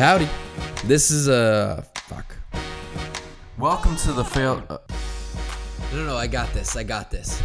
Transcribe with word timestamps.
Howdy. 0.00 0.30
This 0.86 1.10
is 1.10 1.28
a 1.28 1.84
fuck. 1.94 2.34
Welcome 3.58 3.96
to 3.96 4.12
the 4.12 4.24
fail. 4.24 4.64
Uh, 4.70 4.78
No, 5.92 6.06
no, 6.06 6.16
I 6.16 6.26
got 6.26 6.50
this. 6.54 6.74
I 6.74 6.84
got 6.84 7.10
this. 7.10 7.42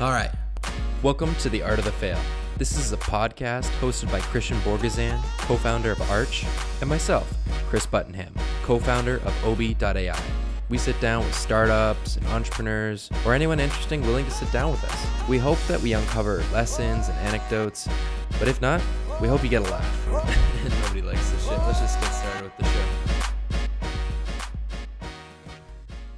All 0.00 0.12
right. 0.12 0.30
Welcome 1.02 1.34
to 1.40 1.48
The 1.48 1.64
Art 1.64 1.80
of 1.80 1.84
the 1.84 1.90
Fail. 1.90 2.20
This 2.58 2.78
is 2.78 2.92
a 2.92 2.96
podcast 2.96 3.70
hosted 3.80 4.08
by 4.12 4.20
Christian 4.20 4.56
Borgazan, 4.58 5.20
co 5.38 5.56
founder 5.56 5.90
of 5.90 6.00
Arch, 6.02 6.46
and 6.80 6.88
myself, 6.88 7.28
Chris 7.68 7.86
Buttonham, 7.86 8.32
co 8.62 8.78
founder 8.78 9.16
of 9.24 9.44
Obie.ai. 9.44 10.22
We 10.68 10.78
sit 10.78 11.00
down 11.00 11.24
with 11.24 11.34
startups 11.34 12.18
and 12.18 12.26
entrepreneurs, 12.28 13.10
or 13.26 13.34
anyone 13.34 13.58
interesting 13.58 14.02
willing 14.02 14.26
to 14.26 14.30
sit 14.30 14.52
down 14.52 14.70
with 14.70 14.84
us. 14.84 15.28
We 15.28 15.38
hope 15.38 15.58
that 15.66 15.80
we 15.80 15.94
uncover 15.94 16.44
lessons 16.52 17.08
and 17.08 17.18
anecdotes, 17.18 17.88
but 18.38 18.46
if 18.46 18.60
not, 18.60 18.80
we 19.20 19.26
hope 19.26 19.42
you 19.42 19.48
get 19.48 19.62
a 19.62 19.72
laugh. 19.72 20.94
Let's 21.68 21.80
just 21.80 22.00
get 22.00 22.10
started 22.12 22.44
with 22.44 22.56
the 22.56 22.64
show. 22.64 22.84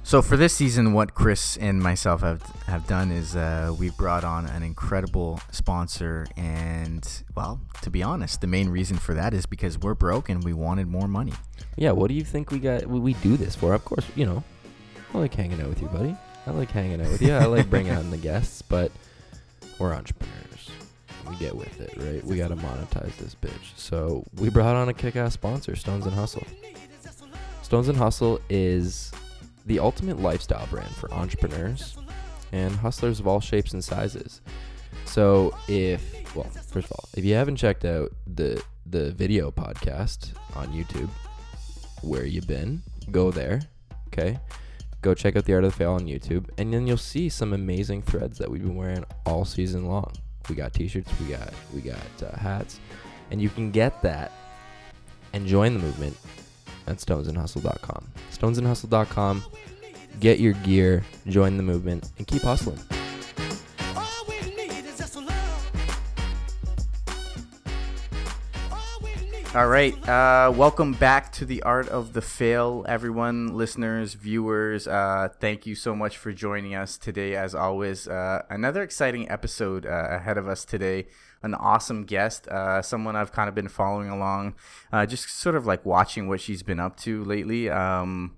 So 0.03 0.21
for 0.21 0.37
this 0.37 0.53
season, 0.53 0.93
what 0.93 1.13
Chris 1.13 1.57
and 1.57 1.83
myself 1.83 2.21
have 2.21 2.41
have 2.67 2.87
done 2.87 3.11
is 3.11 3.35
uh, 3.35 3.75
we've 3.77 3.95
brought 3.97 4.23
on 4.23 4.45
an 4.45 4.63
incredible 4.63 5.41
sponsor, 5.51 6.25
and 6.37 7.05
well, 7.35 7.59
to 7.81 7.89
be 7.89 8.01
honest, 8.01 8.39
the 8.39 8.47
main 8.47 8.69
reason 8.69 8.95
for 8.95 9.13
that 9.13 9.33
is 9.33 9.45
because 9.45 9.77
we're 9.77 9.93
broke 9.93 10.29
and 10.29 10.41
we 10.41 10.53
wanted 10.53 10.87
more 10.87 11.09
money. 11.09 11.33
Yeah, 11.75 11.91
what 11.91 12.07
do 12.07 12.13
you 12.13 12.23
think 12.23 12.49
we 12.51 12.59
got? 12.59 12.87
We, 12.87 13.01
we 13.01 13.13
do 13.15 13.35
this 13.35 13.53
for? 13.53 13.73
Of 13.73 13.83
course, 13.83 14.05
you 14.15 14.25
know, 14.25 14.45
I 15.13 15.17
like 15.17 15.33
hanging 15.33 15.59
out 15.59 15.67
with 15.67 15.81
you, 15.81 15.89
buddy. 15.89 16.15
I 16.47 16.51
like 16.51 16.71
hanging 16.71 17.01
out 17.01 17.11
with 17.11 17.21
you. 17.21 17.33
I 17.33 17.43
like 17.43 17.69
bringing 17.69 17.91
on 17.97 18.09
the 18.09 18.17
guests, 18.17 18.61
but 18.61 18.89
we're 19.79 19.93
entrepreneurs. 19.93 20.40
We 21.29 21.35
get 21.37 21.55
with 21.55 21.79
it, 21.79 21.93
right? 21.97 22.23
We 22.25 22.37
got 22.37 22.49
to 22.49 22.55
monetize 22.55 23.15
this 23.17 23.35
bitch. 23.35 23.75
So 23.75 24.25
we 24.35 24.49
brought 24.49 24.75
on 24.75 24.89
a 24.89 24.93
kick-ass 24.93 25.33
sponsor, 25.33 25.75
Stones 25.75 26.05
and 26.05 26.15
Hustle. 26.15 26.45
Stones 27.61 27.87
and 27.87 27.97
Hustle 27.97 28.41
is 28.49 29.11
the 29.65 29.79
ultimate 29.79 30.19
lifestyle 30.19 30.67
brand 30.67 30.93
for 30.95 31.11
entrepreneurs 31.13 31.97
and 32.51 32.75
hustlers 32.75 33.19
of 33.19 33.27
all 33.27 33.39
shapes 33.39 33.73
and 33.73 33.83
sizes. 33.83 34.41
So 35.05 35.55
if 35.67 36.35
well, 36.35 36.45
first 36.45 36.85
of 36.85 36.93
all, 36.93 37.09
if 37.15 37.23
you 37.25 37.33
haven't 37.35 37.57
checked 37.57 37.85
out 37.85 38.11
the 38.27 38.61
the 38.85 39.11
video 39.11 39.51
podcast 39.51 40.33
on 40.55 40.67
YouTube, 40.67 41.09
where 42.01 42.25
you 42.25 42.41
been, 42.41 42.81
go 43.11 43.31
there. 43.31 43.61
Okay. 44.07 44.39
Go 45.01 45.13
check 45.15 45.35
out 45.35 45.45
the 45.45 45.53
Art 45.53 45.63
of 45.63 45.71
the 45.71 45.77
Fail 45.77 45.93
on 45.93 46.01
YouTube, 46.01 46.47
and 46.59 46.71
then 46.71 46.85
you'll 46.85 46.97
see 46.97 47.27
some 47.27 47.53
amazing 47.53 48.03
threads 48.03 48.37
that 48.37 48.51
we've 48.51 48.61
been 48.61 48.75
wearing 48.75 49.03
all 49.25 49.45
season 49.45 49.87
long. 49.87 50.11
We 50.49 50.55
got 50.55 50.73
T-shirts, 50.73 51.11
we 51.19 51.27
got 51.27 51.53
we 51.73 51.81
got 51.81 51.97
uh, 52.23 52.35
hats, 52.37 52.79
and 53.29 53.41
you 53.41 53.49
can 53.49 53.71
get 53.71 54.01
that 54.01 54.31
and 55.33 55.47
join 55.47 55.73
the 55.73 55.79
movement 55.79 56.17
at 56.87 56.97
stonesandhustle.com. 56.97 58.07
Stonesandhustle.com. 58.31 59.43
Get 60.19 60.39
your 60.39 60.53
gear, 60.53 61.03
join 61.27 61.57
the 61.57 61.63
movement, 61.63 62.11
and 62.17 62.27
keep 62.27 62.41
hustling. 62.41 62.79
All 69.53 69.67
right, 69.67 69.93
uh, 70.07 70.49
welcome 70.55 70.93
back 70.93 71.33
to 71.33 71.43
the 71.43 71.61
Art 71.63 71.89
of 71.89 72.13
the 72.13 72.21
Fail, 72.21 72.85
everyone, 72.87 73.53
listeners, 73.53 74.13
viewers. 74.13 74.87
Uh, 74.87 75.27
thank 75.41 75.65
you 75.65 75.75
so 75.75 75.93
much 75.93 76.17
for 76.17 76.31
joining 76.31 76.73
us 76.73 76.97
today. 76.97 77.35
As 77.35 77.53
always, 77.53 78.07
uh, 78.07 78.43
another 78.49 78.81
exciting 78.81 79.29
episode 79.29 79.85
uh, 79.85 80.07
ahead 80.09 80.37
of 80.37 80.47
us 80.47 80.63
today. 80.63 81.07
An 81.43 81.53
awesome 81.53 82.05
guest, 82.05 82.47
uh, 82.47 82.81
someone 82.81 83.17
I've 83.17 83.33
kind 83.33 83.49
of 83.49 83.55
been 83.55 83.67
following 83.67 84.07
along, 84.07 84.55
uh, 84.93 85.05
just 85.05 85.29
sort 85.29 85.55
of 85.55 85.65
like 85.65 85.85
watching 85.85 86.29
what 86.29 86.39
she's 86.39 86.63
been 86.63 86.79
up 86.79 86.95
to 87.01 87.21
lately. 87.25 87.69
Um, 87.69 88.37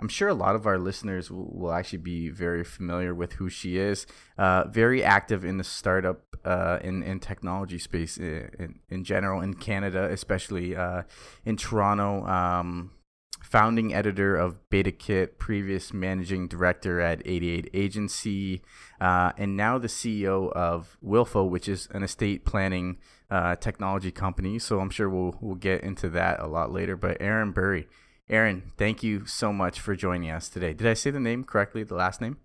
I'm 0.00 0.08
sure 0.08 0.28
a 0.28 0.34
lot 0.34 0.54
of 0.54 0.66
our 0.66 0.78
listeners 0.78 1.30
will, 1.30 1.50
will 1.52 1.72
actually 1.72 1.98
be 1.98 2.28
very 2.28 2.64
familiar 2.64 3.14
with 3.14 3.34
who 3.34 3.48
she 3.48 3.78
is. 3.78 4.06
Uh, 4.36 4.64
very 4.68 5.02
active 5.02 5.44
in 5.44 5.58
the 5.58 5.64
startup 5.64 6.36
uh, 6.44 6.78
in 6.82 7.02
in 7.02 7.20
technology 7.20 7.78
space 7.78 8.16
in, 8.16 8.80
in, 8.88 9.04
general 9.04 9.40
in 9.40 9.54
Canada, 9.54 10.08
especially 10.10 10.76
uh, 10.76 11.02
in 11.44 11.56
Toronto. 11.56 12.24
Um, 12.26 12.92
founding 13.40 13.94
editor 13.94 14.36
of 14.36 14.58
BetaKit, 14.70 15.38
previous 15.38 15.92
managing 15.92 16.48
director 16.48 17.00
at 17.00 17.22
88 17.24 17.70
Agency, 17.72 18.62
uh, 19.00 19.32
and 19.38 19.56
now 19.56 19.78
the 19.78 19.88
CEO 19.88 20.52
of 20.52 20.98
Willful, 21.00 21.48
which 21.48 21.68
is 21.68 21.88
an 21.92 22.02
estate 22.02 22.44
planning 22.44 22.98
uh, 23.30 23.56
technology 23.56 24.10
company. 24.10 24.58
So 24.58 24.80
I'm 24.80 24.90
sure 24.90 25.08
we'll 25.08 25.36
we'll 25.40 25.54
get 25.54 25.82
into 25.82 26.08
that 26.10 26.40
a 26.40 26.46
lot 26.46 26.72
later. 26.72 26.96
But 26.96 27.18
Erin 27.20 27.52
Bury. 27.52 27.88
Erin, 28.30 28.72
thank 28.76 29.02
you 29.02 29.24
so 29.24 29.52
much 29.54 29.80
for 29.80 29.96
joining 29.96 30.30
us 30.30 30.50
today. 30.50 30.74
Did 30.74 30.86
I 30.86 30.94
say 30.94 31.10
the 31.10 31.20
name 31.20 31.44
correctly, 31.44 31.82
the 31.82 31.94
last 31.94 32.20
name? 32.20 32.36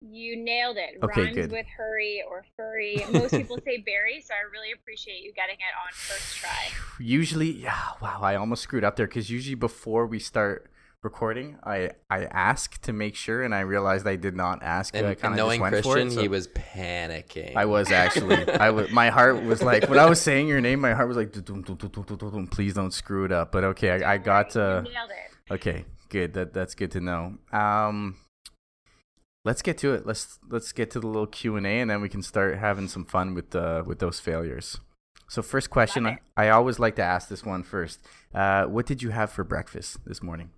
You 0.00 0.36
nailed 0.36 0.76
it. 0.76 0.96
Okay, 1.02 1.22
Rhymes 1.22 1.36
good. 1.36 1.52
with 1.52 1.66
hurry 1.76 2.22
or 2.26 2.44
furry. 2.56 3.04
Most 3.10 3.32
people 3.32 3.58
say 3.64 3.78
berry, 3.86 4.22
so 4.24 4.32
I 4.32 4.50
really 4.50 4.72
appreciate 4.72 5.22
you 5.22 5.32
getting 5.32 5.56
it 5.56 5.74
on 5.84 5.92
first 5.92 6.36
try. 6.36 6.68
Usually, 6.98 7.50
yeah, 7.50 7.90
wow, 8.00 8.20
I 8.22 8.36
almost 8.36 8.62
screwed 8.62 8.84
up 8.84 8.96
there 8.96 9.06
because 9.06 9.28
usually 9.28 9.56
before 9.56 10.06
we 10.06 10.18
start 10.18 10.70
recording, 11.02 11.56
I 11.64 11.90
I 12.10 12.24
ask 12.24 12.80
to 12.82 12.92
make 12.92 13.14
sure, 13.14 13.42
and 13.42 13.54
I 13.54 13.60
realized 13.60 14.06
I 14.06 14.16
did 14.16 14.34
not 14.36 14.62
ask. 14.62 14.94
And, 14.94 15.06
I 15.06 15.16
and 15.22 15.36
knowing 15.36 15.60
just 15.60 15.72
went 15.72 15.76
for 15.76 15.82
Christian, 15.92 16.08
it, 16.08 16.12
so- 16.12 16.20
he 16.22 16.28
was 16.28 16.48
panicking. 16.48 17.56
I 17.56 17.64
was 17.66 17.90
actually. 17.90 18.48
I 18.50 18.70
was. 18.70 18.90
My 18.90 19.10
heart 19.10 19.42
was 19.42 19.62
like 19.62 19.88
when 19.88 19.98
I 19.98 20.06
was 20.06 20.20
saying 20.20 20.48
your 20.48 20.60
name. 20.60 20.80
My 20.80 20.94
heart 20.94 21.08
was 21.08 21.16
like, 21.16 21.32
"Dum, 21.32 21.42
dum, 21.42 21.62
dum, 21.62 21.76
dum, 21.76 21.90
dum, 22.06 22.16
dum, 22.16 22.30
dum, 22.30 22.46
please 22.48 22.74
don't 22.74 22.92
screw 22.92 23.24
it 23.24 23.32
up. 23.32 23.52
But 23.52 23.64
okay, 23.64 24.02
I, 24.02 24.14
I 24.14 24.18
got. 24.18 24.54
You 24.54 24.60
Uh, 24.60 24.80
nailed 24.82 25.10
it. 25.10 25.52
okay, 25.54 25.84
good. 26.08 26.34
That 26.34 26.52
that's 26.52 26.74
good 26.74 26.90
to 26.92 27.00
know. 27.00 27.38
Um, 27.52 28.16
let's 29.44 29.62
get 29.62 29.78
to 29.78 29.94
it. 29.94 30.06
Let's 30.06 30.38
let's 30.48 30.72
get 30.72 30.90
to 30.92 31.00
the 31.00 31.06
little 31.06 31.26
Q 31.26 31.56
and 31.56 31.66
A, 31.66 31.80
and 31.80 31.90
then 31.90 32.00
we 32.00 32.08
can 32.08 32.22
start 32.22 32.58
having 32.58 32.88
some 32.88 33.04
fun 33.04 33.34
with 33.34 33.54
uh 33.54 33.82
with 33.86 33.98
those 34.00 34.20
failures. 34.20 34.78
So 35.30 35.42
first 35.42 35.68
question, 35.68 36.06
I. 36.06 36.18
I 36.38 36.48
always 36.48 36.78
like 36.78 36.96
to 36.96 37.02
ask 37.02 37.28
this 37.28 37.44
one 37.44 37.62
first. 37.62 38.00
Uh, 38.34 38.64
what 38.64 38.86
did 38.86 39.02
you 39.02 39.10
have 39.10 39.30
for 39.30 39.44
breakfast 39.44 39.98
this 40.06 40.22
morning? 40.22 40.52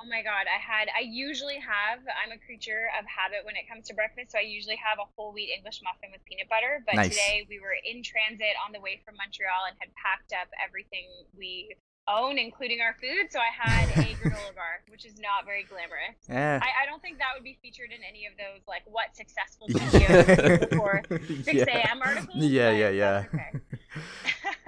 Oh 0.00 0.08
my 0.08 0.24
god, 0.24 0.48
I 0.48 0.56
had 0.56 0.88
I 0.96 1.04
usually 1.04 1.60
have 1.60 2.00
I'm 2.08 2.32
a 2.32 2.40
creature 2.40 2.88
of 2.96 3.04
habit 3.04 3.44
when 3.44 3.52
it 3.52 3.68
comes 3.68 3.84
to 3.92 3.94
breakfast, 3.94 4.32
so 4.32 4.40
I 4.40 4.48
usually 4.48 4.80
have 4.80 4.96
a 4.96 5.04
whole 5.12 5.36
wheat 5.36 5.52
English 5.52 5.84
muffin 5.84 6.08
with 6.08 6.24
peanut 6.24 6.48
butter. 6.48 6.80
But 6.88 6.96
Nice. 6.96 7.12
today 7.12 7.44
we 7.52 7.60
were 7.60 7.76
in 7.76 8.00
transit 8.00 8.56
on 8.64 8.72
the 8.72 8.80
way 8.80 9.04
from 9.04 9.20
Montreal 9.20 9.68
and 9.68 9.76
had 9.76 9.92
packed 10.00 10.32
up 10.32 10.48
everything 10.56 11.04
we 11.36 11.76
own, 12.08 12.40
including 12.40 12.80
our 12.80 12.96
food. 12.96 13.28
So 13.28 13.44
I 13.44 13.52
had 13.52 13.92
a 13.92 14.16
granola 14.20 14.56
bar, 14.56 14.80
which 14.88 15.04
is 15.04 15.20
not 15.20 15.44
very 15.44 15.68
glamorous. 15.68 16.16
Eh. 16.32 16.58
I, 16.64 16.82
I 16.82 16.88
don't 16.88 17.04
think 17.04 17.20
that 17.20 17.36
would 17.36 17.44
be 17.44 17.60
featured 17.60 17.92
in 17.92 18.00
any 18.00 18.24
of 18.24 18.32
those 18.40 18.64
like 18.64 18.88
what 18.88 19.12
successful 19.12 19.68
CEOs 19.76 20.64
before 20.64 21.04
6 21.44 21.68
a.m. 21.68 22.00
articles. 22.00 22.40
Yeah, 22.40 22.72
yeah, 22.72 22.88
yeah. 22.88 23.24
okay. 23.28 23.52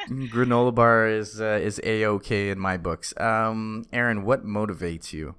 Granola 0.09 0.75
bar 0.75 1.07
is 1.07 1.41
uh, 1.41 1.61
is 1.63 1.81
a 1.85 2.07
okay 2.07 2.51
in 2.51 2.59
my 2.59 2.77
books. 2.77 3.15
Um, 3.19 3.85
Erin, 3.93 4.25
what 4.25 4.45
motivates 4.45 5.13
you? 5.13 5.37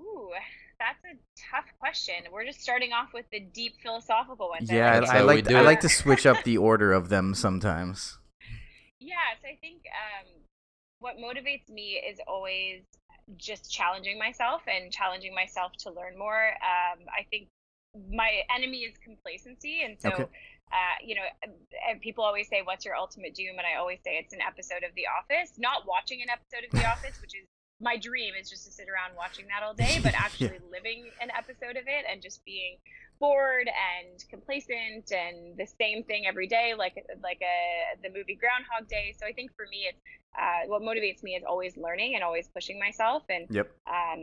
Ooh, 0.00 0.30
that's 0.78 1.04
a 1.04 1.16
tough 1.50 1.66
question. 1.78 2.14
We're 2.32 2.44
just 2.44 2.60
starting 2.60 2.92
off 2.92 3.12
with 3.12 3.26
the 3.30 3.40
deep 3.40 3.74
philosophical 3.82 4.48
ones. 4.48 4.70
Yeah, 4.70 5.04
I, 5.08 5.18
I 5.18 5.20
like 5.22 5.50
I 5.50 5.60
like 5.62 5.80
to 5.80 5.88
switch 5.88 6.26
up 6.26 6.44
the 6.44 6.58
order 6.58 6.92
of 6.92 7.08
them 7.08 7.34
sometimes. 7.34 8.18
Yeah, 9.00 9.16
so 9.42 9.48
I 9.48 9.56
think 9.60 9.82
um, 9.92 10.26
what 11.00 11.16
motivates 11.18 11.68
me 11.68 12.00
is 12.08 12.18
always 12.26 12.82
just 13.36 13.70
challenging 13.70 14.18
myself 14.18 14.62
and 14.66 14.90
challenging 14.90 15.34
myself 15.34 15.72
to 15.80 15.90
learn 15.90 16.16
more. 16.16 16.48
Um, 16.62 17.04
I 17.08 17.24
think 17.30 17.48
my 18.10 18.42
enemy 18.54 18.78
is 18.78 18.94
complacency, 19.04 19.82
and 19.82 19.96
so. 20.00 20.08
Okay. 20.10 20.26
Uh, 20.72 20.98
you 21.04 21.14
know, 21.14 21.22
and 21.88 22.00
people 22.00 22.24
always 22.24 22.48
say, 22.48 22.62
"What's 22.62 22.84
your 22.84 22.96
ultimate 22.96 23.34
doom?" 23.34 23.58
And 23.58 23.66
I 23.66 23.78
always 23.78 24.00
say 24.02 24.18
it's 24.18 24.32
an 24.32 24.40
episode 24.40 24.82
of 24.82 24.94
The 24.94 25.06
Office. 25.06 25.52
Not 25.58 25.86
watching 25.86 26.22
an 26.22 26.28
episode 26.30 26.64
of 26.66 26.70
The 26.72 26.86
Office, 26.94 27.20
which 27.20 27.34
is 27.34 27.46
my 27.80 27.96
dream, 27.96 28.34
is 28.40 28.48
just 28.48 28.64
to 28.66 28.72
sit 28.72 28.88
around 28.88 29.16
watching 29.16 29.46
that 29.48 29.62
all 29.62 29.74
day, 29.74 30.00
but 30.02 30.14
actually 30.18 30.58
living 30.72 31.10
an 31.20 31.30
episode 31.36 31.76
of 31.76 31.84
it 31.86 32.04
and 32.10 32.22
just 32.22 32.44
being 32.44 32.76
bored 33.18 33.68
and 33.68 34.22
complacent 34.28 35.10
and 35.12 35.56
the 35.56 35.66
same 35.80 36.04
thing 36.04 36.26
every 36.26 36.46
day, 36.46 36.74
like 36.76 36.94
like 37.22 37.40
a 37.42 38.00
the 38.02 38.08
movie 38.08 38.34
Groundhog 38.36 38.88
Day. 38.88 39.14
So 39.18 39.26
I 39.26 39.32
think 39.32 39.50
for 39.56 39.66
me, 39.70 39.88
it's 39.88 40.00
uh, 40.38 40.68
what 40.68 40.82
motivates 40.82 41.22
me 41.22 41.34
is 41.34 41.42
always 41.48 41.76
learning 41.78 42.14
and 42.14 42.22
always 42.22 42.46
pushing 42.48 42.78
myself. 42.78 43.22
And 43.30 43.46
Yep. 43.50 43.70
um, 43.86 44.20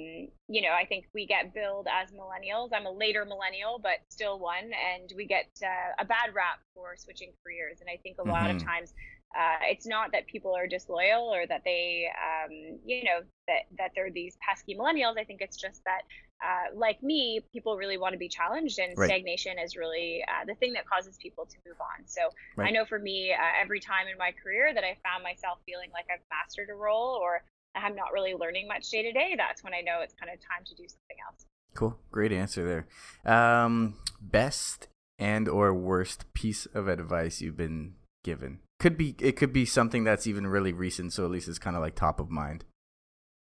you 0.48 0.62
know, 0.62 0.70
I 0.72 0.86
think 0.86 1.06
we 1.14 1.26
get 1.26 1.54
billed 1.56 1.88
as 1.92 2.12
millennials. 2.12 2.70
I'm 2.72 2.86
a 2.86 2.92
later 2.92 3.26
millennial, 3.26 3.80
but 3.82 3.98
still 4.10 4.38
one, 4.40 4.70
and 4.74 5.12
we 5.16 5.26
get 5.26 5.50
uh, 5.64 5.94
a 6.00 6.06
bad 6.06 6.34
rap 6.36 6.60
for 6.76 6.96
switching 6.98 7.32
careers. 7.44 7.82
And 7.82 7.90
I 7.90 7.98
think 8.04 8.18
a 8.20 8.24
lot 8.24 8.52
of 8.52 8.58
Mhm. 8.58 8.66
times 8.66 8.94
uh, 9.38 9.58
it's 9.64 9.86
not 9.88 10.12
that 10.12 10.28
people 10.28 10.56
are 10.56 10.68
disloyal 10.68 11.34
or 11.34 11.46
that 11.48 11.62
they, 11.66 12.06
um, 12.14 12.80
you 12.86 13.04
know, 13.04 13.22
that 13.48 13.64
that 13.78 13.92
they're 13.96 14.12
these 14.12 14.38
pesky 14.48 14.76
millennials. 14.76 15.18
I 15.18 15.24
think 15.24 15.42
it's 15.42 15.58
just 15.58 15.84
that, 15.86 16.02
uh, 16.44 16.78
like 16.78 17.02
me, 17.02 17.42
people 17.52 17.76
really 17.76 17.98
want 17.98 18.14
to 18.14 18.20
be 18.20 18.30
challenged, 18.30 18.80
and 18.80 18.98
Right. 18.98 19.08
stagnation 19.08 19.58
is 19.58 19.76
really 19.76 20.24
uh, 20.28 20.46
the 20.46 20.56
thing 20.56 20.74
that 20.74 20.86
causes 20.88 21.18
people 21.18 21.46
to 21.46 21.58
move 21.66 21.78
on. 21.80 22.06
So 22.08 22.30
I 22.60 22.70
know 22.72 22.86
for 22.86 23.00
me, 23.00 23.34
uh, 23.34 23.62
every 23.62 23.80
time 23.80 24.08
in 24.08 24.18
my 24.18 24.32
career 24.32 24.74
that 24.74 24.84
I 24.84 24.98
found 25.04 25.24
myself 25.24 25.60
feeling 25.66 25.90
like 25.92 26.06
I've 26.14 26.24
mastered 26.32 26.70
a 26.70 26.76
role 26.76 27.20
or 27.22 27.44
I'm 27.76 27.96
not 27.96 28.14
really 28.14 28.36
learning 28.36 28.68
much 28.68 28.90
day 28.90 29.02
to 29.04 29.12
day, 29.12 29.36
that's 29.36 29.64
when 29.64 29.74
I 29.74 29.82
know 29.82 30.02
it's 30.02 30.14
kind 30.14 30.32
of 30.32 30.40
time 30.40 30.64
to 30.66 30.76
do 30.76 30.84
something 30.88 31.18
else. 31.28 31.46
Cool. 31.74 31.98
Great 32.12 32.32
answer 32.32 32.86
there. 33.26 33.34
Um, 33.34 33.96
best 34.22 34.88
and 35.18 35.50
or 35.50 35.74
worst 35.74 36.32
piece 36.34 36.68
of 36.68 36.88
advice 36.88 37.42
you've 37.42 37.58
been 37.58 37.96
given. 38.24 38.60
Could 38.80 38.98
be 38.98 39.16
it 39.20 39.38
could 39.38 39.54
be 39.54 39.66
something 39.66 40.04
that's 40.04 40.28
even 40.28 40.48
really 40.48 40.74
recent, 40.74 41.14
so 41.14 41.24
at 41.26 41.32
least 41.32 41.48
it's 41.48 41.60
kind 41.60 41.76
of 41.76 41.82
like 41.82 41.96
top 41.96 42.20
of 42.20 42.30
mind. 42.30 42.66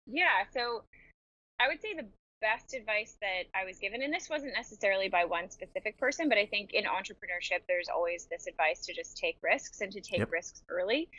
Yeah, 0.05 0.43
so 0.53 0.83
I 1.59 1.67
would 1.67 1.81
say 1.81 1.93
the 1.95 2.07
best 2.41 2.73
advice 2.73 3.15
that 3.21 3.43
I 3.55 3.65
was 3.65 3.77
given, 3.77 4.01
and 4.01 4.13
this 4.13 4.29
wasn't 4.29 4.53
necessarily 4.53 5.07
by 5.07 5.25
one 5.25 5.49
specific 5.49 5.97
person, 5.97 6.27
but 6.27 6.37
I 6.37 6.47
think 6.47 6.73
in 6.73 6.85
entrepreneurship, 6.85 7.61
there's 7.67 7.87
always 7.87 8.25
this 8.25 8.47
advice 8.47 8.85
to 8.87 8.93
just 8.93 9.15
take 9.15 9.37
risks 9.43 9.79
and 9.81 9.91
to 9.91 10.01
take 10.01 10.19
Yep. 10.19 10.31
risks 10.31 10.63
early. 10.69 11.09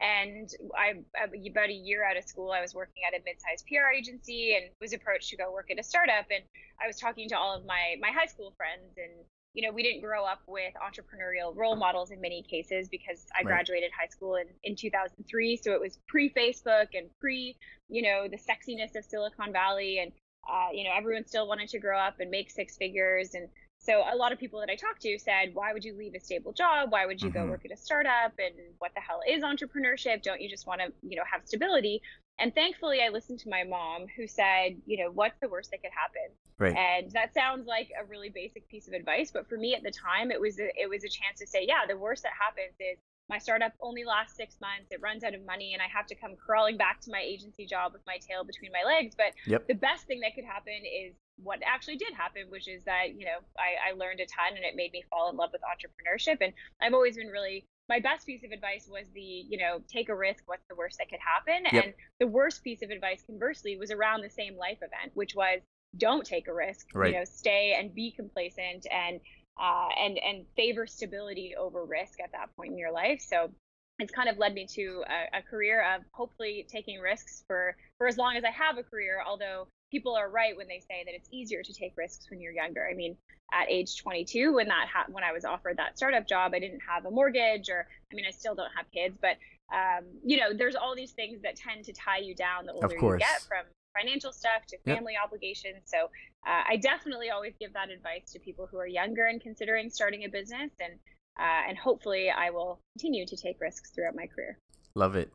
And 0.00 0.48
I, 0.78 1.02
about 1.20 1.68
a 1.68 1.74
year 1.74 2.04
out 2.08 2.16
of 2.16 2.24
school, 2.24 2.52
I 2.52 2.62
was 2.62 2.74
working 2.74 3.02
at 3.06 3.18
a 3.18 3.22
mid-sized 3.22 3.66
PR 3.66 3.90
agency 3.94 4.56
and 4.56 4.70
was 4.80 4.94
approached 4.94 5.28
to 5.30 5.36
go 5.36 5.52
work 5.52 5.70
at 5.70 5.78
a 5.78 5.82
startup. 5.82 6.24
And 6.30 6.42
I 6.82 6.86
was 6.86 6.98
talking 6.98 7.28
to 7.28 7.36
all 7.36 7.54
of 7.54 7.66
my 7.66 7.96
my 8.00 8.08
high 8.10 8.26
school 8.26 8.54
friends, 8.56 8.96
and 8.96 9.26
you 9.54 9.66
know, 9.66 9.72
we 9.72 9.82
didn't 9.82 10.00
grow 10.00 10.24
up 10.24 10.40
with 10.46 10.72
entrepreneurial 10.74 11.56
role 11.56 11.76
models 11.76 12.10
in 12.10 12.20
many 12.20 12.42
cases 12.42 12.88
because 12.88 13.26
I 13.36 13.42
Right. 13.42 13.48
graduated 13.48 13.90
high 13.98 14.06
school 14.06 14.36
in 14.36 14.46
in 14.64 14.76
2003, 14.76 15.56
so 15.56 15.72
it 15.72 15.80
was 15.80 15.98
pre-Facebook 16.08 16.88
and 16.94 17.10
pre, 17.20 17.56
you 17.88 18.02
know, 18.02 18.28
the 18.28 18.38
sexiness 18.38 18.94
of 18.96 19.04
Silicon 19.04 19.52
Valley, 19.52 19.98
and 19.98 20.12
uh, 20.50 20.68
you 20.72 20.84
know, 20.84 20.90
everyone 20.96 21.26
still 21.26 21.48
wanted 21.48 21.68
to 21.70 21.78
grow 21.78 21.98
up 21.98 22.20
and 22.20 22.30
make 22.30 22.50
six 22.50 22.76
figures 22.76 23.34
and 23.34 23.48
so 23.80 24.04
a 24.12 24.14
lot 24.14 24.30
of 24.32 24.38
people 24.38 24.60
that 24.60 24.70
I 24.70 24.76
talked 24.76 25.00
to 25.02 25.18
said, 25.18 25.54
"Why 25.54 25.72
would 25.72 25.84
you 25.84 25.94
leave 25.94 26.14
a 26.14 26.20
stable 26.20 26.52
job? 26.52 26.92
Why 26.92 27.06
would 27.06 27.20
you 27.20 27.30
Mhm. 27.30 27.34
go 27.34 27.46
work 27.46 27.64
at 27.64 27.72
a 27.72 27.76
startup? 27.76 28.38
And 28.38 28.54
what 28.78 28.92
the 28.94 29.00
hell 29.00 29.20
is 29.26 29.42
entrepreneurship? 29.42 30.22
Don't 30.22 30.40
you 30.40 30.48
just 30.48 30.66
want 30.66 30.80
to, 30.80 30.92
you 31.02 31.16
know, 31.16 31.24
have 31.24 31.46
stability?" 31.46 32.02
And 32.38 32.54
thankfully, 32.54 33.02
I 33.02 33.08
listened 33.08 33.38
to 33.40 33.48
my 33.48 33.64
mom, 33.64 34.06
who 34.16 34.26
said, 34.26 34.80
"You 34.86 35.04
know, 35.04 35.10
what's 35.10 35.38
the 35.40 35.48
worst 35.48 35.70
that 35.70 35.82
could 35.82 35.92
happen?" 35.92 36.36
Right. 36.58 36.76
And 36.76 37.10
that 37.12 37.32
sounds 37.34 37.66
like 37.66 37.90
a 37.98 38.04
really 38.04 38.28
basic 38.28 38.68
piece 38.68 38.86
of 38.86 38.94
advice, 38.94 39.30
but 39.30 39.48
for 39.48 39.56
me 39.56 39.74
at 39.74 39.82
the 39.82 39.90
time, 39.90 40.30
it 40.30 40.40
was 40.40 40.60
a, 40.60 40.68
it 40.80 40.88
was 40.88 41.02
a 41.04 41.08
chance 41.08 41.38
to 41.40 41.46
say, 41.46 41.64
"Yeah, 41.66 41.86
the 41.86 41.96
worst 41.96 42.22
that 42.22 42.32
happens 42.38 42.76
is 42.78 42.98
my 43.28 43.38
startup 43.38 43.72
only 43.80 44.04
lasts 44.04 44.36
six 44.36 44.60
months, 44.60 44.90
it 44.90 45.00
runs 45.00 45.24
out 45.24 45.34
of 45.34 45.44
money, 45.44 45.72
and 45.72 45.82
I 45.82 45.86
have 45.86 46.06
to 46.08 46.14
come 46.14 46.36
crawling 46.36 46.76
back 46.76 47.00
to 47.02 47.10
my 47.10 47.20
agency 47.20 47.64
job 47.64 47.92
with 47.92 48.04
my 48.06 48.18
tail 48.18 48.44
between 48.44 48.72
my 48.72 48.82
legs." 48.84 49.14
But 49.16 49.32
Yep. 49.46 49.68
the 49.68 49.74
best 49.74 50.06
thing 50.06 50.20
that 50.20 50.34
could 50.34 50.44
happen 50.44 50.84
is 50.84 51.14
what 51.42 51.60
actually 51.64 51.96
did 51.96 52.12
happen, 52.14 52.42
which 52.48 52.68
is 52.68 52.84
that, 52.84 53.14
you 53.16 53.24
know, 53.24 53.38
I, 53.58 53.90
I 53.90 53.92
learned 53.92 54.20
a 54.20 54.26
ton 54.26 54.56
and 54.56 54.64
it 54.64 54.76
made 54.76 54.92
me 54.92 55.04
fall 55.10 55.30
in 55.30 55.36
love 55.36 55.50
with 55.52 55.62
entrepreneurship. 55.62 56.38
And 56.40 56.52
I've 56.80 56.94
always 56.94 57.16
been 57.16 57.28
really, 57.28 57.64
my 57.88 58.00
best 58.00 58.26
piece 58.26 58.44
of 58.44 58.52
advice 58.52 58.88
was 58.90 59.06
the, 59.14 59.20
you 59.20 59.58
know, 59.58 59.80
take 59.88 60.08
a 60.08 60.14
risk. 60.14 60.42
What's 60.46 60.66
the 60.68 60.76
worst 60.76 60.98
that 60.98 61.08
could 61.08 61.20
happen? 61.20 61.64
Yep. 61.72 61.84
And 61.84 61.94
the 62.18 62.26
worst 62.26 62.62
piece 62.62 62.82
of 62.82 62.90
advice, 62.90 63.22
conversely, 63.26 63.76
was 63.76 63.90
around 63.90 64.22
the 64.22 64.30
same 64.30 64.56
life 64.56 64.78
event, 64.78 65.12
which 65.14 65.34
was 65.34 65.60
don't 65.96 66.24
take 66.24 66.48
a 66.48 66.54
risk. 66.54 66.86
Right. 66.94 67.12
You 67.12 67.18
know, 67.18 67.24
stay 67.24 67.76
and 67.78 67.94
be 67.94 68.12
complacent 68.12 68.86
and, 68.92 69.20
uh, 69.60 69.88
and, 69.98 70.18
and 70.18 70.46
favor 70.56 70.86
stability 70.86 71.54
over 71.58 71.84
risk 71.84 72.20
at 72.20 72.32
that 72.32 72.54
point 72.56 72.72
in 72.72 72.78
your 72.78 72.92
life. 72.92 73.20
So 73.26 73.50
it's 73.98 74.12
kind 74.12 74.30
of 74.30 74.38
led 74.38 74.54
me 74.54 74.66
to 74.66 75.04
a, 75.06 75.38
a 75.38 75.42
career 75.42 75.84
of 75.94 76.02
hopefully 76.12 76.66
taking 76.72 77.00
risks 77.00 77.44
for 77.46 77.76
for 77.98 78.06
as 78.06 78.16
long 78.16 78.34
as 78.34 78.44
I 78.44 78.50
have 78.50 78.78
a 78.78 78.82
career. 78.82 79.22
Although 79.26 79.68
people 79.90 80.14
are 80.14 80.30
right 80.30 80.56
when 80.56 80.68
they 80.68 80.80
say 80.80 81.02
that 81.04 81.14
it's 81.14 81.28
easier 81.32 81.62
to 81.62 81.72
take 81.72 81.92
risks 81.96 82.30
when 82.30 82.40
you're 82.40 82.52
younger. 82.52 82.86
I 82.90 82.94
mean, 82.94 83.16
at 83.52 83.68
age 83.68 84.00
22, 84.00 84.54
when 84.54 84.68
that 84.68 84.86
ha- 84.92 85.06
when 85.08 85.24
I 85.24 85.32
was 85.32 85.44
offered 85.44 85.76
that 85.78 85.96
startup 85.96 86.26
job, 86.28 86.52
I 86.54 86.60
didn't 86.60 86.80
have 86.88 87.04
a 87.06 87.10
mortgage, 87.10 87.68
or 87.68 87.86
I 88.10 88.14
mean, 88.14 88.24
I 88.26 88.30
still 88.30 88.54
don't 88.54 88.70
have 88.76 88.86
kids, 88.92 89.16
but 89.20 89.36
um, 89.72 90.04
you 90.24 90.36
know, 90.36 90.52
there's 90.52 90.74
all 90.74 90.96
these 90.96 91.12
things 91.12 91.42
that 91.42 91.56
tend 91.56 91.84
to 91.84 91.92
tie 91.92 92.18
you 92.18 92.34
down 92.34 92.66
the 92.66 92.72
older 92.72 92.94
you 92.94 93.18
get, 93.18 93.42
from 93.48 93.64
financial 93.96 94.32
stuff 94.32 94.66
to 94.68 94.76
Yep. 94.84 94.96
family 94.96 95.14
obligations. 95.22 95.82
So 95.84 96.04
uh, 96.46 96.62
I 96.68 96.76
definitely 96.76 97.30
always 97.30 97.54
give 97.60 97.72
that 97.74 97.90
advice 97.90 98.32
to 98.32 98.38
people 98.38 98.68
who 98.70 98.78
are 98.78 98.86
younger 98.86 99.26
and 99.26 99.40
considering 99.40 99.90
starting 99.90 100.24
a 100.24 100.28
business, 100.28 100.70
and 100.80 100.94
uh, 101.38 101.68
and 101.68 101.78
hopefully 101.78 102.30
I 102.30 102.50
will 102.50 102.80
continue 102.94 103.26
to 103.26 103.36
take 103.36 103.60
risks 103.60 103.90
throughout 103.90 104.14
my 104.14 104.26
career. 104.26 104.58
Love 104.94 105.16
it. 105.16 105.32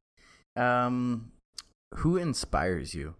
Um, 0.56 1.32
who 1.96 2.18
inspires 2.18 2.94
you? 2.94 3.16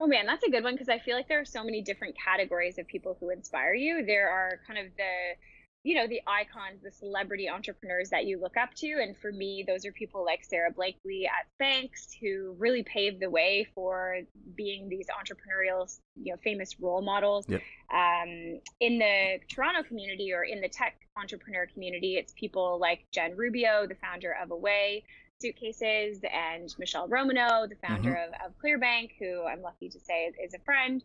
Oh 0.00 0.06
man, 0.06 0.26
that's 0.26 0.44
a 0.44 0.50
good 0.50 0.62
one 0.62 0.74
because 0.74 0.88
I 0.88 0.98
feel 0.98 1.16
like 1.16 1.28
there 1.28 1.40
are 1.40 1.44
so 1.44 1.64
many 1.64 1.82
different 1.82 2.16
categories 2.16 2.78
of 2.78 2.86
people 2.86 3.16
who 3.18 3.30
inspire 3.30 3.74
you. 3.74 4.04
There 4.06 4.30
are 4.30 4.60
kind 4.64 4.78
of 4.78 4.86
the, 4.96 5.34
you 5.82 5.96
know, 5.96 6.06
the 6.06 6.20
icons, 6.24 6.82
the 6.84 6.92
celebrity 6.92 7.48
entrepreneurs 7.48 8.10
that 8.10 8.24
you 8.24 8.40
look 8.40 8.56
up 8.56 8.72
to. 8.74 8.86
And 8.86 9.16
for 9.16 9.32
me, 9.32 9.64
those 9.66 9.84
are 9.84 9.90
people 9.90 10.24
like 10.24 10.44
Sara 10.44 10.70
Blakely 10.70 11.26
at 11.26 11.46
Spanx, 11.58 12.10
who 12.20 12.54
really 12.58 12.84
paved 12.84 13.20
the 13.20 13.28
way 13.28 13.66
for 13.74 14.18
being 14.54 14.88
these 14.88 15.06
entrepreneurial, 15.08 15.92
you 16.14 16.32
know, 16.32 16.38
famous 16.44 16.78
role 16.78 17.02
models. 17.02 17.46
Yep. 17.48 17.60
Um, 17.92 18.60
in 18.78 19.00
the 19.00 19.40
Toronto 19.52 19.82
community 19.82 20.32
or 20.32 20.44
in 20.44 20.60
the 20.60 20.68
tech 20.68 20.94
entrepreneur 21.16 21.66
community, 21.66 22.14
it's 22.14 22.32
people 22.36 22.78
like 22.80 23.04
Jen 23.12 23.36
Rubio, 23.36 23.88
the 23.88 23.96
founder 23.96 24.36
of 24.40 24.52
Away 24.52 25.02
suitcases 25.40 26.20
and 26.32 26.74
Michele 26.78 27.08
Romanow, 27.08 27.68
the 27.68 27.76
founder 27.76 28.10
mm-hmm. 28.10 28.44
of, 28.44 28.50
of 28.50 28.58
Clearbanc, 28.62 29.10
who 29.18 29.44
I'm 29.44 29.62
lucky 29.62 29.88
to 29.88 30.00
say 30.00 30.24
is, 30.24 30.34
is 30.42 30.54
a 30.54 30.58
friend. 30.58 31.02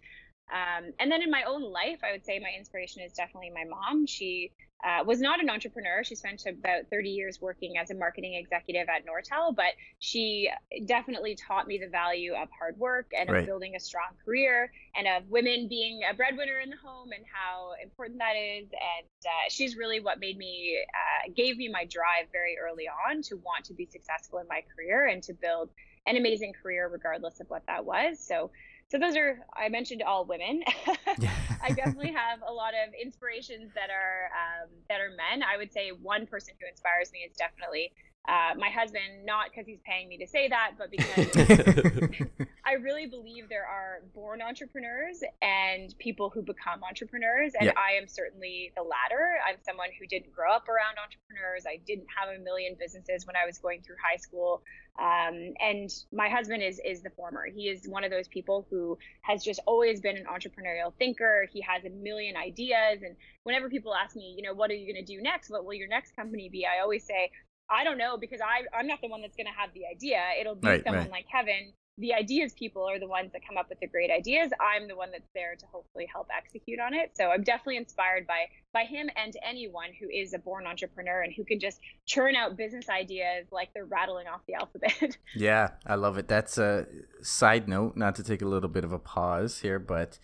Um, 0.52 0.92
and 1.00 1.12
then 1.12 1.22
in 1.22 1.32
my 1.32 1.44
own 1.44 1.64
life, 1.64 2.00
I 2.04 2.12
would 2.12 2.26
say 2.26 2.40
my 2.40 2.52
inspiration 2.58 3.02
is 3.02 3.14
definitely 3.14 3.52
my 3.54 3.64
mom. 3.64 4.06
She 4.06 4.52
uh, 4.84 5.04
was 5.06 5.22
not 5.22 5.40
an 5.42 5.50
entrepreneur. 5.50 6.04
She 6.04 6.16
spent 6.16 6.46
about 6.46 6.90
30 6.92 7.10
years 7.10 7.40
working 7.42 7.78
as 7.78 7.90
a 7.90 7.96
marketing 7.96 8.34
executive 8.36 8.88
at 8.90 9.06
Nortel, 9.06 9.56
but 9.56 9.74
she 10.00 10.50
definitely 10.86 11.36
taught 11.36 11.68
me 11.68 11.78
the 11.78 11.88
value 11.88 12.34
of 12.34 12.50
hard 12.58 12.78
work 12.78 13.08
and 13.18 13.30
Right. 13.30 13.40
of 13.40 13.46
building 13.46 13.76
a 13.76 13.80
strong 13.80 14.10
career 14.26 14.72
and 14.96 15.08
of 15.08 15.30
women 15.30 15.68
being 15.70 16.02
a 16.10 16.14
breadwinner 16.14 16.60
in 16.60 16.70
the 16.70 16.78
home 16.84 17.12
and 17.16 17.24
how 17.32 17.72
important 17.82 18.20
that 18.20 18.36
is. 18.36 18.68
And 18.72 19.08
uh, 19.26 19.50
she's 19.50 19.78
really 19.78 20.02
what 20.02 20.20
made 20.20 20.38
me, 20.38 20.78
uh, 20.90 21.32
gave 21.34 21.58
me 21.58 21.70
my 21.70 21.86
drive 21.86 22.28
very 22.34 22.58
early 22.62 22.88
on 23.10 23.22
to 23.24 23.38
want 23.38 23.66
to 23.66 23.74
be 23.74 23.86
successful 23.86 24.40
in 24.40 24.48
my 24.50 24.64
career 24.76 25.08
and 25.08 25.24
to 25.24 25.34
build 25.34 25.70
an 26.06 26.18
amazing 26.18 26.52
career 26.62 26.90
regardless 26.92 27.40
of 27.40 27.50
what 27.50 27.66
that 27.68 27.86
was. 27.86 28.20
So, 28.20 28.52
so 28.94 29.00
those 29.00 29.18
are 29.18 29.40
I 29.58 29.70
mentioned 29.70 30.04
all 30.04 30.24
women. 30.24 30.62
I 31.64 31.72
definitely 31.72 32.14
have 32.14 32.42
a 32.48 32.54
lot 32.54 32.74
of 32.76 32.94
inspirations 32.94 33.72
that 33.74 33.90
are 33.90 34.30
um, 34.38 34.70
that 34.88 35.02
are 35.02 35.10
men. 35.10 35.42
I 35.42 35.58
would 35.58 35.74
say 35.74 35.90
one 35.90 36.28
person 36.28 36.54
who 36.62 36.68
inspires 36.70 37.12
me 37.12 37.26
is 37.28 37.36
definitely 37.36 37.92
uh, 38.28 38.56
my 38.58 38.70
husband, 38.70 39.26
not 39.26 39.48
because 39.52 39.68
he's 39.68 39.82
paying 39.86 40.08
me 40.08 40.18
to 40.18 40.28
say 40.28 40.48
that, 40.48 40.72
but 40.78 40.90
because 40.90 41.28
I 42.66 42.74
really 42.74 43.06
believe 43.06 43.50
there 43.50 43.66
are 43.66 44.00
born 44.16 44.42
entrepreneurs 44.42 45.22
and 45.42 45.94
people 46.00 46.30
who 46.30 46.42
become 46.42 46.84
entrepreneurs, 46.88 47.52
and 47.60 47.66
Yeah. 47.68 47.74
I 47.76 47.98
am 47.98 48.08
certainly 48.08 48.72
the 48.78 48.82
latter. 48.82 49.40
I'm 49.46 49.58
someone 49.64 49.90
who 50.00 50.08
didn't 50.08 50.32
grow 50.32 50.54
up 50.54 50.70
around 50.70 50.96
entrepreneurs. 51.04 51.66
I 51.68 51.82
didn't 51.86 52.08
have 52.18 52.30
a 52.34 52.40
million 52.40 52.76
businesses 52.80 53.28
when 53.28 53.36
I 53.36 53.46
was 53.46 53.58
going 53.58 53.82
through 53.82 53.98
high 54.02 54.16
school, 54.18 54.64
um, 54.98 55.54
and 55.60 55.94
my 56.14 56.30
husband 56.30 56.64
is 56.64 56.80
is 56.86 57.02
the 57.02 57.10
former. 57.10 57.46
He 57.46 57.68
is 57.68 57.88
one 57.90 58.06
of 58.06 58.12
those 58.12 58.30
people 58.30 58.66
who 58.70 58.98
has 59.24 59.44
just 59.44 59.60
always 59.66 60.00
been 60.00 60.16
an 60.16 60.26
entrepreneurial 60.26 60.94
thinker. 60.98 61.46
He 61.52 61.60
has 61.62 61.84
a 61.84 61.90
million 61.90 62.38
ideas, 62.38 63.02
and 63.04 63.18
whenever 63.44 63.68
people 63.70 63.94
ask 63.94 64.16
me, 64.16 64.34
you 64.38 64.44
know, 64.44 64.54
what 64.54 64.72
are 64.72 64.76
you 64.76 64.92
going 64.94 65.06
to 65.06 65.14
do 65.16 65.22
next? 65.22 65.50
What 65.50 65.66
will 65.66 65.74
your 65.74 65.90
next 65.90 66.16
company 66.16 66.48
be? 66.48 66.66
I 66.66 66.82
always 66.82 67.04
say, 67.06 67.32
I 67.70 67.84
don't 67.84 67.98
know 67.98 68.18
because 68.18 68.42
I 68.42 68.64
I'm 68.78 68.88
not 68.88 69.00
the 69.02 69.08
one 69.08 69.22
that's 69.22 69.36
going 69.36 69.48
to 69.48 69.54
have 69.60 69.74
the 69.74 69.86
idea. 69.86 70.22
It'll 70.40 70.56
be 70.56 70.68
Right, 70.68 70.84
someone 70.84 71.04
right. 71.04 71.12
like 71.12 71.26
Kevin. 71.32 71.74
The 72.00 72.16
ideas 72.16 72.54
people 72.54 72.90
are 72.90 72.98
the 72.98 73.08
ones 73.08 73.34
that 73.34 73.42
come 73.48 73.56
up 73.56 73.70
with 73.70 73.80
the 73.80 73.86
great 73.86 74.10
ideas. 74.10 74.50
I'm 74.60 74.88
the 74.88 74.96
one 74.96 75.12
that's 75.12 75.30
there 75.36 75.56
to 75.56 75.66
hopefully 75.68 76.08
help 76.12 76.28
execute 76.36 76.80
on 76.80 76.96
it. 76.96 77.12
So 77.16 77.30
I'm 77.30 77.44
definitely 77.44 77.78
inspired 77.78 78.26
by 78.26 78.46
by 78.74 78.86
him 78.86 79.12
and 79.16 79.32
anyone 79.48 79.90
who 80.00 80.10
is 80.10 80.34
a 80.34 80.40
born 80.40 80.66
entrepreneur 80.66 81.22
and 81.22 81.32
who 81.32 81.46
can 81.46 81.60
just 81.60 81.80
churn 82.08 82.36
out 82.36 82.58
business 82.58 82.90
ideas 82.90 83.46
like 83.52 83.70
they're 83.76 83.86
rattling 83.86 84.26
off 84.26 84.42
the 84.48 84.56
alphabet. 84.56 85.18
Yeah, 85.36 85.70
I 85.86 85.94
love 85.94 86.18
it. 86.18 86.28
That's 86.28 86.58
a 86.58 86.88
side 87.22 87.68
note, 87.68 87.96
not 87.96 88.16
to 88.16 88.24
take 88.24 88.42
a 88.42 88.48
little 88.48 88.70
bit 88.70 88.84
of 88.84 88.92
a 88.92 89.00
pause 89.00 89.60
here, 89.60 89.78
but 89.78 90.18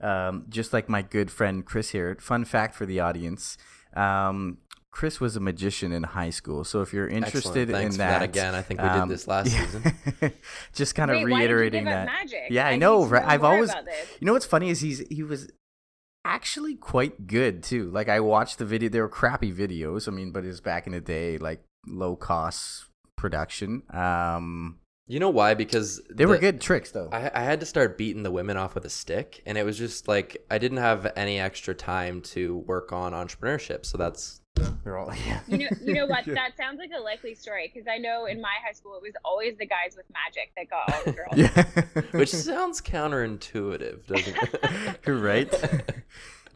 um, 0.00 0.44
just 0.48 0.72
like 0.72 0.88
my 0.88 1.02
good 1.02 1.32
friend 1.32 1.64
Chris 1.64 1.90
here, 1.90 2.16
fun 2.20 2.44
fact 2.44 2.76
for 2.76 2.86
the 2.86 3.00
audience. 3.00 3.58
Um, 3.94 4.58
Chris 4.96 5.20
was 5.20 5.36
a 5.36 5.40
magician 5.40 5.92
in 5.92 6.04
high 6.04 6.30
school, 6.30 6.64
so 6.64 6.80
if 6.80 6.94
you're 6.94 7.06
interested 7.06 7.68
in 7.68 7.90
that 7.90 7.92
that, 7.98 8.22
again. 8.22 8.54
I 8.54 8.62
think 8.62 8.80
we 8.80 8.88
um, 8.88 9.06
did 9.06 9.14
this 9.14 9.28
last 9.28 9.52
yeah. 9.52 9.66
season. 9.66 10.32
just 10.72 10.94
kind 10.94 11.10
of 11.10 11.16
Wait, 11.16 11.24
why 11.30 11.40
did 11.42 11.50
you 11.50 11.56
reiterating 11.56 11.84
that. 11.84 12.06
magic? 12.06 12.44
Yeah, 12.48 12.66
I 12.66 12.70
need 12.70 12.78
know, 12.78 13.04
right? 13.04 13.22
I've 13.22 13.44
always- 13.44 13.74
You 14.20 14.26
know 14.26 14.32
what's 14.32 14.46
funny 14.46 14.70
is 14.70 14.80
he's 14.80 15.06
he 15.10 15.22
was 15.22 15.50
actually 16.24 16.76
quite 16.76 17.26
good 17.26 17.62
too. 17.62 17.90
Like 17.90 18.08
I 18.08 18.20
watched 18.20 18.56
the 18.56 18.64
video; 18.64 18.88
they 18.88 19.02
were 19.02 19.10
crappy 19.10 19.52
videos. 19.52 20.08
I 20.08 20.12
mean, 20.12 20.32
but 20.32 20.44
it 20.44 20.48
was 20.48 20.62
back 20.62 20.86
in 20.86 20.94
the 20.94 21.02
day, 21.02 21.36
like 21.36 21.62
low 21.86 22.16
cost 22.16 22.86
production. 23.18 23.82
Um, 23.92 24.78
You 25.06 25.20
know 25.20 25.28
why? 25.28 25.52
Because 25.52 26.00
they 26.08 26.24
were 26.24 26.38
good 26.38 26.58
tricks 26.58 26.92
though. 26.92 27.10
I, 27.12 27.30
I 27.34 27.42
had 27.42 27.60
to 27.60 27.66
start 27.66 27.98
beating 27.98 28.22
the 28.22 28.30
women 28.30 28.56
off 28.56 28.74
with 28.74 28.86
a 28.86 28.90
stick, 28.90 29.42
and 29.44 29.58
it 29.58 29.66
was 29.66 29.76
just 29.76 30.08
like 30.08 30.42
I 30.50 30.56
didn't 30.56 30.78
have 30.78 31.12
any 31.16 31.38
extra 31.38 31.74
time 31.74 32.22
to 32.32 32.56
work 32.56 32.94
on 32.94 33.12
entrepreneurship. 33.12 33.84
So 33.84 33.98
that's 33.98 34.40
They're 34.84 34.98
all 34.98 35.12
yeah. 35.26 35.40
You 35.46 35.58
know, 35.58 35.68
you 35.82 35.94
know 35.94 36.06
what? 36.14 36.24
That 36.26 36.56
sounds 36.56 36.78
like 36.78 36.90
a 36.96 37.00
likely 37.00 37.34
story 37.34 37.70
because 37.72 37.88
I 37.88 37.98
know 37.98 38.26
in 38.26 38.40
my 38.40 38.54
high 38.64 38.72
school 38.72 38.96
it 38.96 39.02
was 39.02 39.14
always 39.24 39.56
the 39.58 39.66
guys 39.66 39.96
with 39.96 40.06
magic 40.12 40.52
that 40.56 40.70
got 40.70 40.92
all 40.92 41.04
the 41.04 41.12
girls. 41.12 41.36
yeah. 42.12 42.18
which 42.18 42.30
sounds 42.30 42.80
counterintuitive, 42.80 44.06
doesn't 44.06 44.36
it? 44.36 45.00
You're 45.06 45.18
right. 45.18 45.52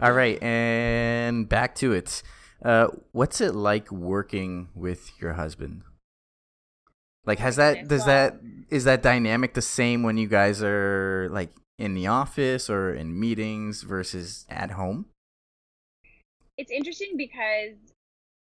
All 0.00 0.12
right, 0.12 0.42
and 0.42 1.49
back 1.49 1.75
to 1.76 1.92
it. 1.92 2.23
Uh, 2.64 2.88
what's 3.12 3.40
it 3.40 3.54
like 3.54 3.90
working 3.90 4.69
with 4.75 5.11
your 5.21 5.35
husband? 5.35 5.83
Like, 7.26 7.38
has 7.38 7.57
that 7.57 7.88
does 7.88 8.07
that 8.07 8.40
is 8.71 8.85
that 8.85 9.02
dynamic 9.02 9.54
the 9.54 9.62
same 9.62 10.02
when 10.02 10.16
you 10.16 10.26
guys 10.26 10.62
are 10.62 11.28
like 11.30 11.50
in 11.78 11.95
the 11.95 12.07
office 12.07 12.71
or 12.71 12.95
in 12.95 13.19
meetings 13.19 13.83
versus 13.83 14.47
at 14.49 14.73
home? 14.73 15.07
It's 16.61 16.71
interesting 16.71 17.17
because 17.17 17.79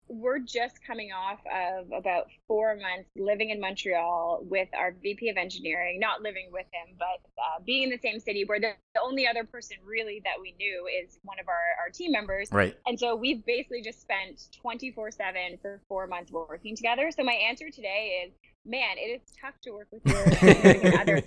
we're 0.09 0.39
just 0.39 0.83
coming 0.87 1.11
off 1.11 1.39
of 1.53 1.91
about 1.91 2.27
four 2.47 2.75
months 2.75 3.09
living 3.15 3.51
in 3.51 3.59
Montreal 3.59 4.39
with 4.49 4.69
our 4.75 4.95
VP 5.03 5.29
of 5.29 5.37
engineering, 5.37 5.99
not 5.99 6.21
living 6.21 6.47
with 6.51 6.65
him, 6.71 6.95
but 6.97 7.29
uh, 7.37 7.61
being 7.63 7.83
in 7.83 7.89
the 7.89 7.99
same 7.99 8.19
city 8.19 8.43
where 8.45 8.59
the, 8.59 8.71
the 8.95 9.01
only 9.01 9.27
other 9.27 9.43
person 9.43 9.77
really 9.85 10.21
that 10.23 10.41
we 10.41 10.55
knew 10.57 10.87
is 10.87 11.19
one 11.23 11.37
of 11.39 11.47
our, 11.47 11.83
our 11.83 11.91
team 11.91 12.11
members. 12.11 12.49
Right. 12.51 12.75
And 12.87 12.99
so 12.99 13.15
we've 13.15 13.45
basically 13.45 13.81
just 13.83 14.01
spent 14.01 14.47
24 14.61 15.11
7 15.11 15.57
for 15.61 15.81
four 15.87 16.07
months 16.07 16.31
working 16.31 16.75
together. 16.75 17.11
So 17.11 17.23
my 17.23 17.33
answer 17.33 17.69
today 17.69 18.23
is 18.25 18.33
man, 18.65 18.97
it 18.97 19.21
is 19.21 19.21
tough 19.39 19.53
to 19.63 19.71
work 19.71 19.87
with 19.91 20.05
your 20.05 20.99
other 20.99 21.21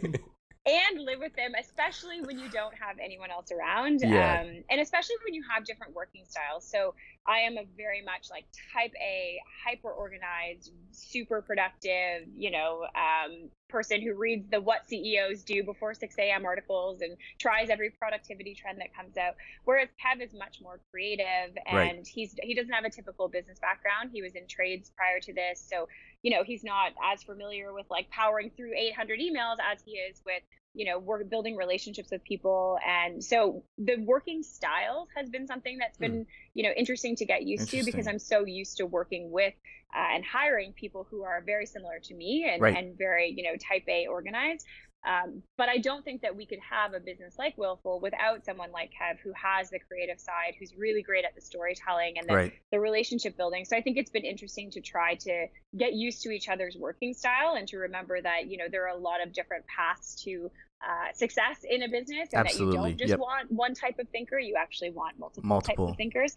and 0.70 1.00
live 1.00 1.18
with 1.18 1.34
them, 1.34 1.52
especially 1.58 2.20
when 2.20 2.38
you 2.38 2.48
don't 2.50 2.74
have 2.74 2.96
anyone 3.02 3.30
else 3.30 3.50
around. 3.50 4.00
Yeah. 4.00 4.40
Um, 4.40 4.62
and 4.70 4.80
especially 4.80 5.16
when 5.24 5.34
you 5.34 5.42
have 5.52 5.64
different 5.64 5.94
working 5.94 6.24
styles. 6.28 6.64
So 6.64 6.94
I 7.26 7.38
am 7.40 7.58
a 7.58 7.64
very 7.76 8.02
much 8.02 8.28
like 8.30 8.44
type 8.72 8.92
A, 9.00 9.40
hyper 9.66 9.90
organized, 9.90 10.72
super 10.92 11.42
productive, 11.42 12.28
you 12.36 12.50
know, 12.50 12.84
um, 12.94 13.50
person 13.68 14.02
who 14.02 14.14
reads 14.14 14.48
the 14.50 14.60
what 14.60 14.86
CEOs 14.88 15.42
do 15.44 15.62
before 15.62 15.94
6 15.94 16.14
a.m. 16.18 16.44
articles 16.44 17.00
and 17.02 17.16
tries 17.38 17.70
every 17.70 17.90
productivity 17.90 18.54
trend 18.54 18.80
that 18.80 18.94
comes 18.94 19.16
out. 19.16 19.34
Whereas 19.64 19.88
Kev 20.04 20.22
is 20.24 20.34
much 20.34 20.58
more 20.60 20.80
creative 20.90 21.56
and 21.66 21.76
Right. 21.76 22.06
he's 22.06 22.34
he 22.42 22.54
doesn't 22.54 22.72
have 22.72 22.84
a 22.84 22.90
typical 22.90 23.28
business 23.28 23.58
background. 23.60 24.10
He 24.12 24.22
was 24.22 24.34
in 24.34 24.46
trades 24.48 24.90
prior 24.96 25.20
to 25.20 25.32
this. 25.32 25.64
So, 25.70 25.88
you 26.22 26.30
know, 26.32 26.42
he's 26.42 26.64
not 26.64 26.92
as 27.12 27.22
familiar 27.22 27.72
with 27.72 27.86
like 27.90 28.10
powering 28.10 28.50
through 28.56 28.72
800 28.76 29.20
emails 29.20 29.56
as 29.72 29.82
he 29.84 29.92
is 29.92 30.20
with 30.26 30.42
you 30.74 30.86
know 30.86 30.98
we're 30.98 31.24
building 31.24 31.56
relationships 31.56 32.10
with 32.10 32.22
people. 32.24 32.78
And 32.86 33.22
so 33.22 33.64
the 33.78 33.96
working 33.98 34.42
styles 34.42 35.08
has 35.16 35.28
been 35.28 35.46
something 35.46 35.78
that's 35.78 35.98
been 35.98 36.26
you 36.54 36.62
know 36.64 36.70
interesting 36.76 37.16
to 37.16 37.24
get 37.24 37.42
used 37.42 37.70
to 37.70 37.84
because 37.84 38.06
i'm 38.06 38.18
so 38.18 38.44
used 38.44 38.76
to 38.78 38.86
working 38.86 39.30
with 39.30 39.54
uh, 39.94 40.14
and 40.14 40.24
hiring 40.24 40.72
people 40.72 41.06
who 41.10 41.22
are 41.22 41.42
very 41.44 41.66
similar 41.66 41.98
to 42.02 42.14
me 42.14 42.48
and, 42.50 42.60
Right. 42.62 42.76
and 42.76 42.96
very 42.96 43.32
you 43.36 43.44
know 43.44 43.56
type 43.56 43.84
a 43.88 44.06
organized 44.06 44.66
um, 45.04 45.42
but 45.57 45.69
I 45.69 45.78
don't 45.78 46.04
think 46.04 46.21
that 46.23 46.37
we 46.37 46.45
could 46.45 46.59
have 46.59 46.92
a 46.92 47.00
business 47.00 47.37
like 47.38 47.57
Willful 47.57 48.00
without 48.00 48.45
someone 48.45 48.71
like 48.71 48.90
Kev 48.90 49.19
who 49.25 49.33
has 49.33 49.71
the 49.71 49.78
creative 49.78 50.21
side, 50.21 50.54
who's 50.59 50.75
really 50.76 51.02
great 51.02 51.25
at 51.25 51.35
the 51.35 51.40
storytelling 51.40 52.19
and 52.19 52.28
the, 52.28 52.35
Right. 52.35 52.52
the 52.71 52.78
relationship 52.80 53.37
building. 53.37 53.64
So 53.64 53.76
I 53.76 53.80
think 53.83 53.97
it's 53.97 54.11
been 54.11 54.25
interesting 54.26 54.71
to 54.73 54.80
try 54.80 55.14
to 55.14 55.47
get 55.76 55.95
used 55.95 56.23
to 56.25 56.30
each 56.30 56.49
other's 56.50 56.76
working 56.76 57.14
style 57.14 57.54
and 57.57 57.66
to 57.69 57.78
remember 57.78 58.21
that, 58.21 58.49
you 58.49 58.59
know, 58.59 58.69
there 58.71 58.85
are 58.85 58.95
a 58.95 59.00
lot 59.00 59.23
of 59.26 59.33
different 59.33 59.64
paths 59.66 60.23
to 60.25 60.50
uh, 60.83 61.12
success 61.14 61.64
in 61.69 61.83
a 61.83 61.88
business 61.88 62.28
and 62.33 62.47
that 62.47 62.59
you 62.59 62.71
don't 62.73 62.97
just 62.97 63.11
Yep. 63.11 63.19
want 63.19 63.52
one 63.52 63.75
type 63.75 63.99
of 63.99 64.09
thinker, 64.11 64.38
you 64.38 64.57
actually 64.59 64.90
want 64.90 65.19
multiple, 65.19 65.47
Multiple. 65.49 65.87
types 65.87 65.92
of 65.92 65.97
thinkers. 65.97 66.37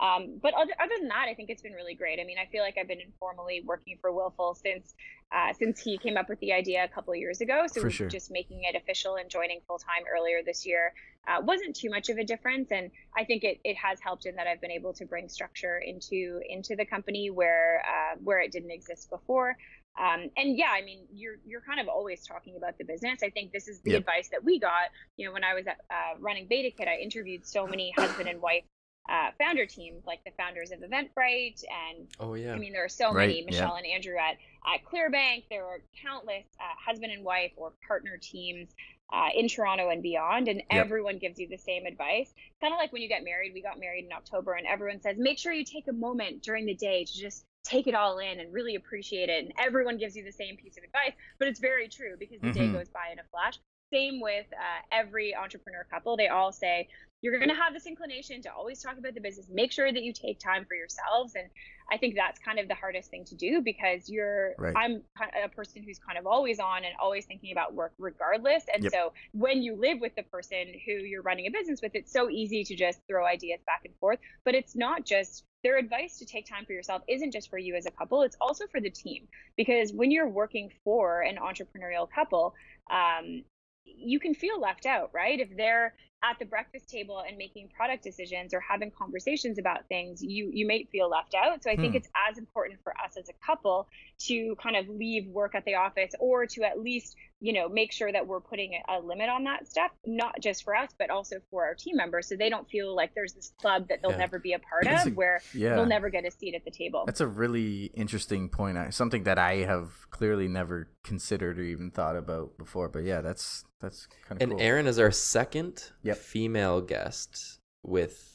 Um, 0.00 0.38
but 0.42 0.54
other, 0.54 0.72
other 0.82 0.94
than 0.98 1.08
that, 1.08 1.26
I 1.28 1.34
think 1.34 1.50
it's 1.50 1.60
been 1.60 1.74
really 1.74 1.94
great. 1.94 2.18
I 2.20 2.24
mean, 2.24 2.38
I 2.38 2.46
feel 2.50 2.62
like 2.62 2.78
I've 2.78 2.88
been 2.88 3.02
informally 3.02 3.62
working 3.66 3.98
for 4.00 4.10
Willful 4.10 4.54
since 4.54 4.94
uh, 5.30 5.52
since 5.52 5.78
he 5.78 5.98
came 5.98 6.16
up 6.16 6.28
with 6.28 6.40
the 6.40 6.52
idea 6.52 6.82
a 6.82 6.88
couple 6.88 7.12
of 7.12 7.18
years 7.18 7.40
ago. 7.40 7.66
So 7.66 7.88
sure. 7.88 8.08
just 8.08 8.30
making 8.30 8.62
it 8.64 8.74
official 8.74 9.16
and 9.16 9.28
joining 9.28 9.60
full 9.66 9.78
time 9.78 10.04
earlier 10.10 10.42
this 10.44 10.66
year 10.66 10.94
uh, 11.28 11.42
wasn't 11.42 11.76
too 11.76 11.90
much 11.90 12.08
of 12.08 12.16
a 12.16 12.24
difference, 12.24 12.72
and 12.72 12.90
I 13.16 13.24
think 13.24 13.44
it, 13.44 13.60
it 13.62 13.76
has 13.76 14.00
helped 14.00 14.24
in 14.24 14.36
that 14.36 14.46
I've 14.46 14.60
been 14.60 14.70
able 14.70 14.94
to 14.94 15.04
bring 15.04 15.28
structure 15.28 15.78
into 15.78 16.40
into 16.48 16.76
the 16.76 16.86
company 16.86 17.30
where 17.30 17.82
uh, 17.86 18.16
where 18.24 18.40
it 18.40 18.52
didn't 18.52 18.70
exist 18.70 19.10
before. 19.10 19.56
Um, 20.00 20.30
and 20.36 20.56
yeah, 20.56 20.70
I 20.72 20.82
mean, 20.82 21.00
you're 21.12 21.36
you're 21.46 21.60
kind 21.60 21.78
of 21.78 21.88
always 21.88 22.26
talking 22.26 22.56
about 22.56 22.78
the 22.78 22.84
business. 22.84 23.22
I 23.22 23.28
think 23.28 23.52
this 23.52 23.68
is 23.68 23.80
the 23.80 23.90
Yep. 23.92 24.00
advice 24.00 24.28
that 24.30 24.42
we 24.44 24.58
got. 24.58 24.88
You 25.18 25.26
know, 25.26 25.32
when 25.32 25.44
I 25.44 25.52
was 25.52 25.66
at, 25.66 25.78
uh, 25.90 26.18
running 26.18 26.48
BetaKit, 26.48 26.88
I 26.88 26.96
interviewed 26.96 27.46
so 27.46 27.66
many 27.66 27.92
husband 27.98 28.28
and 28.28 28.40
wife 28.40 28.64
uh, 29.08 29.30
founder 29.38 29.66
teams, 29.66 30.04
like 30.06 30.22
the 30.24 30.30
founders 30.36 30.70
of 30.70 30.80
Eventbrite 30.80 31.64
and 31.88 32.06
oh 32.20 32.34
yeah. 32.34 32.52
I 32.52 32.58
mean, 32.58 32.72
there 32.72 32.84
are 32.84 32.88
so 32.88 33.12
Right, 33.12 33.28
many. 33.28 33.40
yeah. 33.40 33.46
Michele 33.46 33.76
and 33.76 33.86
Andrew 33.86 34.16
at, 34.16 34.36
at 34.72 34.84
Clearbanc. 34.84 35.44
There 35.50 35.64
are 35.64 35.80
countless 36.02 36.44
uh, 36.60 36.62
husband 36.84 37.12
and 37.12 37.24
wife 37.24 37.52
or 37.56 37.72
partner 37.88 38.18
teams 38.20 38.68
uh, 39.12 39.28
in 39.34 39.48
Toronto 39.48 39.88
and 39.88 40.02
beyond, 40.02 40.46
and 40.48 40.58
Yep. 40.70 40.84
everyone 40.86 41.18
gives 41.18 41.38
you 41.38 41.48
the 41.48 41.56
same 41.56 41.86
advice. 41.86 42.32
Kind 42.60 42.72
of 42.72 42.78
like 42.78 42.92
when 42.92 43.02
you 43.02 43.08
get 43.08 43.24
married. 43.24 43.52
We 43.54 43.62
got 43.62 43.80
married 43.80 44.04
in 44.04 44.12
October, 44.12 44.52
and 44.52 44.66
everyone 44.66 45.00
says, 45.00 45.16
make 45.18 45.38
sure 45.38 45.52
you 45.52 45.64
take 45.64 45.88
a 45.88 45.92
moment 45.92 46.42
during 46.42 46.66
the 46.66 46.74
day 46.74 47.04
to 47.04 47.12
just 47.12 47.44
take 47.64 47.86
it 47.88 47.94
all 47.94 48.18
in 48.18 48.38
and 48.38 48.52
really 48.52 48.76
appreciate 48.76 49.28
it. 49.28 49.42
And 49.44 49.52
everyone 49.58 49.98
gives 49.98 50.14
you 50.16 50.24
the 50.24 50.30
same 50.32 50.56
piece 50.56 50.76
of 50.78 50.84
advice, 50.84 51.12
but 51.38 51.48
it's 51.48 51.58
very 51.60 51.88
true 51.88 52.14
because 52.18 52.40
the 52.40 52.52
day 52.52 52.68
Mhm. 52.68 52.72
goes 52.74 52.88
by 52.88 53.08
in 53.12 53.18
a 53.18 53.24
flash. 53.32 53.58
Same 53.92 54.20
with 54.20 54.46
uh, 54.52 54.82
every 54.92 55.34
entrepreneur 55.34 55.84
couple. 55.90 56.16
They 56.16 56.28
all 56.28 56.52
say, 56.52 56.88
you're 57.22 57.38
going 57.38 57.50
to 57.50 57.54
have 57.54 57.74
this 57.74 57.86
inclination 57.86 58.40
to 58.42 58.52
always 58.52 58.82
talk 58.82 58.96
about 58.98 59.14
the 59.14 59.20
business. 59.20 59.46
Make 59.52 59.72
sure 59.72 59.92
that 59.92 60.02
you 60.02 60.12
take 60.12 60.38
time 60.38 60.64
for 60.64 60.74
yourselves. 60.74 61.34
And 61.34 61.46
I 61.92 61.98
think 61.98 62.14
that's 62.14 62.38
kind 62.38 62.58
of 62.58 62.68
the 62.68 62.74
hardest 62.74 63.10
thing 63.10 63.24
to 63.26 63.34
do 63.34 63.60
because 63.60 64.08
you're, 64.08 64.54
Right. 64.58 64.74
I'm 64.74 65.02
a 65.44 65.48
person 65.48 65.82
who's 65.82 65.98
kind 65.98 66.18
of 66.18 66.26
always 66.26 66.60
on 66.60 66.78
and 66.78 66.94
always 67.00 67.26
thinking 67.26 67.52
about 67.52 67.74
work 67.74 67.92
regardless. 67.98 68.64
And 68.72 68.84
Yep. 68.84 68.92
so 68.92 69.12
when 69.32 69.62
you 69.62 69.76
live 69.76 70.00
with 70.00 70.14
the 70.14 70.22
person 70.22 70.72
who 70.86 70.92
you're 70.92 71.22
running 71.22 71.46
a 71.46 71.50
business 71.50 71.80
with, 71.82 71.94
it's 71.94 72.12
so 72.12 72.30
easy 72.30 72.64
to 72.64 72.74
just 72.74 73.00
throw 73.06 73.26
ideas 73.26 73.60
back 73.66 73.82
and 73.84 73.94
forth. 74.00 74.18
But 74.44 74.54
it's 74.54 74.74
not 74.74 75.04
just 75.04 75.44
their 75.62 75.76
advice 75.76 76.18
to 76.18 76.24
take 76.24 76.46
time 76.46 76.64
for 76.64 76.72
yourself 76.72 77.02
isn't 77.06 77.32
just 77.32 77.50
for 77.50 77.58
you 77.58 77.74
as 77.74 77.84
a 77.84 77.90
couple, 77.90 78.22
it's 78.22 78.36
also 78.40 78.66
for 78.68 78.80
the 78.80 78.90
team. 78.90 79.28
Because 79.56 79.92
when 79.92 80.10
you're 80.10 80.28
working 80.28 80.70
for 80.84 81.20
an 81.20 81.36
entrepreneurial 81.36 82.08
couple, 82.10 82.54
um, 82.90 83.44
you 83.84 84.18
can 84.20 84.34
feel 84.34 84.58
left 84.58 84.86
out, 84.86 85.10
right? 85.12 85.38
If 85.38 85.54
they're 85.56 85.94
at 86.22 86.38
the 86.38 86.44
breakfast 86.44 86.88
table 86.88 87.22
and 87.26 87.38
making 87.38 87.68
product 87.74 88.04
decisions 88.04 88.52
or 88.52 88.60
having 88.60 88.90
conversations 88.90 89.58
about 89.58 89.86
things, 89.88 90.22
you 90.22 90.50
you 90.52 90.66
may 90.66 90.84
feel 90.84 91.08
left 91.08 91.34
out. 91.34 91.62
So 91.62 91.70
I 91.70 91.76
think 91.76 91.92
Hmm. 91.92 91.96
it's 91.96 92.08
as 92.30 92.36
important 92.38 92.78
for 92.82 92.92
us 93.02 93.16
as 93.16 93.28
a 93.28 93.32
couple 93.46 93.88
to 94.26 94.54
kind 94.62 94.76
of 94.76 94.88
leave 94.88 95.26
work 95.28 95.54
at 95.54 95.64
the 95.64 95.74
office 95.76 96.12
or 96.20 96.44
to 96.46 96.62
at 96.64 96.78
least, 96.78 97.16
you 97.40 97.54
know, 97.54 97.70
make 97.70 97.90
sure 97.90 98.12
that 98.12 98.26
we're 98.26 98.40
putting 98.40 98.74
a, 98.74 98.98
a 98.98 99.00
limit 99.00 99.30
on 99.30 99.44
that 99.44 99.66
stuff, 99.66 99.90
not 100.04 100.38
just 100.42 100.62
for 100.62 100.76
us, 100.76 100.90
but 100.98 101.08
also 101.08 101.36
for 101.50 101.64
our 101.64 101.74
team 101.74 101.96
members 101.96 102.28
so 102.28 102.36
they 102.36 102.50
don't 102.50 102.68
feel 102.68 102.94
like 102.94 103.14
there's 103.14 103.32
this 103.32 103.52
club 103.58 103.88
that 103.88 104.02
they'll 104.02 104.10
Yeah. 104.10 104.18
never 104.18 104.38
be 104.38 104.52
a 104.52 104.58
part 104.58 104.84
That's 104.84 105.06
of 105.06 105.12
a- 105.12 105.16
where 105.16 105.40
Yeah. 105.54 105.74
they'll 105.76 105.86
never 105.86 106.10
get 106.10 106.26
a 106.26 106.30
seat 106.30 106.54
at 106.54 106.66
the 106.66 106.70
table. 106.70 107.04
That's 107.06 107.22
a 107.22 107.26
really 107.26 107.84
interesting 107.94 108.50
point. 108.50 108.76
Something 108.92 109.22
that 109.24 109.38
I 109.38 109.56
have 109.64 110.10
clearly 110.10 110.48
never 110.48 110.90
considered 111.02 111.58
or 111.58 111.62
even 111.62 111.90
thought 111.90 112.16
about 112.16 112.58
before. 112.58 112.90
But 112.90 113.04
yeah, 113.04 113.22
that's 113.22 113.64
that's 113.80 114.06
kind 114.28 114.32
of 114.32 114.42
And 114.42 114.50
cool. 114.52 114.60
Erin 114.60 114.86
is 114.86 114.98
our 114.98 115.10
second 115.10 115.90
Yep. 116.10 116.18
female 116.18 116.80
guest 116.80 117.58
with 117.82 118.26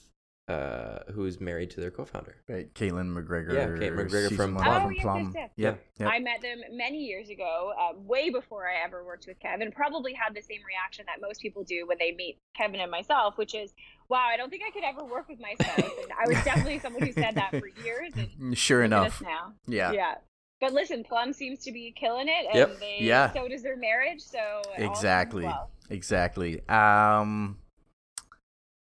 uh 0.48 1.00
who's 1.12 1.42
married 1.42 1.72
to 1.72 1.82
their 1.82 1.90
co-founder. 1.90 2.36
right, 2.48 2.72
Caitlin 2.76 3.08
MacGregor. 3.08 3.54
Yeah, 3.56 3.80
Kate 3.80 3.94
MacGregor 3.94 4.30
season 4.30 4.38
from 4.38 4.54
one 4.54 4.64
Plum. 4.64 4.84
Oh, 4.86 4.90
yes, 4.90 4.96
yes, 4.98 5.02
Plum. 5.04 5.34
yes. 5.36 5.50
Yep, 5.56 5.86
yep. 5.98 6.10
I 6.12 6.20
met 6.20 6.42
them 6.44 6.60
many 6.72 7.00
years 7.00 7.30
ago, 7.30 7.74
uh, 7.80 7.94
way 7.98 8.30
before 8.30 8.68
I 8.70 8.84
ever 8.86 9.04
worked 9.04 9.26
with 9.28 9.40
Kevin. 9.40 9.72
Probably 9.72 10.14
had 10.14 10.36
the 10.36 10.42
same 10.42 10.60
reaction 10.68 11.04
that 11.08 11.20
most 11.20 11.42
people 11.42 11.64
do 11.64 11.88
when 11.88 11.98
they 11.98 12.12
meet 12.12 12.38
Kevin 12.56 12.80
and 12.80 12.92
myself, 12.92 13.40
which 13.40 13.56
is, 13.56 13.74
"Wow, 14.08 14.28
I 14.32 14.38
don't 14.38 14.52
think 14.52 14.62
I 14.68 14.70
could 14.70 14.84
ever 14.84 15.04
work 15.04 15.28
with 15.30 15.40
myself." 15.40 15.78
And 16.04 16.12
I 16.14 16.28
was 16.28 16.44
definitely 16.44 16.78
someone 16.78 17.02
who 17.02 17.12
said 17.12 17.34
that 17.36 17.50
for 17.50 17.68
years. 17.84 18.14
And 18.40 18.56
Sure 18.58 18.84
enough. 18.84 19.24
now. 19.24 19.54
Yeah. 19.66 19.94
Yeah. 19.94 20.14
But 20.62 20.74
listen, 20.74 21.04
Plum 21.04 21.34
seems 21.34 21.64
to 21.64 21.72
be 21.72 21.92
killing 21.92 22.28
it, 22.28 22.46
and 22.50 22.56
Yep. 22.56 22.80
they 22.80 22.98
Yeah. 23.02 23.34
so 23.34 23.48
does 23.48 23.64
their 23.64 23.78
marriage. 23.78 24.22
So 24.22 24.62
Exactly. 24.78 25.46
well. 25.46 25.72
Exactly. 25.90 26.62
Um, 26.70 27.58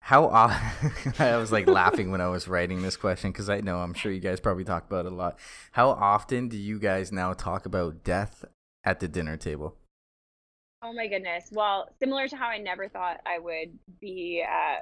how 0.08 0.24
often? 0.24 1.12
I 1.18 1.36
was 1.36 1.52
like 1.52 1.66
laughing 1.66 2.10
when 2.10 2.22
I 2.22 2.28
was 2.28 2.48
writing 2.48 2.80
this 2.80 2.96
question 2.96 3.30
because 3.30 3.50
I 3.50 3.60
know 3.60 3.80
I'm 3.80 3.92
sure 3.92 4.10
you 4.10 4.20
guys 4.20 4.40
probably 4.40 4.64
talk 4.64 4.86
about 4.86 5.04
it 5.04 5.12
a 5.12 5.14
lot. 5.14 5.38
How 5.72 5.90
often 5.90 6.48
do 6.48 6.56
you 6.56 6.78
guys 6.78 7.12
now 7.12 7.34
talk 7.34 7.66
about 7.66 8.04
death 8.04 8.42
at 8.84 9.00
the 9.00 9.08
dinner 9.08 9.36
table? 9.36 9.76
Oh 10.80 10.94
my 10.94 11.08
goodness. 11.08 11.50
Well, 11.52 11.90
similar 11.98 12.26
to 12.26 12.36
how 12.36 12.48
I 12.48 12.56
never 12.56 12.88
thought 12.88 13.20
I 13.26 13.38
would 13.38 13.78
be 14.00 14.42
uh, 14.48 14.80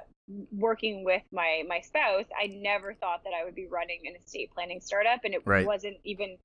working 0.53 1.03
with 1.03 1.23
my 1.33 1.63
my 1.67 1.81
spouse, 1.81 2.27
I 2.41 2.47
never 2.47 2.93
thought 2.93 3.25
that 3.25 3.33
I 3.37 3.43
would 3.43 3.55
be 3.55 3.67
running 3.67 4.03
an 4.05 4.15
estate 4.15 4.51
planning 4.53 4.79
startup, 4.79 5.25
and 5.25 5.33
it 5.33 5.45
Right. 5.45 5.65
wasn't 5.65 5.97
even 6.05 6.37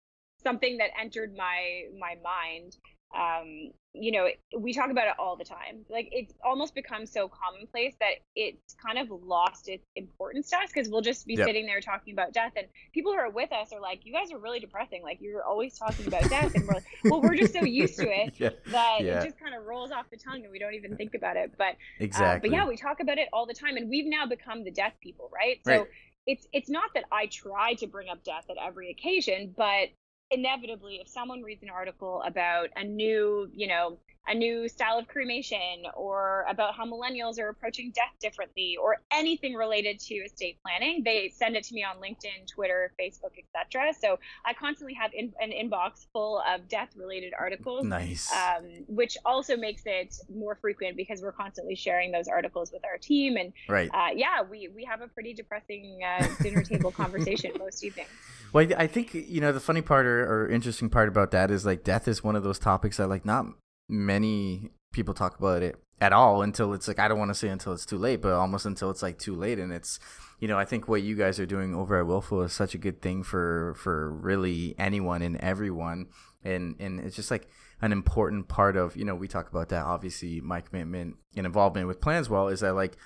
something 0.43 0.79
that 0.79 0.91
entered 1.01 1.37
my 1.37 1.85
my 2.01 2.17
mind. 2.25 2.77
Um, 3.15 3.73
you 3.95 4.11
know, 4.11 4.27
we 4.59 4.73
talk 4.73 4.91
about 4.91 5.07
it 5.07 5.15
all 5.19 5.37
the 5.37 5.45
time. 5.45 5.85
Like 5.91 6.09
it's 6.13 6.33
almost 6.43 6.75
become 6.75 7.05
so 7.05 7.29
commonplace 7.29 7.95
that 8.01 8.15
it's 8.35 8.75
kind 8.75 8.99
of 8.99 9.11
lost 9.23 9.69
its 9.69 9.85
importance 9.97 10.49
to 10.51 10.57
us 10.57 10.71
because 10.73 10.89
we'll 10.89 11.03
just 11.03 11.27
be 11.27 11.35
Yep. 11.35 11.47
sitting 11.47 11.67
there 11.67 11.81
talking 11.81 12.15
about 12.15 12.33
death, 12.33 12.53
and 12.57 12.67
people 12.95 13.13
who 13.13 13.19
are 13.19 13.29
with 13.31 13.53
us 13.53 13.71
are 13.73 13.81
like, 13.81 14.07
"You 14.07 14.13
guys 14.15 14.33
are 14.33 14.39
really 14.39 14.61
depressing. 14.61 15.03
Like 15.03 15.19
you're 15.21 15.43
always 15.43 15.79
talking 15.79 16.07
about 16.07 16.29
death," 16.31 16.53
and 16.55 16.67
we're 16.67 16.75
like, 16.75 16.87
"Well, 17.05 17.21
we're 17.21 17.35
just 17.35 17.53
so 17.53 17.65
used 17.65 17.99
to 17.99 18.09
it." 18.09 18.35
yeah, 18.39 18.51
that 18.71 18.99
Yeah. 19.03 19.21
it 19.21 19.25
just 19.25 19.39
kind 19.39 19.55
of 19.55 19.65
rolls 19.67 19.91
off 19.91 20.07
the 20.11 20.17
tongue 20.17 20.43
and 20.43 20.51
we 20.51 20.59
don't 20.59 20.75
even 20.75 20.97
think 20.97 21.15
about 21.15 21.37
it. 21.37 21.53
But 21.59 21.75
uh, 21.75 22.01
exactly. 22.01 22.49
but 22.49 22.57
yeah, 22.57 22.67
we 22.67 22.77
talk 22.77 23.01
about 23.01 23.19
it 23.19 23.29
all 23.33 23.45
the 23.45 23.55
time, 23.55 23.77
and 23.77 23.91
we've 23.91 24.07
now 24.07 24.25
become 24.27 24.65
the 24.65 24.71
death 24.71 24.95
people, 25.03 25.31
right? 25.35 25.61
Right. 25.67 25.81
So 25.81 25.89
it's 26.27 26.47
it's 26.53 26.71
not 26.71 26.91
that 26.95 27.05
I 27.13 27.27
try 27.27 27.75
to 27.75 27.87
bring 27.87 28.09
up 28.09 28.25
death 28.25 28.47
at 28.49 28.57
every 28.65 28.91
occasion, 28.91 29.53
but 29.57 29.89
inevitably, 30.33 30.97
if 30.97 31.09
someone 31.09 31.43
reads 31.43 31.63
an 31.63 31.71
article 31.71 32.23
about 32.27 32.69
a 32.77 32.85
new, 32.85 33.49
you 33.55 33.69
know, 33.69 33.99
a 34.29 34.35
new 34.35 34.69
style 34.69 34.99
of 34.99 35.09
cremation 35.09 35.85
or 35.95 36.45
about 36.49 36.75
how 36.75 36.85
millennials 36.85 37.39
are 37.39 37.49
approaching 37.49 37.91
death 37.95 38.13
differently 38.21 38.77
or 38.81 38.99
anything 39.11 39.55
related 39.55 39.99
to 39.99 40.15
estate 40.15 40.57
planning 40.63 41.03
they 41.05 41.33
send 41.35 41.57
it 41.57 41.65
to 41.65 41.75
me 41.75 41.85
on 41.85 41.97
linkedin 41.97 42.47
twitter 42.47 42.93
facebook 43.01 43.33
etc 43.39 43.93
so 43.99 44.19
i 44.45 44.53
constantly 44.53 44.95
have 44.95 45.13
in, 45.15 45.33
an 45.41 45.51
inbox 45.51 46.07
full 46.13 46.43
of 46.49 46.69
death 46.69 46.91
related 46.97 47.33
articles 47.39 47.85
nice. 47.85 48.31
um, 48.33 48.65
which 48.89 49.17
also 49.25 49.57
makes 49.57 49.83
it 49.87 50.17
more 50.35 50.55
frequent 50.55 50.97
because 50.97 51.23
we're 51.23 51.33
constantly 51.33 51.75
sharing 51.75 52.13
those 52.13 52.29
articles 52.29 52.73
with 52.73 52.85
our 52.85 52.99
team. 52.99 53.37
And 53.37 53.53
right. 53.69 53.91
uh, 53.93 54.09
yeah, 54.15 54.43
we, 54.43 54.69
we 54.75 54.85
have 54.85 55.01
a 55.01 55.09
pretty 55.09 55.35
depressing 55.35 56.01
uh, 56.05 56.27
dinner 56.43 56.63
table 56.63 56.91
conversation 57.03 57.53
most 57.59 57.85
evenings. 57.85 58.09
Well, 58.53 58.69
I 58.77 58.87
think 58.87 59.15
you 59.15 59.41
know 59.41 59.51
the 59.51 59.61
funny 59.61 59.81
part 59.81 60.05
or, 60.05 60.25
or 60.25 60.49
interesting 60.49 60.91
part 60.91 61.09
about 61.09 61.31
that 61.31 61.51
is 61.51 61.65
like 61.65 61.85
death 61.85 62.07
is 62.07 62.23
one 62.23 62.37
of 62.37 62.43
those 62.43 62.59
topics 62.59 62.99
that 62.99 63.09
like 63.09 63.25
not 63.25 63.47
many 63.89 64.71
people 64.93 65.15
talk 65.15 65.39
about 65.39 65.63
it 65.63 65.77
at 66.01 66.13
all 66.13 66.43
until 66.43 66.75
it's 66.75 66.89
like 66.89 66.99
I 66.99 67.09
don't 67.09 67.19
want 67.19 67.31
to 67.31 67.35
say 67.35 67.49
until 67.49 67.73
it's 67.73 67.87
too 67.87 67.99
late, 67.99 68.21
but 68.21 68.33
almost 68.33 68.67
until 68.67 68.91
it's 68.91 69.03
like 69.03 69.19
too 69.19 69.37
late, 69.37 69.59
and 69.59 69.73
it's 69.73 69.99
you 70.41 70.49
know 70.49 70.59
I 70.59 70.65
think 70.65 70.89
what 70.89 71.03
you 71.03 71.15
guys 71.15 71.39
are 71.39 71.47
doing 71.47 71.75
over 71.75 71.99
at 71.99 72.07
Willful 72.07 72.43
is 72.43 72.53
such 72.53 72.75
a 72.75 72.79
good 72.79 73.01
thing 73.01 73.23
for 73.23 73.75
for 73.77 74.13
really 74.13 74.75
anyone 74.79 75.23
and 75.23 75.37
everyone, 75.37 76.09
and 76.43 76.77
and 76.81 77.01
it's 77.01 77.17
just 77.17 77.31
like 77.31 77.49
an 77.81 77.93
important 77.93 78.49
part 78.49 78.77
of 78.77 78.97
you 78.97 79.05
know 79.05 79.15
we 79.15 79.29
talk 79.29 79.49
about 79.49 79.69
that 79.69 79.85
obviously 79.85 80.41
my 80.41 80.61
commitment 80.61 81.17
and 81.37 81.47
involvement 81.47 81.87
with 81.87 82.01
Planswell 82.01 82.53
is 82.53 82.61
that 82.61 82.75
like 82.75 82.97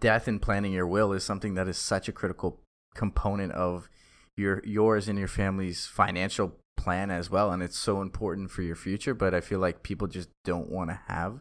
death 0.00 0.28
and 0.28 0.42
planning 0.42 0.72
your 0.72 0.86
will 0.86 1.12
is 1.12 1.24
something 1.24 1.54
that 1.54 1.68
is 1.68 1.78
such 1.78 2.08
a 2.08 2.12
critical 2.12 2.60
component 2.94 3.52
of 3.52 3.88
your 4.36 4.62
yours 4.64 5.08
and 5.08 5.18
your 5.18 5.28
family's 5.28 5.86
financial 5.86 6.58
plan 6.84 7.10
as 7.10 7.30
well 7.30 7.50
and 7.50 7.62
it's 7.62 7.78
so 7.78 8.02
important 8.02 8.50
for 8.50 8.60
your 8.60 8.76
future 8.76 9.14
but 9.14 9.32
i 9.32 9.40
feel 9.40 9.58
like 9.58 9.82
people 9.82 10.06
just 10.06 10.28
don't 10.44 10.68
want 10.68 10.90
to 10.90 11.00
have 11.08 11.40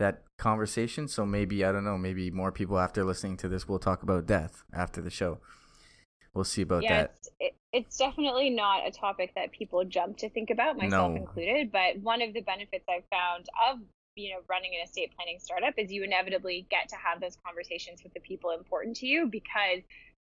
that 0.00 0.24
conversation 0.36 1.06
so 1.06 1.24
maybe 1.24 1.64
i 1.64 1.70
don't 1.70 1.84
know 1.84 1.96
maybe 1.96 2.28
more 2.28 2.50
people 2.50 2.76
after 2.76 3.04
listening 3.04 3.36
to 3.36 3.48
this 3.48 3.68
will 3.68 3.78
talk 3.78 4.02
about 4.02 4.26
death 4.26 4.64
after 4.72 5.00
the 5.00 5.10
show 5.10 5.38
we'll 6.34 6.42
see 6.42 6.62
about 6.62 6.82
yeah, 6.82 7.02
that 7.02 7.14
it's, 7.14 7.30
it, 7.38 7.54
it's 7.72 7.96
definitely 7.96 8.50
not 8.50 8.86
a 8.86 8.90
topic 8.90 9.32
that 9.36 9.52
people 9.52 9.84
jump 9.84 10.16
to 10.18 10.28
think 10.30 10.50
about, 10.50 10.76
myself 10.76 11.12
No. 11.12 11.16
included. 11.16 11.72
But 11.72 11.98
one 12.02 12.22
of 12.22 12.32
the 12.32 12.40
benefits 12.40 12.84
I've 12.88 13.04
found 13.10 13.46
of 13.70 13.78
you 14.16 14.30
know 14.30 14.40
running 14.48 14.72
an 14.74 14.84
estate 14.84 15.12
planning 15.16 15.38
startup 15.40 15.74
is 15.76 15.92
you 15.92 16.04
inevitably 16.04 16.66
get 16.70 16.88
to 16.88 16.96
have 16.96 17.20
those 17.20 17.36
conversations 17.44 18.02
with 18.02 18.14
the 18.14 18.20
people 18.20 18.50
important 18.50 18.96
to 18.96 19.06
you 19.06 19.26
because 19.26 19.82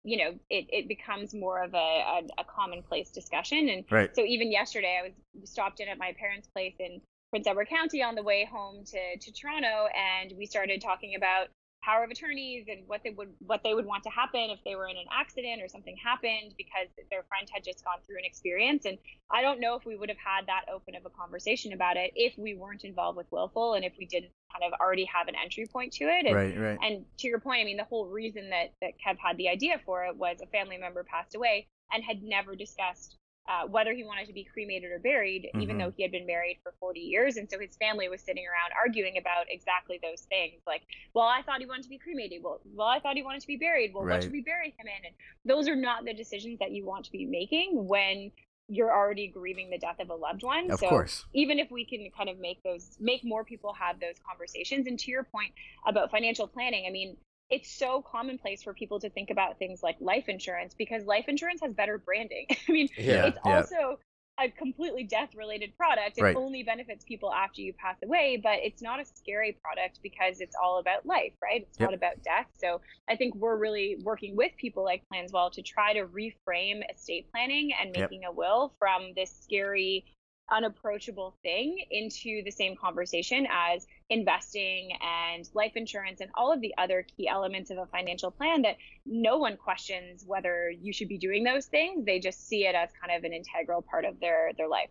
you 0.07 0.17
know 0.17 0.31
it, 0.49 0.67
it 0.71 0.89
becomes 0.89 1.35
more 1.35 1.63
of 1.63 1.75
a, 1.75 1.77
a, 1.77 2.21
a 2.39 2.45
commonplace 2.45 3.11
discussion. 3.11 3.69
And 3.69 3.85
right. 3.91 4.15
so 4.15 4.23
even 4.23 4.51
yesterday 4.51 5.01
i 5.05 5.13
was 5.41 5.51
stopped 5.51 5.81
in 5.81 5.89
at 5.89 5.99
my 5.99 6.15
parents 6.19 6.49
place 6.49 6.75
in 6.79 7.01
prince 7.31 7.47
edward 7.47 7.69
county 7.69 8.03
on 8.03 8.15
the 8.15 8.23
way 8.23 8.49
home 8.51 8.85
to, 8.85 9.19
to 9.19 9.33
toronto 9.33 9.89
and 9.95 10.33
we 10.39 10.47
started 10.47 10.81
talking 10.81 11.17
about 11.17 11.49
power 11.87 12.03
of 12.03 12.11
attorneys 12.11 12.67
and 12.69 12.81
what 12.89 13.03
they 13.05 13.11
would 13.11 13.29
what 13.47 13.63
they 13.63 13.73
would 13.73 13.87
want 13.87 14.03
to 14.03 14.11
happen 14.11 14.51
if 14.51 14.59
they 14.65 14.75
were 14.75 14.89
in 14.89 14.97
an 14.97 15.07
accident 15.13 15.63
or 15.63 15.69
something 15.69 15.97
happened 16.03 16.53
because 16.59 16.89
their 17.11 17.23
friend 17.29 17.49
had 17.55 17.63
just 17.63 17.85
gone 17.85 17.99
through 18.05 18.19
an 18.19 18.25
experience. 18.25 18.85
And 18.85 18.99
i 19.31 19.41
don't 19.41 19.61
know 19.61 19.77
if 19.77 19.87
we 19.87 19.97
would 19.97 20.09
have 20.09 20.19
had 20.19 20.47
that 20.47 20.65
open 20.73 20.97
of 20.97 21.07
a 21.07 21.11
conversation 21.11 21.73
about 21.73 21.97
it 21.97 22.11
if 22.17 22.37
we 22.37 22.55
weren't 22.55 22.85
involved 22.85 23.17
with 23.17 23.31
willful 23.31 23.75
and 23.75 23.85
if 23.85 23.93
we 23.99 24.07
didn't 24.07 24.33
kind 24.53 24.73
of 24.73 24.79
already 24.81 25.05
have 25.05 25.29
an 25.29 25.35
entry 25.43 25.67
point 25.67 25.93
to 25.93 26.05
it. 26.05 26.27
And 26.27 26.35
right 26.35 26.59
right. 26.59 26.79
and 26.83 27.05
to 27.19 27.29
your 27.29 27.39
point, 27.39 27.61
I 27.61 27.65
mean, 27.65 27.77
the 27.77 27.85
whole 27.85 28.07
reason 28.07 28.51
that, 28.51 28.73
that 28.81 28.93
Kev 28.99 29.17
had 29.19 29.37
the 29.37 29.49
idea 29.49 29.81
for 29.85 30.05
it 30.05 30.17
was 30.17 30.39
a 30.43 30.47
family 30.47 30.79
member 30.79 31.05
passed 31.05 31.35
away 31.35 31.69
and 31.93 32.03
had 32.03 32.23
never 32.23 32.57
discussed 32.57 33.17
uh, 33.49 33.67
whether 33.67 33.93
he 33.93 34.03
wanted 34.05 34.27
to 34.27 34.33
be 34.33 34.45
cremated 34.45 34.91
or 34.91 34.99
buried, 34.99 35.49
even 35.61 35.77
Mhm. 35.77 35.79
though 35.79 35.91
he 35.97 36.03
had 36.03 36.11
been 36.11 36.27
married 36.27 36.59
for 36.63 36.73
40 36.81 37.01
years. 37.01 37.37
And 37.37 37.49
so 37.51 37.59
his 37.59 37.77
family 37.77 38.09
was 38.09 38.21
sitting 38.21 38.45
around 38.45 38.73
arguing 38.79 39.19
about 39.19 39.47
exactly 39.51 39.99
those 40.03 40.23
things. 40.23 40.61
Like, 40.67 40.83
well, 41.15 41.27
I 41.27 41.43
thought 41.43 41.61
he 41.61 41.67
wanted 41.67 41.85
to 41.85 41.89
be 41.89 41.99
cremated. 41.99 42.43
Well, 42.43 42.61
well, 42.75 42.89
I 42.89 42.99
thought 42.99 43.17
he 43.17 43.23
wanted 43.23 43.43
to 43.43 43.47
be 43.47 43.57
buried. 43.57 43.95
Well, 43.95 44.05
Right. 44.05 44.15
what 44.15 44.23
should 44.25 44.33
we 44.33 44.41
bury 44.43 44.71
him 44.71 44.87
in? 44.87 45.07
And 45.07 45.15
those 45.45 45.69
are 45.69 45.77
not 45.77 46.05
the 46.05 46.13
decisions 46.15 46.59
that 46.59 46.73
you 46.73 46.85
want 46.85 47.05
to 47.07 47.13
be 47.13 47.25
making 47.25 47.87
when 47.87 48.33
you're 48.69 48.93
already 48.93 49.29
grieving 49.29 49.71
the 49.71 49.79
death 49.79 50.01
of 50.01 50.11
a 50.11 50.15
loved 50.15 50.43
one. 50.43 50.73
of 50.73 50.81
so 50.81 50.89
course 50.89 51.25
even 51.33 51.61
if 51.61 51.71
we 51.71 51.85
can 51.85 52.11
kind 52.11 52.29
of 52.29 52.37
make 52.41 52.61
those 52.65 52.97
make 52.99 53.23
more 53.25 53.45
people 53.45 53.73
have 53.73 54.01
those 54.01 54.17
conversations 54.29 54.89
and 54.89 54.99
to 54.99 55.09
your 55.09 55.23
point 55.23 55.53
about 55.87 56.11
financial 56.11 56.49
planning 56.49 56.85
i 56.85 56.91
mean 56.91 57.17
it's 57.51 57.71
so 57.71 58.03
commonplace 58.03 58.63
for 58.63 58.75
people 58.75 58.99
to 59.01 59.11
think 59.11 59.31
about 59.31 59.59
things 59.59 59.83
like 59.83 59.97
life 60.01 60.25
insurance 60.29 60.75
because 60.75 61.05
life 61.05 61.27
insurance 61.29 61.61
has 61.63 61.73
better 61.73 61.99
branding 61.99 62.47
i 62.69 62.73
mean 62.73 62.89
Yeah. 62.97 63.27
it's 63.27 63.39
yeah. 63.45 63.57
also 63.57 63.99
a 64.39 64.51
completely 64.51 65.03
death 65.05 65.31
related 65.35 65.75
product 65.79 66.19
it 66.19 66.23
Right. 66.23 66.37
only 66.37 66.63
benefits 66.63 67.05
people 67.05 67.33
after 67.33 67.63
you 67.63 67.73
pass 67.73 67.97
away 68.05 68.39
but 68.43 68.59
it's 68.63 68.83
not 68.83 69.01
a 69.01 69.05
scary 69.05 69.57
product 69.63 70.01
because 70.03 70.41
it's 70.41 70.55
all 70.63 70.79
about 70.79 71.07
life 71.07 71.33
right 71.43 71.63
it's 71.63 71.79
Yep. 71.81 71.91
not 71.91 71.95
about 71.95 72.23
death 72.23 72.47
so 72.59 72.81
i 73.09 73.17
think 73.17 73.35
we're 73.37 73.57
really 73.57 73.97
working 74.03 74.37
with 74.37 74.53
people 74.59 74.85
like 74.85 75.03
planswell 75.13 75.51
to 75.53 75.63
try 75.63 75.95
to 75.95 76.05
reframe 76.07 76.81
estate 76.95 77.31
planning 77.31 77.71
and 77.81 77.95
Yep. 77.95 78.11
making 78.11 78.25
a 78.25 78.33
will 78.33 78.75
from 78.79 79.13
this 79.17 79.31
scary 79.43 80.05
unapproachable 80.51 81.37
thing 81.43 81.85
into 81.91 82.43
the 82.45 82.51
same 82.51 82.77
conversation 82.77 83.47
as 83.51 83.87
investing 84.11 84.91
and 85.03 85.49
life 85.55 85.73
insurance 85.75 86.21
and 86.21 86.31
all 86.35 86.53
of 86.53 86.61
the 86.61 86.73
other 86.79 87.05
key 87.17 87.29
elements 87.29 87.71
of 87.71 87.79
a 87.79 87.87
financial 87.87 88.31
plan 88.31 88.63
that 88.63 88.77
no 89.05 89.39
one 89.39 89.57
questions 89.57 90.25
whether 90.27 90.71
you 90.71 90.93
should 90.93 91.09
be 91.09 91.19
doing 91.19 91.43
those 91.43 91.67
things. 91.67 92.05
They 92.05 92.21
just 92.21 92.47
see 92.47 92.67
it 92.67 92.75
as 92.75 92.91
kind 93.01 93.17
of 93.17 93.25
an 93.25 93.33
integral 93.33 93.83
part 93.83 94.05
of 94.05 94.21
their 94.21 94.53
their 94.57 94.69
life. 94.69 94.91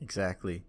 Exactly. 0.00 0.64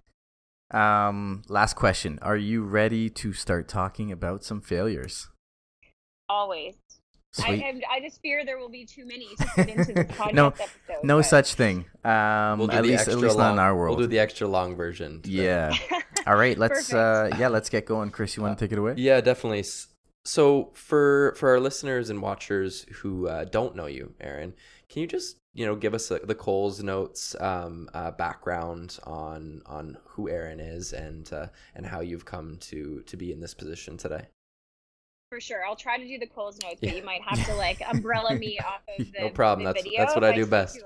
Um 0.72 1.42
last 1.48 1.76
question. 1.76 2.20
Are 2.22 2.38
you 2.38 2.63
ready 2.63 3.10
to 3.10 3.34
start 3.34 3.68
talking 3.68 4.12
about 4.12 4.44
some 4.44 4.62
failures? 4.62 5.30
Always 6.28 6.76
Sweet. 7.32 7.63
I, 7.63 7.82
I 7.92 8.00
just 8.00 8.22
fear 8.22 8.44
there 8.44 8.58
will 8.58 8.70
be 8.70 8.86
too 8.86 9.06
many 9.06 9.28
to 9.38 9.46
fit 9.50 9.70
into 9.70 9.94
the 9.94 10.06
podcast 10.20 10.34
No- 10.34 10.48
episode 10.48 10.70
no 11.04 11.18
but- 11.18 11.26
such 11.26 11.54
thing 11.54 11.86
um 12.04 12.58
We'll 12.60 12.68
do 12.68 12.78
at 12.78 12.82
the 12.84 12.89
least 12.89 13.02
at 13.02 13.08
extra 13.10 13.15
least 13.20 13.38
long, 13.38 13.46
not 13.48 13.54
in 13.54 13.60
our 13.60 13.76
world 13.78 13.98
We'll 13.98 14.08
do 14.08 14.12
the 14.12 14.20
extra 14.20 14.48
long 14.48 14.76
version. 14.76 15.22
today. 15.22 15.44
yeah 15.46 15.74
all 16.28 16.36
right 16.36 16.58
let's 16.58 16.92
uh 16.94 17.30
yeah 17.38 17.48
let's 17.50 17.70
get 17.70 17.86
going 17.86 18.10
chris 18.10 18.36
you 18.36 18.42
want 18.44 18.58
to 18.58 18.65
take 18.65 18.72
it 18.72 18.80
away 18.80 18.96
Yeah, 18.98 19.22
definitely. 19.22 19.63
So 20.26 20.72
for 20.74 21.34
for 21.38 21.50
our 21.50 21.60
listeners 21.60 22.10
and 22.10 22.22
watchers 22.22 22.86
who 23.02 23.28
uh, 23.28 23.46
don't 23.46 23.76
know 23.76 23.86
you, 23.88 24.13
Erin, 24.20 24.54
can 24.89 25.02
you 25.02 25.08
just 25.08 25.38
you 25.54 25.65
know 25.65 25.76
give 25.76 25.94
us 25.94 26.12
uh 26.12 26.20
the 26.24 26.36
Coles 26.36 26.84
notes 26.84 27.36
um, 27.39 27.89
uh, 27.94 28.12
background 28.12 29.00
on 29.06 29.62
on 29.65 29.98
who 30.06 30.30
Erin 30.30 30.60
is 30.60 30.92
and 30.94 31.32
uh, 31.32 31.48
and 31.74 31.86
how 31.86 32.02
you've 32.02 32.26
come 32.26 32.58
to 32.70 33.02
to 33.08 33.18
be 33.18 33.32
in 33.32 33.39
this 33.39 33.54
position 33.54 33.98
today? 33.98 34.28
For 35.30 35.39
sure. 35.39 35.63
I'll 35.63 35.76
try 35.76 35.98
to 36.00 36.08
do 36.08 36.18
the 36.18 36.26
Coles 36.26 36.58
notes, 36.63 36.80
but 36.82 36.89
Yeah. 36.89 36.96
you 36.96 37.04
might 37.04 37.22
have 37.28 37.46
to 37.46 37.54
like 37.54 37.82
umbrella 37.88 38.34
me 38.36 38.58
off 38.65 38.82
of 38.98 39.12
the, 39.12 39.20
No 39.20 39.30
problem. 39.30 39.63
the 39.63 39.70
That's- 39.70 39.84
video. 39.84 40.00
that's 40.00 40.15
what 40.15 40.24
if 40.24 40.34
I 40.34 40.36
do 40.36 40.46
best. 40.48 40.80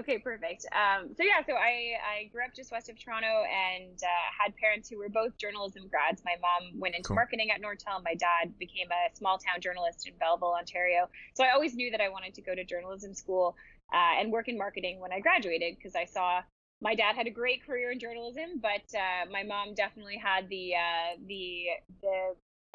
Okay, 0.00 0.18
perfect. 0.18 0.66
Um, 0.72 1.14
so 1.16 1.22
yeah, 1.22 1.40
so 1.46 1.54
I, 1.54 1.96
I 2.04 2.24
grew 2.30 2.44
up 2.44 2.52
just 2.54 2.70
west 2.70 2.90
of 2.90 2.98
Toronto 3.02 3.44
and 3.48 3.96
uh, 4.02 4.06
had 4.38 4.54
parents 4.56 4.86
who 4.90 4.98
were 4.98 5.08
both 5.08 5.38
journalism 5.38 5.88
grads. 5.88 6.20
My 6.26 6.34
mom 6.42 6.78
went 6.78 6.94
into 6.94 7.08
Cool. 7.08 7.14
marketing 7.14 7.50
at 7.50 7.62
Nortel. 7.62 8.02
My 8.04 8.14
dad 8.14 8.52
became 8.58 8.88
a 8.90 9.16
small 9.16 9.38
town 9.38 9.62
journalist 9.62 10.06
in 10.06 10.12
Belleville, 10.18 10.54
Ontario. 10.58 11.08
So 11.34 11.42
I 11.42 11.52
always 11.52 11.74
knew 11.74 11.90
that 11.90 12.02
I 12.02 12.10
wanted 12.10 12.34
to 12.34 12.42
go 12.42 12.54
to 12.54 12.64
journalism 12.64 13.14
school 13.14 13.56
uh, 13.92 14.20
and 14.20 14.30
work 14.30 14.48
in 14.48 14.58
marketing 14.58 15.00
when 15.00 15.10
I 15.10 15.20
graduated 15.20 15.76
because 15.76 15.94
I 15.96 16.04
saw 16.04 16.42
my 16.82 16.94
dad 16.94 17.16
had 17.16 17.26
a 17.26 17.30
great 17.30 17.64
career 17.64 17.90
in 17.90 17.98
journalism, 17.98 18.60
but 18.60 18.84
uh, 18.94 19.24
my 19.32 19.42
mom 19.42 19.72
definitely 19.74 20.18
had 20.18 20.50
the 20.50 20.74
uh, 20.74 21.16
the 21.26 21.64
the 22.02 22.34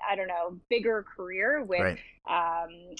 I 0.09 0.15
don't 0.15 0.27
know 0.27 0.59
bigger 0.69 1.05
career 1.15 1.63
with 1.63 1.81
right 1.81 1.99
um, 2.29 2.95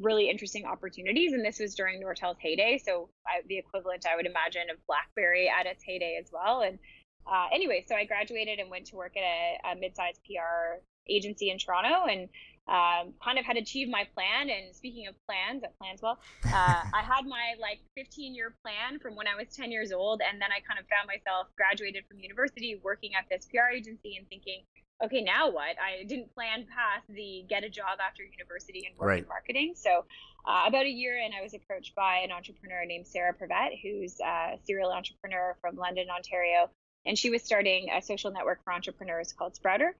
really 0.00 0.30
interesting 0.30 0.64
opportunities. 0.64 1.32
And 1.32 1.44
this 1.44 1.58
was 1.58 1.74
during 1.74 2.02
Nortel's 2.02 2.38
heyday, 2.40 2.78
so 2.78 3.08
I, 3.26 3.42
the 3.48 3.58
equivalent 3.58 4.06
I 4.10 4.16
would 4.16 4.26
imagine 4.26 4.70
of 4.70 4.78
BlackBerry 4.86 5.48
at 5.48 5.66
its 5.66 5.82
heyday 5.84 6.18
as 6.20 6.30
well. 6.32 6.62
And 6.62 6.78
uh, 7.26 7.46
anyway, 7.52 7.84
so 7.86 7.94
I 7.94 8.04
graduated 8.04 8.58
and 8.58 8.70
went 8.70 8.86
to 8.86 8.96
work 8.96 9.16
at 9.16 9.22
a, 9.22 9.72
a 9.72 9.76
mid-sized 9.76 10.20
PR 10.24 10.80
agency 11.08 11.50
in 11.50 11.58
Toronto 11.58 12.06
and 12.10 12.28
um, 12.66 13.12
kind 13.22 13.38
of 13.38 13.44
had 13.44 13.58
achieved 13.58 13.90
my 13.90 14.08
plan. 14.14 14.48
And 14.48 14.74
speaking 14.74 15.06
of 15.08 15.14
plans 15.26 15.62
at 15.62 15.74
Planswell, 15.78 16.16
uh, 16.46 16.82
I 16.94 17.02
had 17.02 17.26
my 17.26 17.54
like 17.60 17.80
15 17.96 18.34
year 18.34 18.54
plan 18.62 18.98
from 18.98 19.14
when 19.14 19.26
I 19.26 19.36
was 19.36 19.54
10 19.54 19.70
years 19.70 19.92
old. 19.92 20.22
And 20.26 20.40
then 20.40 20.48
I 20.52 20.60
kind 20.66 20.80
of 20.80 20.86
found 20.88 21.06
myself 21.06 21.48
graduated 21.56 22.04
from 22.08 22.18
university 22.18 22.80
working 22.82 23.10
at 23.18 23.26
this 23.30 23.46
PR 23.46 23.74
agency 23.74 24.16
and 24.16 24.26
thinking, 24.28 24.62
okay, 25.02 25.22
now 25.22 25.50
what? 25.50 25.76
I 25.80 26.04
didn't 26.04 26.34
plan 26.34 26.66
past 26.68 27.06
the 27.08 27.44
get 27.48 27.64
a 27.64 27.68
job 27.70 27.98
after 28.06 28.22
university 28.22 28.86
and 28.88 28.96
work 28.98 29.08
Right. 29.08 29.22
in 29.22 29.28
marketing. 29.28 29.72
So 29.76 30.04
uh, 30.46 30.64
about 30.66 30.86
a 30.86 30.90
year 30.90 31.16
in, 31.18 31.32
I 31.32 31.42
was 31.42 31.54
approached 31.54 31.94
by 31.94 32.18
an 32.18 32.30
entrepreneur 32.32 32.84
named 32.86 33.06
Sarah 33.06 33.34
Prevette, 33.34 33.80
who's 33.82 34.20
a 34.20 34.58
serial 34.64 34.90
entrepreneur 34.92 35.56
from 35.60 35.76
London, 35.76 36.08
Ontario. 36.14 36.70
And 37.06 37.18
she 37.18 37.30
was 37.30 37.42
starting 37.42 37.88
a 37.94 38.00
social 38.00 38.30
network 38.30 38.62
for 38.64 38.72
entrepreneurs 38.72 39.32
called 39.32 39.54
Sprouter. 39.56 39.94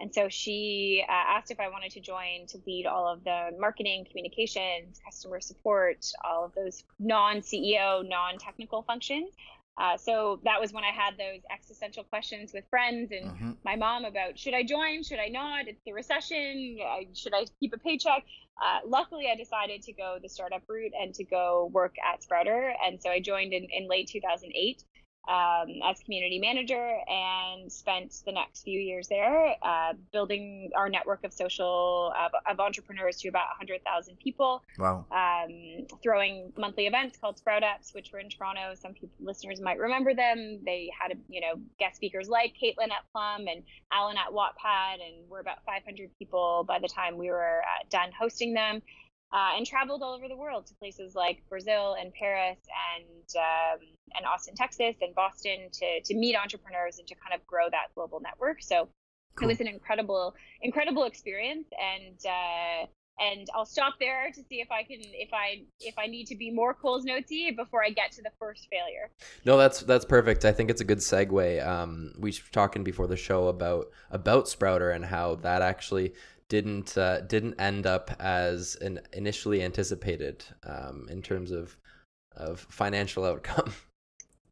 And 0.00 0.12
so 0.14 0.28
she 0.30 1.04
uh, 1.06 1.12
asked 1.12 1.50
if 1.50 1.60
I 1.60 1.68
wanted 1.68 1.92
to 1.92 2.00
join 2.00 2.46
to 2.48 2.58
lead 2.66 2.86
all 2.86 3.06
of 3.06 3.22
the 3.22 3.50
marketing, 3.58 4.06
communications, 4.08 4.98
customer 5.04 5.40
support, 5.40 6.06
all 6.24 6.46
of 6.46 6.54
those 6.54 6.84
non 6.98 7.40
CEO, 7.42 8.06
non 8.08 8.38
technical 8.38 8.82
functions. 8.82 9.28
Uh, 9.80 9.96
so 9.96 10.40
that 10.44 10.60
was 10.60 10.74
when 10.74 10.84
I 10.84 10.90
had 10.90 11.14
those 11.16 11.40
existential 11.50 12.04
questions 12.04 12.52
with 12.52 12.68
friends 12.68 13.12
and 13.12 13.30
Mhm. 13.30 13.56
my 13.64 13.76
mom 13.76 14.04
about 14.04 14.38
should 14.38 14.52
I 14.52 14.62
join, 14.62 15.02
should 15.02 15.18
I 15.18 15.28
not? 15.28 15.68
It's 15.68 15.80
the 15.86 15.92
recession. 15.94 16.78
Should 17.14 17.32
I 17.34 17.46
keep 17.58 17.72
a 17.72 17.78
paycheck? 17.78 18.22
Uh, 18.62 18.80
luckily, 18.84 19.30
I 19.32 19.36
decided 19.36 19.80
to 19.84 19.92
go 19.94 20.18
the 20.20 20.28
startup 20.28 20.62
route 20.68 20.92
and 21.00 21.14
to 21.14 21.24
go 21.24 21.70
work 21.72 21.96
at 22.04 22.22
Sprouter. 22.22 22.74
And 22.84 23.00
so 23.00 23.08
I 23.08 23.20
joined 23.20 23.54
in, 23.54 23.64
in 23.72 23.88
late 23.88 24.08
2008 24.08 24.84
um, 25.28 25.68
as 25.84 26.00
community 26.00 26.38
manager 26.38 26.98
and 27.08 27.70
spent 27.70 28.22
the 28.24 28.32
next 28.32 28.62
few 28.62 28.78
years 28.80 29.08
there 29.08 29.54
uh, 29.62 29.92
building 30.12 30.70
our 30.76 30.88
network 30.88 31.22
of 31.24 31.32
social 31.32 32.12
of, 32.18 32.32
of 32.50 32.58
entrepreneurs 32.60 33.16
to 33.18 33.28
about 33.28 33.46
100,000 33.58 34.18
people 34.18 34.62
Wow. 34.78 35.04
um, 35.10 35.86
throwing 36.02 36.52
monthly 36.56 36.86
events 36.86 37.18
called 37.18 37.38
Sprout 37.38 37.62
Ups, 37.62 37.92
which 37.94 38.10
were 38.12 38.18
in 38.18 38.28
Toronto. 38.30 38.74
Some 38.74 38.94
people, 38.94 39.10
listeners 39.20 39.60
might 39.60 39.78
remember 39.78 40.14
them. 40.14 40.60
They 40.64 40.90
had, 40.98 41.16
you 41.28 41.40
know, 41.40 41.60
guest 41.78 41.96
speakers 41.96 42.28
like 42.28 42.54
Caitlin 42.60 42.90
at 42.90 43.04
Plum 43.12 43.46
and 43.46 43.62
Allen 43.92 44.16
at 44.16 44.32
Wattpad, 44.32 44.94
and 44.94 45.28
we're 45.28 45.40
about 45.40 45.64
500 45.66 46.10
people 46.18 46.64
by 46.66 46.78
the 46.78 46.88
time 46.88 47.18
we 47.18 47.28
were 47.30 47.60
uh, 47.60 47.84
done 47.90 48.10
hosting 48.18 48.54
them. 48.54 48.82
Uh, 49.32 49.56
and 49.56 49.64
traveled 49.64 50.02
all 50.02 50.12
over 50.12 50.26
the 50.26 50.36
world 50.36 50.66
to 50.66 50.74
places 50.74 51.14
like 51.14 51.40
Brazil 51.48 51.96
and 52.00 52.12
Paris 52.12 52.58
and 52.96 53.28
um, 53.36 53.86
and 54.16 54.26
Austin, 54.26 54.54
Texas, 54.56 54.96
and 55.00 55.14
Boston 55.14 55.68
to 55.72 56.00
to 56.04 56.14
meet 56.16 56.34
entrepreneurs 56.36 56.98
and 56.98 57.06
to 57.06 57.14
kind 57.14 57.32
of 57.34 57.46
grow 57.46 57.70
that 57.70 57.94
global 57.94 58.20
network. 58.20 58.60
So 58.60 58.88
Cool. 59.36 59.48
it 59.48 59.52
was 59.52 59.60
an 59.60 59.68
incredible 59.68 60.34
incredible 60.62 61.04
experience 61.04 61.68
and 61.80 62.16
uh, 62.26 62.86
and 63.20 63.46
I'll 63.54 63.66
stop 63.66 63.94
there 64.00 64.30
to 64.34 64.42
see 64.42 64.60
if 64.60 64.70
I 64.72 64.82
can 64.82 64.98
if 65.00 65.28
I 65.32 65.62
if 65.78 65.94
I 65.98 66.06
need 66.06 66.26
to 66.26 66.36
be 66.36 66.50
more 66.50 66.74
Coles 66.74 67.04
Notesy 67.04 67.50
before 67.50 67.84
I 67.84 67.90
get 67.90 68.12
to 68.12 68.22
the 68.22 68.30
first 68.38 68.66
failure. 68.70 69.10
No, 69.44 69.56
that's 69.56 69.80
that's 69.80 70.04
perfect. 70.04 70.44
I 70.44 70.52
think 70.52 70.70
it's 70.70 70.80
a 70.80 70.84
good 70.84 70.98
segue. 70.98 71.66
Um, 71.66 72.12
we 72.18 72.30
were 72.30 72.36
talking 72.50 72.82
before 72.82 73.06
the 73.06 73.16
show 73.16 73.48
about 73.48 73.86
about 74.10 74.48
Sprouter 74.48 74.90
and 74.90 75.04
how 75.04 75.36
that 75.36 75.62
actually 75.62 76.14
didn't 76.50 76.98
uh, 76.98 77.22
didn't 77.22 77.58
end 77.58 77.86
up 77.86 78.10
as 78.20 78.76
an 78.82 79.00
initially 79.14 79.62
anticipated 79.62 80.44
um, 80.64 81.06
in 81.08 81.22
terms 81.22 81.50
of 81.50 81.78
of 82.36 82.60
financial 82.68 83.24
outcome. 83.24 83.72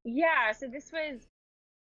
Yeah, 0.04 0.52
so 0.52 0.68
this 0.68 0.90
was 0.90 1.26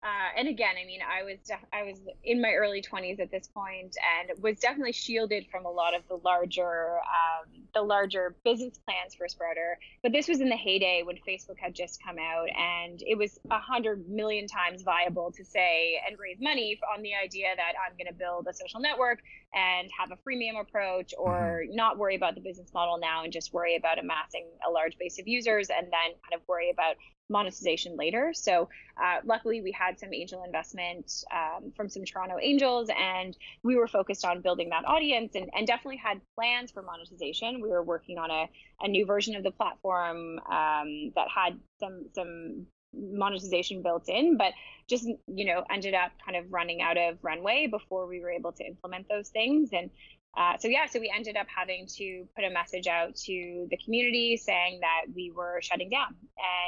uh, 0.06 0.38
and 0.38 0.48
again, 0.48 0.76
I 0.80 0.86
mean, 0.86 1.00
I 1.02 1.24
was 1.24 1.40
def- 1.48 1.66
I 1.74 1.82
was 1.82 2.00
in 2.24 2.40
my 2.40 2.52
early 2.52 2.80
20s 2.80 3.20
at 3.20 3.32
this 3.32 3.48
point, 3.48 3.96
and 4.20 4.40
was 4.40 4.60
definitely 4.60 4.92
shielded 4.92 5.48
from 5.50 5.66
a 5.66 5.72
lot 5.72 5.96
of 5.96 6.08
the 6.08 6.18
larger 6.24 6.98
um, 7.00 7.50
the 7.74 7.82
larger 7.82 8.36
business 8.44 8.78
plans 8.86 9.16
for 9.16 9.28
Sprouter. 9.28 9.80
But 10.04 10.12
this 10.12 10.28
was 10.28 10.42
in 10.42 10.50
the 10.50 10.56
heyday 10.56 11.02
when 11.04 11.16
Facebook 11.28 11.58
had 11.58 11.74
just 11.74 12.04
come 12.04 12.18
out, 12.20 12.50
and 12.56 13.02
it 13.02 13.18
was 13.18 13.40
a 13.50 13.58
hundred 13.58 14.08
million 14.08 14.46
times 14.46 14.84
viable 14.84 15.32
to 15.32 15.44
say 15.44 16.00
and 16.08 16.20
raise 16.20 16.38
money 16.40 16.80
on 16.96 17.02
the 17.02 17.14
idea 17.16 17.56
that 17.56 17.74
I'm 17.84 17.98
going 17.98 18.08
to 18.08 18.14
build 18.14 18.46
a 18.48 18.54
social 18.54 18.80
network 18.80 19.24
and 19.56 19.90
have 19.98 20.12
a 20.12 20.18
freemium 20.18 20.60
approach, 20.60 21.14
or 21.18 21.64
not 21.70 21.98
worry 21.98 22.16
about 22.16 22.36
the 22.36 22.42
business 22.42 22.74
model 22.74 22.98
now 23.00 23.24
and 23.24 23.32
just 23.34 23.54
worry 23.54 23.76
about 23.76 23.98
amassing 23.98 24.46
a 24.68 24.70
large 24.70 24.98
base 24.98 25.18
of 25.20 25.28
users, 25.28 25.70
and 25.70 25.86
then 25.86 26.10
kind 26.24 26.34
of 26.36 26.42
worry 26.48 26.70
about 26.70 26.96
monetization 27.30 27.96
later. 27.98 28.34
So 28.34 28.70
uh, 29.02 29.22
luckily, 29.26 29.62
we 29.62 29.72
had 29.72 30.00
some 30.00 30.14
angel 30.14 30.44
investment 30.44 31.12
um, 31.34 31.72
from 31.76 31.90
some 31.90 32.04
Toronto 32.06 32.38
angels, 32.42 32.90
and 32.96 33.36
we 33.64 33.76
were 33.76 33.88
focused 33.88 34.26
on 34.26 34.42
building 34.42 34.70
that 34.70 34.86
audience 34.86 35.34
and, 35.36 35.50
and 35.56 35.66
definitely 35.66 35.98
had 35.98 36.22
plans 36.36 36.72
for 36.72 36.84
monetization. 36.84 37.62
We 37.62 37.70
were 37.70 37.82
working 37.84 38.18
on 38.18 38.30
a, 38.30 38.48
a 38.82 38.88
new 38.88 39.06
version 39.06 39.36
of 39.36 39.44
the 39.44 39.52
platform 39.52 40.40
um, 40.40 41.12
that 41.16 41.28
had 41.34 41.60
some 41.80 42.06
some 42.14 42.68
monetization 42.98 43.82
built 43.82 44.08
in, 44.08 44.38
but 44.38 44.54
just 44.88 45.06
you 45.28 45.46
know 45.46 45.64
ended 45.72 45.94
up 45.94 46.12
kind 46.24 46.38
of 46.38 46.52
running 46.52 46.82
out 46.82 46.98
of 46.98 47.18
runway 47.24 47.68
before 47.68 48.06
we 48.08 48.20
were 48.20 48.30
able 48.30 48.52
to 48.52 48.64
implement 48.64 49.08
those 49.10 49.30
things 49.30 49.70
and 49.74 49.90
uh, 50.38 50.58
so 50.58 50.68
yeah, 50.68 50.86
so 50.86 51.00
we 51.00 51.12
ended 51.16 51.38
up 51.38 51.48
having 51.54 51.88
to 51.88 52.28
put 52.36 52.44
a 52.44 52.50
message 52.50 52.88
out 52.88 53.16
to 53.16 53.68
the 53.70 53.78
community 53.78 54.36
saying 54.36 54.80
that 54.82 55.06
we 55.16 55.32
were 55.34 55.60
shutting 55.62 55.90
down. 55.90 56.14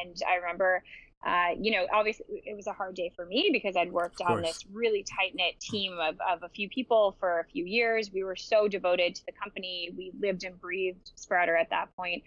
And 0.06 0.16
I 0.28 0.36
remember, 0.36 0.84
uh, 1.26 1.50
you 1.60 1.72
know, 1.72 1.86
obviously 1.94 2.26
it 2.46 2.56
was 2.56 2.68
a 2.68 2.72
hard 2.72 2.96
day 2.96 3.12
for 3.14 3.26
me 3.26 3.50
because 3.52 3.76
I'd 3.76 3.92
worked 3.92 4.22
on 4.22 4.42
this 4.42 4.66
really 4.72 5.04
tight 5.04 5.34
knit 5.36 5.60
team 5.60 5.98
of, 6.00 6.16
of 6.32 6.44
a 6.44 6.50
few 6.50 6.70
people 6.70 7.18
for 7.20 7.42
a 7.42 7.44
few 7.44 7.66
years. 7.66 8.10
We 8.14 8.24
were 8.24 8.38
so 8.38 8.70
devoted 8.70 9.16
to 9.16 9.26
the 9.26 9.34
company. 9.34 9.90
We 9.98 10.14
lived 10.18 10.46
and 10.46 10.60
breathed 10.62 11.12
Sprouter 11.16 11.58
at 11.58 11.70
that 11.72 11.94
point. 11.98 12.24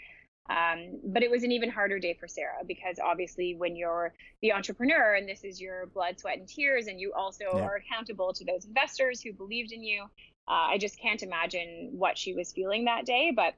Um, 0.48 1.00
but 1.04 1.22
it 1.22 1.30
was 1.30 1.44
an 1.44 1.52
even 1.52 1.70
harder 1.70 1.98
day 1.98 2.14
for 2.18 2.26
Sarah 2.26 2.64
because 2.66 2.98
obviously 2.98 3.54
when 3.54 3.76
you're 3.76 4.14
the 4.42 4.52
entrepreneur 4.52 5.14
and 5.14 5.28
this 5.28 5.44
is 5.44 5.60
your 5.60 5.86
blood, 5.86 6.18
sweat, 6.18 6.38
and 6.38 6.48
tears, 6.48 6.86
and 6.86 6.98
you 6.98 7.12
also 7.12 7.44
Yeah. 7.44 7.64
are 7.64 7.76
accountable 7.76 8.32
to 8.32 8.44
those 8.44 8.64
investors 8.64 9.20
who 9.22 9.32
believed 9.32 9.72
in 9.72 9.82
you. 9.82 10.04
Uh, 10.48 10.66
I 10.74 10.78
just 10.78 10.98
can't 10.98 11.22
imagine 11.22 11.90
what 11.92 12.18
she 12.18 12.34
was 12.34 12.52
feeling 12.52 12.86
that 12.86 13.06
day, 13.06 13.30
but 13.34 13.54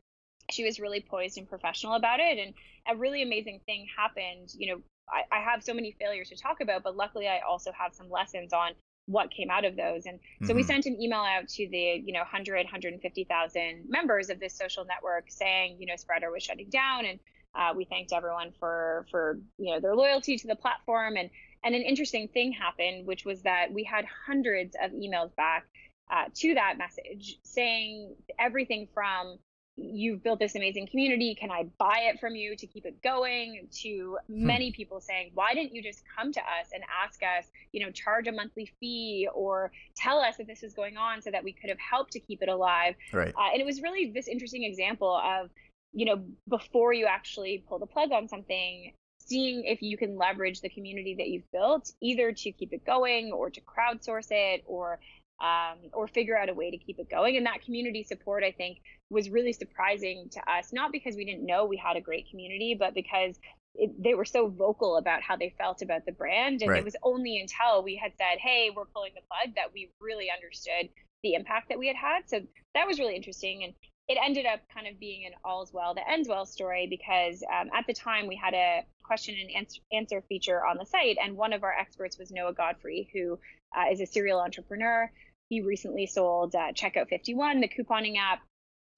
she 0.51 0.65
was 0.65 0.81
really 0.81 1.01
poised 1.01 1.39
and 1.39 1.49
professional 1.49 1.95
about 1.95 2.21
it. 2.21 2.39
And 2.39 2.55
a 2.87 2.97
really 2.99 3.23
amazing 3.23 3.61
thing 3.65 3.87
happened. 3.97 4.51
You 4.55 4.75
know, 4.75 4.83
I, 5.09 5.39
I 5.39 5.41
have 5.41 5.63
so 5.63 5.73
many 5.73 5.93
failures 5.93 6.29
to 6.29 6.37
talk 6.37 6.61
about, 6.61 6.83
but 6.83 6.97
luckily 6.97 7.29
I 7.29 7.41
also 7.49 7.73
have 7.73 7.95
some 7.95 8.11
lessons 8.11 8.53
on 8.53 8.73
what 9.07 9.31
came 9.31 9.51
out 9.51 9.65
of 9.65 9.77
those. 9.77 10.07
And 10.07 10.21
so 10.45 10.55
we 10.55 10.63
Mhm. 10.63 10.67
sent 10.67 10.87
an 10.87 11.01
email 11.01 11.21
out 11.21 11.49
to 11.49 11.69
the, 11.69 12.03
you 12.05 12.13
know, 12.13 12.21
100, 12.21 12.65
150,000 12.65 13.85
members 13.89 14.31
of 14.31 14.39
this 14.39 14.55
social 14.57 14.85
network 14.85 15.31
saying, 15.31 15.77
you 15.81 15.87
know, 15.87 15.97
Sprouter 15.97 16.31
was 16.31 16.43
shutting 16.43 16.71
down. 16.71 17.07
And 17.07 17.21
uh, 17.55 17.75
we 17.77 17.85
thanked 17.85 18.13
everyone 18.13 18.53
for, 18.59 19.07
for, 19.11 19.39
you 19.59 19.75
know, 19.75 19.81
their 19.81 19.95
loyalty 19.95 20.37
to 20.39 20.47
the 20.47 20.57
platform. 20.57 21.17
And, 21.17 21.31
and 21.65 21.75
an 21.75 21.83
interesting 21.83 22.29
thing 22.29 22.53
happened, 22.53 23.07
which 23.07 23.25
was 23.25 23.43
that 23.43 23.73
we 23.73 23.85
had 23.85 24.05
hundreds 24.27 24.77
of 24.83 24.93
emails 24.93 25.35
back 25.37 25.67
uh, 26.11 26.27
to 26.35 26.55
that 26.55 26.79
message 26.79 27.39
saying 27.43 28.15
everything 28.39 28.87
from 28.93 29.39
you've 29.77 30.23
built 30.23 30.39
this 30.39 30.55
amazing 30.55 30.87
community 30.87 31.35
can 31.35 31.51
i 31.51 31.65
buy 31.79 32.11
it 32.13 32.21
from 32.21 32.37
you 32.37 32.55
to 32.55 32.67
keep 32.67 32.85
it 32.85 33.01
going? 33.03 33.67
To 33.83 34.19
many 34.29 34.71
people 34.73 35.01
saying 35.01 35.31
why 35.35 35.55
didn't 35.55 35.75
you 35.75 35.83
just 35.83 36.03
come 36.15 36.33
to 36.33 36.41
us 36.41 36.69
and 36.75 36.83
ask 37.03 37.21
us 37.23 37.51
you 37.73 37.85
know 37.85 37.91
charge 37.91 38.29
a 38.29 38.33
monthly 38.33 38.71
fee 38.81 39.29
or 39.35 39.73
tell 39.97 40.19
us 40.19 40.37
that 40.37 40.47
this 40.47 40.63
was 40.63 40.75
going 40.75 40.97
on 40.97 41.23
so 41.23 41.31
that 41.31 41.43
we 41.43 41.53
could 41.53 41.71
have 41.71 41.79
helped 41.79 42.13
to 42.13 42.21
keep 42.21 42.43
it 42.43 42.49
alive? 42.49 42.95
Right. 43.13 43.35
uh, 43.37 43.51
and 43.53 43.61
it 43.61 43.65
was 43.65 43.81
really 43.81 44.11
this 44.15 44.29
interesting 44.29 44.65
example 44.65 45.15
of 45.15 45.51
you 45.93 46.07
know 46.07 46.23
before 46.49 46.93
you 46.93 47.07
actually 47.07 47.65
pull 47.69 47.79
the 47.79 47.87
plug 47.87 48.13
on 48.13 48.29
something 48.29 48.93
seeing 49.19 49.65
if 49.65 49.83
you 49.83 49.97
can 49.97 50.17
leverage 50.17 50.61
the 50.61 50.69
community 50.69 51.15
that 51.17 51.29
you've 51.29 51.51
built 51.53 51.93
either 52.01 52.33
to 52.33 52.53
keep 52.53 52.73
it 52.73 52.85
going 52.85 53.33
or 53.33 53.51
to 53.51 53.61
crowdsource 53.61 54.29
it 54.31 54.63
or 54.67 54.99
um, 55.43 55.79
or 55.93 56.07
figure 56.07 56.39
out 56.39 56.49
a 56.49 56.55
way 56.55 56.71
to 56.71 56.79
keep 56.79 56.99
it 56.99 57.11
going. 57.11 57.37
And 57.37 57.47
that 57.47 57.63
community 57.65 58.03
support 58.05 58.45
i 58.45 58.53
think 58.53 58.79
was 59.11 59.29
really 59.29 59.53
surprising 59.53 60.29
to 60.33 60.41
us 60.51 60.73
not 60.73 60.93
because 60.93 61.17
we 61.17 61.25
didn't 61.25 61.45
know 61.45 61.67
we 61.67 61.77
had 61.77 61.97
a 61.97 62.01
great 62.01 62.31
community 62.31 62.77
but 62.79 62.95
because 62.95 63.39
it, 63.75 63.91
they 64.03 64.15
were 64.15 64.25
so 64.25 64.49
vocal 64.49 64.97
about 64.97 65.23
how 65.23 65.37
they 65.37 65.55
felt 65.57 65.83
about 65.83 66.05
the 66.05 66.13
brand. 66.13 66.61
And 66.63 66.71
Right. 66.71 66.79
it 66.79 66.85
was 66.85 66.97
only 67.03 67.41
until 67.41 67.83
we 67.83 67.97
had 67.97 68.13
said 68.17 68.39
hey 68.39 68.71
we're 68.75 68.87
pulling 68.87 69.13
the 69.15 69.23
plug 69.31 69.55
that 69.57 69.73
we 69.73 69.91
really 70.01 70.29
understood 70.31 70.89
the 71.23 71.35
impact 71.35 71.69
that 71.69 71.79
we 71.79 71.87
had 71.87 71.97
had. 71.97 72.29
So 72.29 72.41
that 72.75 72.87
was 72.87 72.99
really 72.99 73.17
interesting. 73.17 73.65
And 73.65 73.75
it 74.09 74.19
ended 74.23 74.47
up 74.47 74.61
kind 74.75 74.87
of 74.87 74.99
being 74.99 75.25
an 75.27 75.33
all's 75.45 75.73
well 75.73 75.95
that 75.95 76.11
ends 76.11 76.29
well 76.29 76.45
story 76.45 76.87
because 76.91 77.43
um, 77.53 77.71
at 77.73 77.87
the 77.87 77.95
time 77.95 78.27
we 78.27 78.37
had 78.37 78.53
a 78.53 78.85
question 79.05 79.37
and 79.41 79.51
answer, 79.53 79.81
answer 79.93 80.23
feature 80.29 80.65
on 80.67 80.77
the 80.77 80.85
site 80.85 81.17
and 81.23 81.37
one 81.37 81.53
of 81.53 81.63
our 81.63 81.73
experts 81.73 82.19
was 82.19 82.31
noah 82.31 82.53
godfrey 82.53 83.09
who 83.13 83.39
uh, 83.77 83.91
is 83.91 84.01
a 84.01 84.07
serial 84.07 84.41
entrepreneur 84.41 85.11
he 85.53 85.61
recently 85.61 86.07
sold 86.07 86.55
uh, 86.55 86.73
checkout 86.73 87.09
51 87.11 87.61
the 87.61 87.69
couponing 87.69 88.17
app 88.17 88.41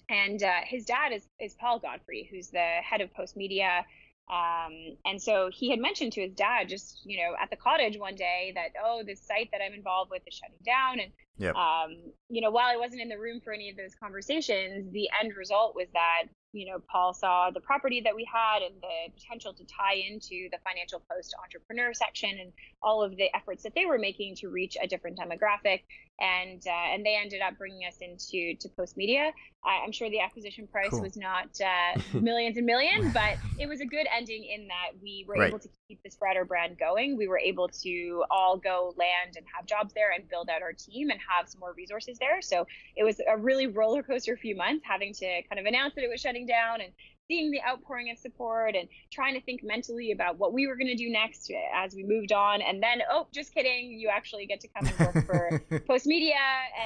and 0.09 0.41
uh, 0.41 0.61
his 0.65 0.85
dad 0.85 1.11
is, 1.13 1.27
is 1.41 1.53
paul 1.55 1.81
godfrey 1.81 2.29
who's 2.31 2.51
the 2.51 2.77
head 2.89 3.01
of 3.01 3.13
post 3.13 3.37
media 3.37 3.85
um, 4.31 4.73
and 5.05 5.21
so 5.21 5.51
he 5.53 5.69
had 5.69 5.81
mentioned 5.81 6.13
to 6.13 6.21
his 6.21 6.33
dad 6.33 6.69
just 6.69 7.01
you 7.05 7.17
know 7.17 7.35
at 7.43 7.51
the 7.51 7.57
cottage 7.57 7.99
one 7.99 8.15
day 8.15 8.53
that 8.55 8.69
oh 8.85 9.03
this 9.05 9.21
site 9.21 9.49
that 9.51 9.61
i'm 9.67 9.75
involved 9.75 10.13
with 10.13 10.23
is 10.29 10.35
shutting 10.35 10.63
down 10.65 11.01
and 11.01 11.11
Yep. 11.37 11.57
Um, 11.57 11.97
you 12.29 12.41
know, 12.41 12.51
while 12.51 12.69
I 12.73 12.77
wasn't 12.77 13.03
in 13.03 13.09
the 13.09 13.19
room 13.19 13.41
for 13.41 13.53
any 13.53 13.69
of 13.69 13.77
those 13.77 13.95
conversations, 13.97 14.93
the 14.93 15.09
end 15.21 15.33
result 15.37 15.75
was 15.75 15.89
that 15.93 16.29
you 16.55 16.71
know, 16.71 16.79
Paul 16.89 17.13
saw 17.13 17.51
the 17.51 17.61
property 17.61 18.01
that 18.05 18.15
we 18.15 18.25
had 18.33 18.63
and 18.63 18.81
the 18.81 19.13
potential 19.21 19.53
to 19.53 19.65
tie 19.65 19.95
into 19.95 20.49
the 20.53 20.59
financial 20.63 21.03
post 21.11 21.35
entrepreneur 21.43 21.93
section 21.93 22.31
and 22.41 22.53
all 22.81 23.03
of 23.03 23.17
the 23.17 23.27
efforts 23.35 23.65
that 23.65 23.75
they 23.75 23.87
were 23.87 23.99
making 23.99 24.37
to 24.37 24.49
reach 24.49 24.77
a 24.81 24.87
different 24.87 25.19
demographic. 25.19 25.81
And 26.21 26.63
uh, 26.67 26.93
and 26.95 27.05
they 27.05 27.17
ended 27.21 27.41
up 27.41 27.59
bringing 27.59 27.87
us 27.89 27.97
into 28.01 28.57
to 28.61 28.69
Postmedia. 28.79 29.33
I, 29.65 29.85
am 29.85 29.93
sure 29.93 30.11
the 30.11 30.21
acquisition 30.21 30.67
price 30.67 30.91
cool. 30.91 31.01
was 31.01 31.17
not 31.17 31.49
uh, 31.61 32.01
millions 32.21 32.57
and 32.57 32.67
millions, 32.67 33.13
but 33.15 33.37
it 33.59 33.69
was 33.69 33.81
a 33.81 33.87
good 33.87 34.07
ending 34.17 34.45
in 34.45 34.69
that 34.69 35.01
we 35.03 35.25
were 35.27 35.35
right. 35.35 35.49
able 35.49 35.59
to 35.59 35.69
keep 35.89 36.03
the 36.05 36.11
Sprouter 36.11 36.45
brand 36.45 36.79
going. 36.79 37.17
We 37.17 37.27
were 37.27 37.39
able 37.39 37.69
to 37.69 38.25
all 38.31 38.59
go 38.59 38.95
land 38.97 39.37
and 39.37 39.45
have 39.57 39.67
jobs 39.67 39.93
there 39.95 40.13
and 40.13 40.29
build 40.29 40.49
out 40.49 40.63
our 40.63 40.73
team 40.73 41.11
and 41.11 41.19
have 41.29 41.49
some 41.49 41.61
more 41.61 41.73
resources 41.77 42.19
there. 42.19 42.43
So 42.43 42.67
it 42.97 43.05
was 43.05 43.21
a 43.27 43.37
really 43.37 43.67
roller 43.67 44.03
coaster 44.03 44.37
few 44.37 44.55
months 44.55 44.85
having 44.89 45.13
to 45.15 45.43
kind 45.49 45.59
of 45.59 45.67
announce 45.67 45.95
that 45.95 46.05
it 46.05 46.11
was 46.11 46.21
shutting 46.21 46.47
down 46.47 46.81
and 46.81 46.93
seeing 47.29 47.51
the 47.51 47.61
outpouring 47.63 48.11
of 48.11 48.19
support 48.19 48.75
and 48.75 48.89
trying 49.13 49.35
to 49.35 49.41
think 49.41 49.63
mentally 49.63 50.13
about 50.13 50.39
what 50.39 50.53
we 50.53 50.67
were 50.67 50.77
going 50.77 50.89
to 50.89 50.97
do 50.97 51.11
next 51.11 51.51
as 51.75 51.95
we 51.95 52.05
moved 52.05 52.33
on. 52.33 52.61
And 52.61 52.83
then, 52.83 53.01
oh, 53.11 53.27
just 53.33 53.55
kidding, 53.55 53.93
you 53.93 54.09
actually 54.09 54.47
get 54.47 54.61
to 54.61 54.69
come 54.69 54.87
and 54.87 54.99
work 54.99 55.27
for 55.27 55.63
Postmedia 55.89 56.35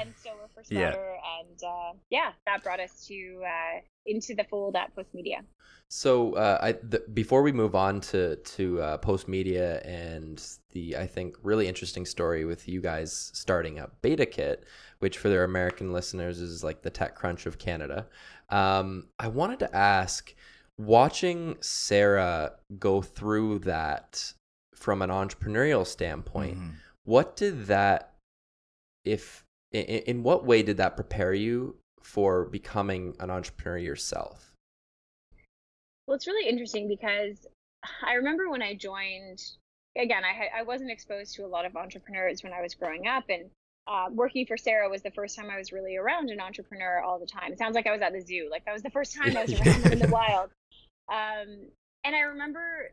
and 0.00 0.12
still 0.16 0.34
work 0.34 0.54
for 0.54 0.62
Sprouter. 0.62 1.14
Yeah. 1.14 1.40
And 1.40 1.62
uh, 1.62 1.92
yeah, 2.10 2.32
that 2.46 2.62
brought 2.62 2.80
us 2.80 3.06
to 3.06 3.42
uh, 3.44 3.80
into 4.06 4.34
the 4.34 4.44
fold 4.44 4.76
at 4.76 4.94
Postmedia. 4.94 5.42
So, 5.90 6.34
uh, 6.34 6.58
I 6.60 6.72
the, 6.72 7.02
before 7.14 7.42
we 7.42 7.50
move 7.50 7.74
on 7.74 8.00
to 8.02 8.36
to 8.36 8.82
uh, 8.82 8.98
Postmedia 8.98 9.80
and 9.86 10.42
the 10.72 10.96
I 10.98 11.06
think 11.06 11.36
really 11.42 11.66
interesting 11.66 12.04
story 12.04 12.44
with 12.44 12.68
you 12.68 12.82
guys 12.82 13.30
starting 13.32 13.78
up 13.78 13.96
BetaKit, 14.02 14.58
which 14.98 15.16
for 15.16 15.30
their 15.30 15.44
American 15.44 15.92
listeners 15.92 16.40
is 16.40 16.62
like 16.62 16.82
the 16.82 16.90
TechCrunch 16.90 17.46
of 17.46 17.56
Canada. 17.56 18.06
Um, 18.50 19.08
I 19.18 19.28
wanted 19.28 19.60
to 19.60 19.74
ask, 19.74 20.34
watching 20.76 21.56
Sarah 21.60 22.52
go 22.78 23.00
through 23.00 23.60
that 23.60 24.32
from 24.74 25.00
an 25.02 25.10
entrepreneurial 25.10 25.86
standpoint, 25.86 26.58
mm-hmm. 26.58 26.70
what 27.04 27.34
did 27.34 27.66
that, 27.66 28.14
if 29.04 29.42
in, 29.72 29.82
in 29.82 30.22
what 30.22 30.44
way 30.44 30.62
did 30.62 30.76
that 30.76 30.96
prepare 30.96 31.32
you 31.32 31.76
for 32.02 32.44
becoming 32.44 33.16
an 33.20 33.30
entrepreneur 33.30 33.78
yourself? 33.78 34.47
Well, 36.08 36.16
it's 36.16 36.26
really 36.26 36.48
interesting 36.48 36.88
because 36.88 37.46
I 38.02 38.14
remember 38.14 38.48
when 38.48 38.62
I 38.62 38.74
joined. 38.74 39.42
Again, 39.96 40.22
I 40.24 40.60
I 40.60 40.62
wasn't 40.62 40.90
exposed 40.90 41.34
to 41.34 41.44
a 41.44 41.46
lot 41.46 41.66
of 41.66 41.76
entrepreneurs 41.76 42.42
when 42.42 42.54
I 42.54 42.62
was 42.62 42.74
growing 42.74 43.06
up, 43.06 43.24
and 43.28 43.50
uh, 43.86 44.06
working 44.10 44.46
for 44.46 44.56
Sarah 44.56 44.88
was 44.88 45.02
the 45.02 45.10
first 45.10 45.36
time 45.36 45.50
I 45.50 45.58
was 45.58 45.70
really 45.70 45.96
around 45.96 46.30
an 46.30 46.40
entrepreneur 46.40 47.02
all 47.02 47.18
the 47.18 47.26
time. 47.26 47.52
It 47.52 47.58
sounds 47.58 47.74
like 47.74 47.86
I 47.86 47.92
was 47.92 48.00
at 48.00 48.14
the 48.14 48.22
zoo. 48.22 48.48
Like 48.50 48.64
that 48.64 48.72
was 48.72 48.82
the 48.82 48.90
first 48.90 49.14
time 49.14 49.36
I 49.36 49.42
was 49.42 49.52
around 49.60 49.82
them 49.82 49.92
in 49.92 49.98
the 49.98 50.08
wild. 50.08 50.50
Um, 51.12 51.68
and 52.04 52.16
I 52.16 52.20
remember 52.20 52.92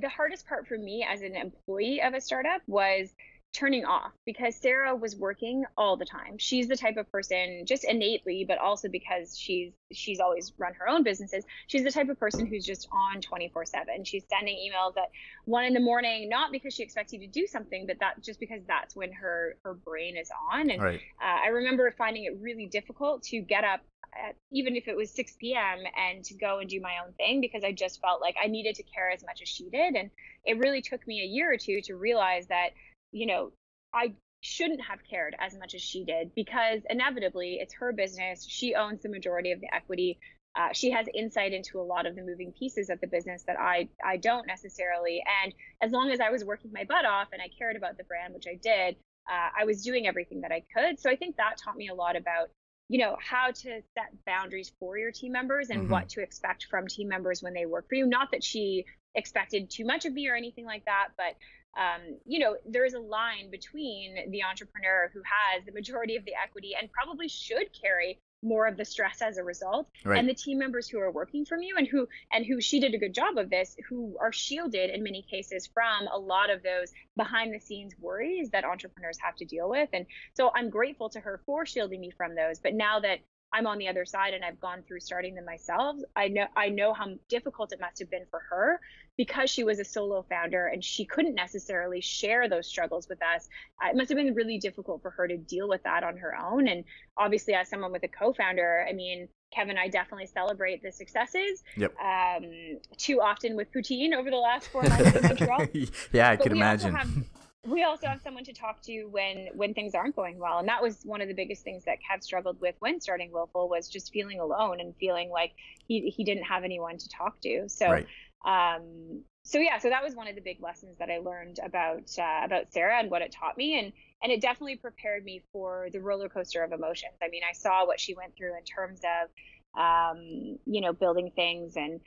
the 0.00 0.08
hardest 0.08 0.46
part 0.46 0.66
for 0.66 0.78
me 0.78 1.06
as 1.06 1.20
an 1.20 1.36
employee 1.36 2.00
of 2.00 2.14
a 2.14 2.22
startup 2.22 2.62
was 2.66 3.12
turning 3.54 3.84
off 3.84 4.12
because 4.26 4.54
Sarah 4.56 4.94
was 4.94 5.16
working 5.16 5.64
all 5.76 5.96
the 5.96 6.04
time. 6.04 6.36
She's 6.38 6.68
the 6.68 6.76
type 6.76 6.96
of 6.96 7.10
person 7.10 7.64
just 7.66 7.84
innately 7.84 8.44
but 8.46 8.58
also 8.58 8.88
because 8.88 9.36
she's 9.38 9.72
she's 9.92 10.20
always 10.20 10.52
run 10.58 10.74
her 10.74 10.88
own 10.88 11.02
businesses. 11.02 11.44
She's 11.66 11.82
the 11.82 11.90
type 11.90 12.08
of 12.08 12.18
person 12.20 12.46
who's 12.46 12.64
just 12.64 12.88
on 12.92 13.20
24/7. 13.20 14.04
She's 14.04 14.24
sending 14.28 14.56
emails 14.56 14.96
at 14.96 15.10
1 15.46 15.64
in 15.64 15.72
the 15.72 15.80
morning 15.80 16.28
not 16.28 16.52
because 16.52 16.74
she 16.74 16.82
expects 16.82 17.12
you 17.12 17.20
to 17.20 17.26
do 17.26 17.46
something 17.46 17.86
but 17.86 17.98
that 18.00 18.22
just 18.22 18.38
because 18.38 18.60
that's 18.66 18.94
when 18.94 19.12
her 19.12 19.56
her 19.64 19.74
brain 19.74 20.16
is 20.16 20.30
on 20.52 20.70
and 20.70 20.82
right. 20.82 21.00
uh, 21.22 21.44
I 21.44 21.48
remember 21.48 21.92
finding 21.96 22.24
it 22.24 22.36
really 22.40 22.66
difficult 22.66 23.22
to 23.24 23.40
get 23.40 23.64
up 23.64 23.80
at, 24.14 24.36
even 24.52 24.76
if 24.76 24.88
it 24.88 24.96
was 24.96 25.10
6 25.10 25.36
p.m. 25.38 25.78
and 25.96 26.24
to 26.24 26.34
go 26.34 26.58
and 26.58 26.68
do 26.68 26.80
my 26.80 26.98
own 27.04 27.12
thing 27.14 27.40
because 27.40 27.64
I 27.64 27.72
just 27.72 28.00
felt 28.00 28.20
like 28.20 28.36
I 28.42 28.46
needed 28.48 28.76
to 28.76 28.82
care 28.82 29.10
as 29.10 29.24
much 29.24 29.42
as 29.42 29.48
she 29.48 29.68
did 29.70 29.94
and 29.94 30.10
it 30.44 30.58
really 30.58 30.82
took 30.82 31.06
me 31.06 31.22
a 31.22 31.26
year 31.26 31.52
or 31.52 31.56
two 31.56 31.80
to 31.82 31.96
realize 31.96 32.46
that 32.48 32.70
you 33.12 33.26
know, 33.26 33.52
I 33.92 34.14
shouldn't 34.40 34.80
have 34.82 35.00
cared 35.08 35.34
as 35.40 35.56
much 35.58 35.74
as 35.74 35.82
she 35.82 36.04
did 36.04 36.34
because 36.34 36.82
inevitably 36.88 37.58
it's 37.60 37.74
her 37.74 37.92
business. 37.92 38.46
She 38.48 38.74
owns 38.74 39.02
the 39.02 39.08
majority 39.08 39.52
of 39.52 39.60
the 39.60 39.72
equity. 39.74 40.18
Uh, 40.56 40.72
she 40.72 40.90
has 40.90 41.06
insight 41.14 41.52
into 41.52 41.80
a 41.80 41.82
lot 41.82 42.06
of 42.06 42.16
the 42.16 42.22
moving 42.22 42.52
pieces 42.52 42.90
of 42.90 43.00
the 43.00 43.06
business 43.06 43.44
that 43.46 43.58
I 43.58 43.88
I 44.04 44.16
don't 44.16 44.46
necessarily. 44.46 45.22
And 45.44 45.52
as 45.82 45.92
long 45.92 46.10
as 46.10 46.20
I 46.20 46.30
was 46.30 46.44
working 46.44 46.70
my 46.72 46.84
butt 46.84 47.04
off 47.04 47.28
and 47.32 47.42
I 47.42 47.48
cared 47.58 47.76
about 47.76 47.96
the 47.96 48.04
brand, 48.04 48.34
which 48.34 48.46
I 48.46 48.58
did, 48.62 48.96
uh, 49.30 49.50
I 49.60 49.64
was 49.64 49.82
doing 49.82 50.06
everything 50.06 50.40
that 50.42 50.52
I 50.52 50.64
could. 50.74 50.98
So 50.98 51.10
I 51.10 51.16
think 51.16 51.36
that 51.36 51.56
taught 51.62 51.76
me 51.76 51.88
a 51.88 51.94
lot 51.94 52.16
about 52.16 52.48
you 52.88 52.98
know 52.98 53.16
how 53.20 53.50
to 53.50 53.82
set 53.94 54.24
boundaries 54.24 54.72
for 54.80 54.96
your 54.96 55.12
team 55.12 55.32
members 55.32 55.70
and 55.70 55.82
mm-hmm. 55.82 55.92
what 55.92 56.08
to 56.10 56.22
expect 56.22 56.66
from 56.70 56.86
team 56.86 57.08
members 57.08 57.42
when 57.42 57.54
they 57.54 57.66
work 57.66 57.88
for 57.88 57.96
you. 57.96 58.06
Not 58.06 58.30
that 58.32 58.42
she 58.42 58.84
expected 59.14 59.68
too 59.70 59.84
much 59.84 60.06
of 60.06 60.12
me 60.12 60.28
or 60.28 60.34
anything 60.34 60.64
like 60.64 60.84
that, 60.86 61.08
but 61.16 61.34
um, 61.76 62.18
you 62.26 62.38
know, 62.38 62.56
there 62.66 62.84
is 62.84 62.94
a 62.94 63.00
line 63.00 63.50
between 63.50 64.30
the 64.30 64.42
entrepreneur 64.42 65.10
who 65.12 65.20
has 65.20 65.64
the 65.64 65.72
majority 65.72 66.16
of 66.16 66.24
the 66.24 66.32
equity 66.34 66.72
and 66.78 66.90
probably 66.90 67.28
should 67.28 67.68
carry 67.80 68.18
more 68.42 68.66
of 68.66 68.76
the 68.76 68.84
stress 68.84 69.20
as 69.20 69.36
a 69.36 69.42
result 69.42 69.88
right. 70.04 70.18
and 70.18 70.28
the 70.28 70.34
team 70.34 70.58
members 70.58 70.88
who 70.88 70.98
are 71.00 71.10
working 71.10 71.44
from 71.44 71.60
you 71.60 71.76
and 71.76 71.88
who 71.88 72.06
and 72.32 72.46
who 72.46 72.60
she 72.60 72.78
did 72.78 72.94
a 72.94 72.98
good 72.98 73.12
job 73.12 73.36
of 73.36 73.50
this 73.50 73.76
who 73.88 74.16
are 74.20 74.32
shielded 74.32 74.90
in 74.90 75.02
many 75.02 75.22
cases 75.22 75.66
from 75.66 76.06
a 76.12 76.16
lot 76.16 76.48
of 76.48 76.62
those 76.62 76.92
behind 77.16 77.52
the 77.52 77.58
scenes 77.58 77.94
worries 77.98 78.50
that 78.50 78.64
entrepreneurs 78.64 79.18
have 79.20 79.34
to 79.34 79.44
deal 79.44 79.68
with 79.68 79.88
and 79.92 80.06
so 80.34 80.52
i'm 80.54 80.70
grateful 80.70 81.08
to 81.08 81.18
her 81.18 81.40
for 81.46 81.66
shielding 81.66 82.00
me 82.00 82.12
from 82.16 82.36
those 82.36 82.60
but 82.60 82.74
now 82.74 83.00
that 83.00 83.18
I'm 83.52 83.66
on 83.66 83.78
the 83.78 83.88
other 83.88 84.04
side 84.04 84.34
and 84.34 84.44
I've 84.44 84.60
gone 84.60 84.82
through 84.86 85.00
starting 85.00 85.34
them 85.34 85.44
myself. 85.44 85.96
I 86.14 86.28
know 86.28 86.46
I 86.56 86.68
know 86.68 86.92
how 86.92 87.14
difficult 87.28 87.72
it 87.72 87.80
must 87.80 87.98
have 87.98 88.10
been 88.10 88.26
for 88.30 88.40
her 88.50 88.80
because 89.16 89.50
she 89.50 89.64
was 89.64 89.80
a 89.80 89.84
solo 89.84 90.24
founder 90.28 90.66
and 90.66 90.82
she 90.82 91.04
couldn't 91.04 91.34
necessarily 91.34 92.00
share 92.00 92.48
those 92.48 92.66
struggles 92.66 93.08
with 93.08 93.20
us. 93.22 93.48
Uh, 93.82 93.90
it 93.90 93.96
must 93.96 94.08
have 94.10 94.16
been 94.16 94.34
really 94.34 94.58
difficult 94.58 95.02
for 95.02 95.10
her 95.10 95.26
to 95.26 95.36
deal 95.36 95.68
with 95.68 95.82
that 95.82 96.04
on 96.04 96.16
her 96.16 96.36
own. 96.36 96.68
And 96.68 96.84
obviously, 97.16 97.54
as 97.54 97.68
someone 97.68 97.90
with 97.90 98.04
a 98.04 98.08
co-founder, 98.08 98.86
I 98.88 98.92
mean, 98.92 99.28
Kevin, 99.52 99.76
I 99.76 99.88
definitely 99.88 100.26
celebrate 100.26 100.82
the 100.82 100.92
successes. 100.92 101.64
Yep. 101.76 101.94
Um, 101.98 102.78
too 102.96 103.20
often 103.20 103.56
with 103.56 103.72
poutine 103.72 104.14
over 104.14 104.30
the 104.30 104.36
last 104.36 104.68
four 104.68 104.82
months 104.88 105.16
in 105.16 105.22
Montreal. 105.22 105.66
yeah, 106.12 106.30
I 106.30 106.36
but 106.36 106.42
could 106.42 106.52
imagine. 106.52 107.26
We 107.68 107.84
also 107.84 108.06
have 108.06 108.20
someone 108.20 108.44
to 108.44 108.52
talk 108.52 108.82
to 108.82 109.04
when 109.04 109.48
when 109.54 109.74
things 109.74 109.94
aren't 109.94 110.16
going 110.16 110.38
well. 110.38 110.58
And 110.58 110.68
that 110.68 110.82
was 110.82 111.02
one 111.04 111.20
of 111.20 111.28
the 111.28 111.34
biggest 111.34 111.62
things 111.62 111.84
that 111.84 111.98
kev 111.98 112.22
struggled 112.22 112.60
with 112.60 112.74
when 112.78 113.00
starting 113.00 113.30
willful 113.32 113.68
was 113.68 113.88
just 113.88 114.12
feeling 114.12 114.40
alone 114.40 114.80
and 114.80 114.94
feeling 114.96 115.30
like 115.30 115.52
he, 115.86 116.12
he 116.16 116.24
didn't 116.24 116.44
have 116.44 116.64
anyone 116.64 116.98
to 116.98 117.08
talk 117.08 117.40
to. 117.42 117.68
So 117.68 117.90
right. 117.90 118.06
um 118.46 119.22
so 119.42 119.58
yeah 119.58 119.78
so 119.78 119.88
that 119.88 120.02
was 120.02 120.14
one 120.14 120.28
of 120.28 120.34
the 120.34 120.40
big 120.40 120.58
lessons 120.62 120.96
that 120.98 121.10
i 121.10 121.18
learned 121.18 121.58
about 121.64 122.08
uh, 122.18 122.40
about 122.44 122.72
sarah 122.72 122.98
and 123.00 123.10
what 123.10 123.22
it 123.22 123.32
taught 123.32 123.56
me. 123.56 123.78
And 123.78 123.92
and 124.22 124.32
it 124.32 124.40
definitely 124.40 124.76
prepared 124.76 125.24
me 125.24 125.42
for 125.52 125.88
the 125.92 126.00
roller 126.00 126.28
coaster 126.28 126.62
of 126.64 126.72
emotions. 126.72 127.14
I 127.22 127.28
mean 127.28 127.42
i 127.48 127.52
saw 127.52 127.86
what 127.86 128.00
she 128.00 128.14
went 128.14 128.36
through 128.36 128.56
in 128.56 128.64
terms 128.64 129.00
of 129.04 129.80
um 129.80 130.58
you 130.66 130.80
know 130.80 130.92
building 130.92 131.30
things 131.36 131.76
and 131.76 132.00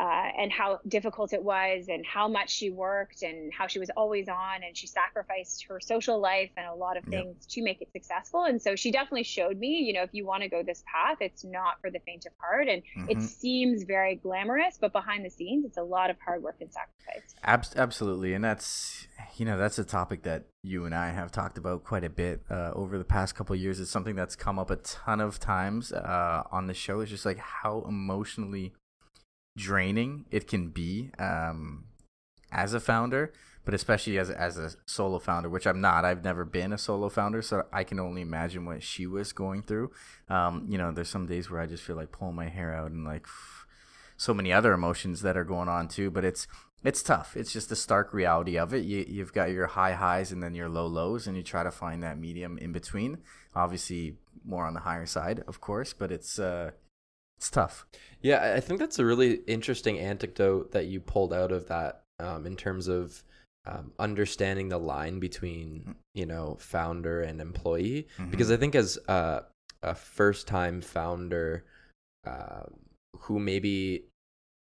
uh, 0.00 0.30
and 0.38 0.50
how 0.50 0.80
difficult 0.88 1.34
it 1.34 1.42
was 1.42 1.88
and 1.88 2.06
how 2.06 2.26
much 2.26 2.48
she 2.48 2.70
worked 2.70 3.22
and 3.22 3.52
how 3.52 3.66
she 3.66 3.78
was 3.78 3.90
always 3.98 4.30
on 4.30 4.62
and 4.66 4.74
she 4.74 4.86
sacrificed 4.86 5.66
her 5.68 5.78
social 5.78 6.18
life 6.18 6.48
and 6.56 6.66
a 6.66 6.74
lot 6.74 6.96
of 6.96 7.04
things 7.04 7.36
yep. 7.40 7.48
to 7.50 7.62
make 7.62 7.82
it 7.82 7.92
successful 7.92 8.44
and 8.44 8.62
so 8.62 8.74
she 8.74 8.90
definitely 8.90 9.22
showed 9.22 9.58
me 9.58 9.68
you 9.68 9.92
know 9.92 10.02
if 10.02 10.08
you 10.12 10.24
want 10.24 10.42
to 10.42 10.48
go 10.48 10.62
this 10.62 10.82
path 10.86 11.18
it's 11.20 11.44
not 11.44 11.78
for 11.82 11.90
the 11.90 11.98
faint 12.06 12.24
of 12.24 12.32
heart 12.38 12.66
and 12.66 12.80
mm-hmm. 12.96 13.10
it 13.10 13.20
seems 13.20 13.82
very 13.82 14.14
glamorous 14.14 14.78
but 14.80 14.90
behind 14.90 15.22
the 15.22 15.30
scenes 15.30 15.66
it's 15.66 15.76
a 15.76 15.82
lot 15.82 16.08
of 16.08 16.16
hard 16.24 16.42
work 16.42 16.56
and 16.62 16.70
sacrifice 16.72 17.34
Ab- 17.44 17.76
absolutely 17.76 18.32
and 18.32 18.42
that's 18.42 19.06
you 19.36 19.44
know 19.44 19.58
that's 19.58 19.78
a 19.78 19.84
topic 19.84 20.22
that 20.22 20.44
you 20.62 20.84
and 20.84 20.94
I 20.94 21.10
have 21.10 21.32
talked 21.32 21.56
about 21.56 21.84
quite 21.84 22.04
a 22.04 22.10
bit 22.10 22.42
uh, 22.50 22.72
over 22.74 22.98
the 22.98 23.04
past 23.04 23.34
couple 23.34 23.56
years. 23.56 23.80
It's 23.80 23.90
something 23.90 24.14
that's 24.14 24.36
come 24.36 24.58
up 24.58 24.70
a 24.70 24.76
ton 24.76 25.18
of 25.18 25.38
times 25.40 25.90
uh, 25.90 26.42
on 26.52 26.66
the 26.66 26.74
show. 26.74 27.00
It's 27.00 27.10
just 27.10 27.24
like 27.24 27.38
how 27.38 27.86
emotionally 27.88 28.74
draining 29.56 30.24
it 30.30 30.46
can 30.46 30.68
be 30.68 31.10
um, 31.18 31.84
as 32.52 32.74
a 32.74 32.80
founder, 32.80 33.32
but 33.64 33.74
especially 33.74 34.18
as 34.18 34.30
as 34.30 34.56
a 34.56 34.72
solo 34.86 35.18
founder, 35.18 35.48
which 35.48 35.66
I'm 35.66 35.80
not. 35.80 36.04
I've 36.04 36.24
never 36.24 36.44
been 36.44 36.72
a 36.72 36.78
solo 36.78 37.08
founder, 37.08 37.42
so 37.42 37.66
I 37.72 37.84
can 37.84 38.00
only 38.00 38.22
imagine 38.22 38.64
what 38.64 38.82
she 38.82 39.06
was 39.06 39.32
going 39.32 39.62
through. 39.62 39.90
Um, 40.28 40.66
you 40.68 40.78
know, 40.78 40.92
there's 40.92 41.08
some 41.08 41.26
days 41.26 41.50
where 41.50 41.60
I 41.60 41.66
just 41.66 41.82
feel 41.82 41.96
like 41.96 42.12
pulling 42.12 42.36
my 42.36 42.48
hair 42.48 42.74
out 42.74 42.90
and 42.90 43.04
like 43.04 43.26
so 44.16 44.34
many 44.34 44.52
other 44.52 44.72
emotions 44.72 45.22
that 45.22 45.36
are 45.36 45.44
going 45.44 45.68
on 45.68 45.88
too. 45.88 46.10
But 46.10 46.24
it's 46.24 46.46
it's 46.82 47.02
tough. 47.02 47.36
It's 47.36 47.52
just 47.52 47.68
the 47.68 47.76
stark 47.76 48.14
reality 48.14 48.58
of 48.58 48.72
it. 48.72 48.84
You 48.84 49.04
you've 49.06 49.32
got 49.32 49.50
your 49.50 49.66
high 49.66 49.92
highs 49.92 50.32
and 50.32 50.42
then 50.42 50.54
your 50.54 50.68
low 50.68 50.86
lows, 50.86 51.26
and 51.26 51.36
you 51.36 51.42
try 51.42 51.62
to 51.62 51.70
find 51.70 52.02
that 52.02 52.18
medium 52.18 52.56
in 52.58 52.72
between. 52.72 53.18
Obviously, 53.54 54.16
more 54.44 54.66
on 54.66 54.74
the 54.74 54.80
higher 54.80 55.06
side, 55.06 55.44
of 55.46 55.60
course, 55.60 55.92
but 55.92 56.10
it's 56.10 56.38
uh, 56.38 56.70
it's 57.40 57.50
tough. 57.50 57.86
Yeah, 58.20 58.52
I 58.54 58.60
think 58.60 58.78
that's 58.80 58.98
a 58.98 59.04
really 59.04 59.36
interesting 59.46 59.98
anecdote 59.98 60.72
that 60.72 60.86
you 60.86 61.00
pulled 61.00 61.32
out 61.32 61.52
of 61.52 61.68
that 61.68 62.02
um, 62.18 62.44
in 62.44 62.54
terms 62.54 62.86
of 62.86 63.24
um, 63.66 63.92
understanding 63.98 64.68
the 64.68 64.78
line 64.78 65.20
between 65.20 65.94
you 66.14 66.26
know 66.26 66.56
founder 66.60 67.22
and 67.22 67.40
employee 67.40 68.08
Mhm. 68.18 68.30
because 68.30 68.50
I 68.50 68.56
think 68.58 68.74
as 68.74 68.98
a, 69.08 69.44
a 69.82 69.94
first 69.94 70.46
time 70.46 70.82
founder 70.82 71.64
uh, 72.26 72.64
who 73.20 73.38
maybe 73.38 74.04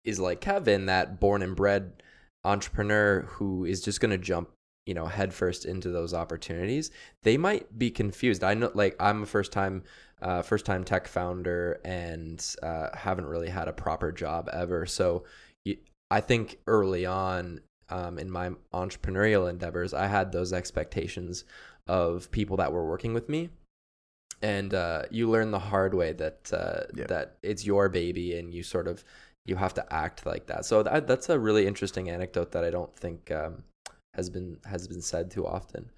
is 0.04 0.18
like 0.18 0.40
Kevin, 0.40 0.86
that 0.86 1.20
born 1.20 1.42
and 1.42 1.54
bred 1.54 2.02
entrepreneur 2.44 3.22
who 3.22 3.64
is 3.66 3.82
just 3.82 4.00
gonna 4.00 4.18
jump 4.18 4.48
you 4.86 4.94
know 4.94 5.06
headfirst 5.06 5.64
into 5.64 5.90
those 5.90 6.14
opportunities, 6.14 6.90
they 7.22 7.36
might 7.36 7.78
be 7.78 7.90
confused. 7.90 8.44
I 8.44 8.54
know, 8.54 8.70
like 8.74 8.96
I'm 9.00 9.22
a 9.22 9.26
first 9.26 9.52
time 9.52 9.82
uh, 10.22 10.42
first 10.42 10.64
time 10.66 10.84
tech 10.84 11.06
founder 11.08 11.80
and 11.84 12.44
uh, 12.62 12.88
haven't 12.96 13.26
really 13.26 13.50
had 13.50 13.68
a 13.68 13.72
proper 13.72 14.12
job 14.12 14.48
ever, 14.52 14.86
so. 14.86 15.24
I 16.10 16.20
think 16.20 16.58
early 16.66 17.06
on 17.06 17.60
um, 17.88 18.18
in 18.18 18.30
my 18.30 18.50
entrepreneurial 18.72 19.50
endeavors, 19.50 19.92
I 19.92 20.06
had 20.06 20.30
those 20.30 20.52
expectations 20.52 21.44
of 21.88 22.30
people 22.30 22.58
that 22.58 22.72
were 22.72 22.86
working 22.86 23.14
with 23.14 23.28
me, 23.28 23.48
and 24.42 24.72
uh, 24.74 25.04
you 25.10 25.28
learn 25.28 25.50
the 25.50 25.58
hard 25.58 25.94
way 25.94 26.12
that 26.12 26.52
uh, 26.52 26.84
Yeah. 26.94 27.06
that 27.06 27.36
it's 27.42 27.64
your 27.66 27.88
baby, 27.88 28.38
and 28.38 28.54
you 28.54 28.62
sort 28.62 28.86
of 28.86 29.02
you 29.46 29.56
have 29.56 29.74
to 29.74 29.92
act 29.92 30.24
like 30.24 30.46
that. 30.46 30.64
So 30.66 30.82
that, 30.82 31.06
that's 31.06 31.28
a 31.28 31.38
really 31.38 31.66
interesting 31.66 32.08
anecdote 32.10 32.52
that 32.52 32.64
I 32.64 32.70
don't 32.70 32.94
think 32.94 33.30
um, 33.30 33.64
has 34.14 34.30
been 34.30 34.58
has 34.64 34.88
been 34.88 35.02
said 35.02 35.30
too 35.30 35.46
often. 35.46 35.90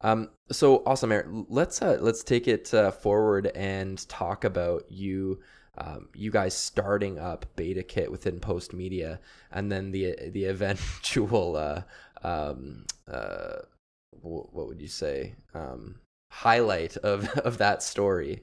Um, 0.00 0.30
so 0.50 0.82
awesome, 0.84 1.12
Eric. 1.12 1.26
Let's 1.48 1.80
uh, 1.80 1.98
let's 2.00 2.24
take 2.24 2.48
it 2.48 2.72
uh, 2.74 2.90
forward 2.90 3.48
and 3.54 4.06
talk 4.08 4.44
about 4.44 4.90
you 4.90 5.40
um, 5.78 6.08
you 6.14 6.30
guys 6.30 6.54
starting 6.54 7.18
up 7.18 7.46
BetaKit 7.56 8.10
within 8.10 8.40
Postmedia 8.40 9.18
and 9.50 9.70
then 9.70 9.90
the 9.90 10.16
the 10.30 10.44
eventual 10.54 11.56
uh, 11.56 11.82
um, 12.22 12.84
uh, 13.08 13.58
wh- 14.10 14.52
what 14.54 14.68
would 14.68 14.80
you 14.80 14.88
say 14.88 15.34
um, 15.54 16.00
highlight 16.30 16.96
of 16.98 17.28
of 17.38 17.58
that 17.58 17.82
story 17.82 18.42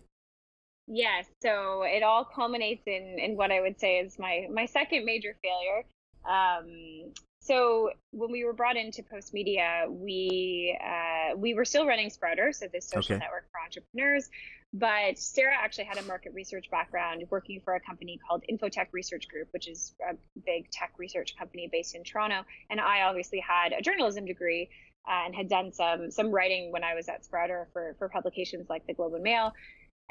Yes, 0.91 1.27
so 1.39 1.83
it 1.83 2.01
all 2.01 2.25
culminates 2.25 2.81
in 2.87 3.19
in 3.19 3.37
what 3.37 3.51
I 3.51 3.61
would 3.61 3.79
say 3.79 3.99
is 3.99 4.17
my 4.17 4.47
my 4.51 4.65
second 4.65 5.05
major 5.05 5.35
failure. 5.43 5.85
Um, 6.25 7.13
so 7.49 7.89
when 8.11 8.31
we 8.31 8.43
were 8.45 8.53
brought 8.53 8.77
into 8.77 9.01
Postmedia, 9.01 9.89
we 9.89 10.77
uh, 10.79 11.35
we 11.35 11.55
were 11.55 11.65
still 11.65 11.87
running 11.87 12.11
Sprouter, 12.11 12.53
so 12.53 12.67
this 12.71 12.87
social 12.87 13.15
Okay. 13.15 13.23
network 13.23 13.45
for 13.51 13.59
entrepreneurs. 13.65 14.29
But 14.71 15.17
Sarah 15.17 15.55
actually 15.59 15.85
had 15.85 15.97
a 15.97 16.03
market 16.03 16.31
research 16.35 16.69
background, 16.69 17.23
working 17.31 17.59
for 17.65 17.73
a 17.73 17.79
company 17.79 18.19
called 18.27 18.43
Infotech 18.51 18.89
Research 18.91 19.27
Group, 19.27 19.47
which 19.49 19.67
is 19.67 19.95
a 20.07 20.13
big 20.45 20.69
tech 20.69 20.91
research 20.99 21.35
company 21.39 21.67
based 21.71 21.95
in 21.95 22.03
Toronto. 22.03 22.45
And 22.69 22.79
I 22.79 23.01
obviously 23.01 23.39
had 23.39 23.73
a 23.73 23.81
journalism 23.81 24.25
degree 24.25 24.69
uh, 25.09 25.25
and 25.25 25.33
had 25.33 25.49
done 25.49 25.73
some 25.73 26.11
some 26.11 26.29
writing 26.29 26.71
when 26.71 26.83
I 26.83 26.93
was 26.93 27.09
at 27.09 27.25
Sprouter 27.25 27.67
for 27.73 27.95
for 27.97 28.09
publications 28.09 28.67
like 28.69 28.85
the 28.85 28.93
Globe 28.93 29.15
and 29.15 29.23
Mail. 29.23 29.53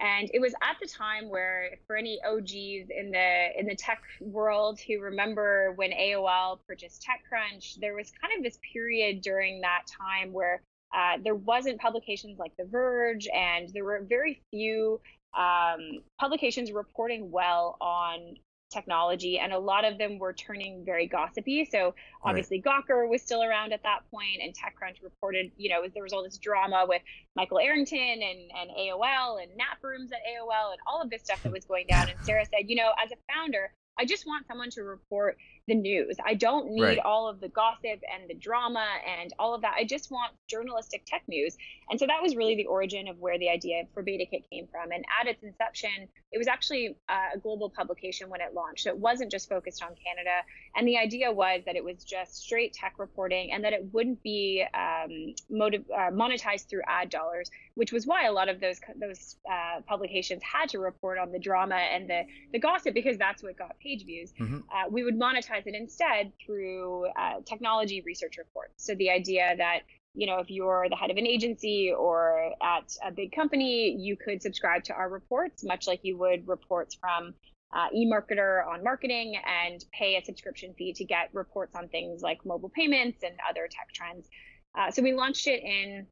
And 0.00 0.30
it 0.32 0.40
was 0.40 0.54
at 0.62 0.76
the 0.80 0.88
time 0.88 1.28
where, 1.28 1.70
for 1.86 1.96
any 1.96 2.20
OGs 2.24 2.90
in 2.90 3.10
the 3.10 3.58
in 3.58 3.66
the 3.66 3.74
tech 3.74 4.00
world 4.20 4.78
who 4.80 5.00
remember 5.00 5.72
when 5.72 5.90
AOL 5.90 6.58
purchased 6.68 7.04
TechCrunch, 7.04 7.80
there 7.80 7.94
was 7.94 8.12
kind 8.20 8.32
of 8.36 8.44
this 8.44 8.58
period 8.72 9.22
during 9.22 9.60
that 9.62 9.82
time 9.86 10.32
where 10.32 10.62
uh, 10.94 11.18
there 11.22 11.34
wasn't 11.34 11.80
publications 11.80 12.38
like 12.38 12.52
The 12.56 12.64
Verge, 12.64 13.26
and 13.34 13.68
there 13.74 13.84
were 13.84 14.04
very 14.08 14.40
few 14.50 15.00
um, 15.36 16.02
publications 16.18 16.72
reporting 16.72 17.30
well 17.30 17.76
on 17.80 18.36
technology, 18.70 19.38
and 19.38 19.52
a 19.52 19.58
lot 19.58 19.84
of 19.84 19.98
them 19.98 20.18
were 20.18 20.32
turning 20.32 20.84
very 20.84 21.06
gossipy. 21.06 21.64
So 21.70 21.94
obviously 22.22 22.62
Gawker 22.62 23.08
was 23.08 23.22
still 23.22 23.42
around 23.42 23.72
at 23.72 23.82
that 23.82 24.00
point, 24.10 24.40
and 24.42 24.52
TechCrunch 24.52 25.02
reported, 25.02 25.50
you 25.56 25.70
know, 25.70 25.82
there 25.92 26.02
was 26.02 26.12
all 26.12 26.22
this 26.22 26.38
drama 26.38 26.84
with 26.88 27.02
Michael 27.36 27.58
Arrington 27.58 27.98
and, 27.98 28.22
and 28.22 28.70
AOL 28.78 29.42
and 29.42 29.56
nap 29.56 29.78
rooms 29.82 30.12
at 30.12 30.18
AOL 30.18 30.72
and 30.72 30.80
all 30.86 31.02
of 31.02 31.10
this 31.10 31.22
stuff 31.22 31.42
that 31.42 31.52
was 31.58 31.64
going 31.64 31.86
down. 31.88 32.08
And 32.08 32.18
Sarah 32.24 32.44
said, 32.44 32.68
you 32.68 32.76
know, 32.76 32.90
as 33.02 33.10
a 33.12 33.16
founder, 33.32 33.72
I 33.98 34.04
just 34.04 34.26
want 34.26 34.46
someone 34.46 34.70
to 34.70 34.82
report 34.82 35.36
the 35.68 35.74
news. 35.74 36.16
I 36.24 36.34
don't 36.34 36.70
need 36.70 36.82
Right. 36.82 36.98
all 36.98 37.28
of 37.28 37.40
the 37.40 37.48
gossip 37.48 38.02
and 38.12 38.28
the 38.28 38.34
drama 38.34 38.84
and 39.06 39.32
all 39.38 39.54
of 39.54 39.60
that. 39.62 39.74
I 39.78 39.84
just 39.84 40.10
want 40.10 40.32
journalistic 40.48 41.02
tech 41.06 41.22
news. 41.28 41.56
And 41.90 42.00
so 42.00 42.06
that 42.06 42.20
was 42.22 42.34
really 42.36 42.56
the 42.56 42.66
origin 42.66 43.06
of 43.06 43.18
where 43.18 43.38
the 43.38 43.48
idea 43.50 43.84
for 43.94 44.02
BetaKit 44.02 44.48
came 44.50 44.66
from. 44.66 44.90
And 44.92 45.04
at 45.20 45.26
its 45.28 45.42
inception, 45.42 46.08
it 46.32 46.38
was 46.38 46.48
actually 46.48 46.96
uh, 47.08 47.28
a 47.34 47.38
global 47.38 47.70
publication 47.70 48.28
when 48.28 48.40
it 48.40 48.52
launched. 48.54 48.84
So 48.84 48.90
it 48.90 48.98
wasn't 48.98 49.30
just 49.30 49.48
focused 49.48 49.82
on 49.82 49.90
Canada. 50.04 50.42
And 50.74 50.86
the 50.88 50.98
idea 50.98 51.30
was 51.32 51.62
that 51.66 51.76
it 51.76 51.84
was 51.84 52.02
just 52.04 52.36
straight 52.36 52.72
tech 52.72 52.94
reporting 52.98 53.52
and 53.52 53.62
that 53.64 53.72
it 53.72 53.86
wouldn't 53.92 54.22
be 54.22 54.64
um, 54.74 55.34
motiv- 55.50 55.90
uh, 55.94 56.10
monetized 56.10 56.68
through 56.68 56.82
ad 56.86 57.10
dollars, 57.10 57.50
which 57.74 57.92
was 57.92 58.06
why 58.06 58.26
a 58.26 58.32
lot 58.32 58.48
of 58.48 58.60
those 58.60 58.80
those 58.96 59.36
uh, 59.50 59.80
publications 59.86 60.42
had 60.42 60.68
to 60.70 60.78
report 60.78 61.18
on 61.18 61.30
the 61.32 61.38
drama 61.38 61.76
and 61.76 62.08
the, 62.08 62.22
the 62.52 62.58
gossip 62.58 62.94
because 62.94 63.16
that's 63.18 63.42
what 63.42 63.56
got 63.56 63.78
page 63.78 64.04
views. 64.04 64.32
Mhm. 64.38 64.62
Uh, 64.72 64.88
we 64.90 65.04
would 65.04 65.18
monetize 65.18 65.57
it 65.66 65.74
instead 65.74 66.32
through 66.44 67.06
uh, 67.06 67.40
technology 67.44 68.02
research 68.04 68.38
reports. 68.38 68.84
So 68.84 68.94
the 68.94 69.10
idea 69.10 69.54
that 69.56 69.80
you 70.14 70.26
know, 70.26 70.38
if 70.38 70.50
you're 70.50 70.88
the 70.90 70.96
head 70.96 71.12
of 71.12 71.16
an 71.16 71.26
agency 71.26 71.92
or 71.96 72.52
at 72.60 72.96
a 73.04 73.12
big 73.12 73.30
company, 73.30 73.96
you 73.96 74.16
could 74.16 74.42
subscribe 74.42 74.82
to 74.84 74.92
our 74.92 75.08
reports, 75.08 75.62
much 75.62 75.86
like 75.86 76.00
you 76.02 76.18
would 76.18 76.48
reports 76.48 76.96
from 76.96 77.34
uh, 77.72 77.88
eMarketer 77.94 78.66
on 78.66 78.82
marketing 78.82 79.36
and 79.46 79.84
pay 79.92 80.16
a 80.16 80.24
subscription 80.24 80.74
fee 80.76 80.92
to 80.94 81.04
get 81.04 81.28
reports 81.32 81.76
on 81.76 81.88
things 81.88 82.22
like 82.22 82.44
mobile 82.44 82.70
payments 82.70 83.22
and 83.22 83.34
other 83.48 83.68
tech 83.70 83.92
trends. 83.92 84.28
Uh, 84.76 84.90
so 84.90 85.02
we 85.02 85.12
launched 85.12 85.46
it 85.46 85.62
in 85.62 86.06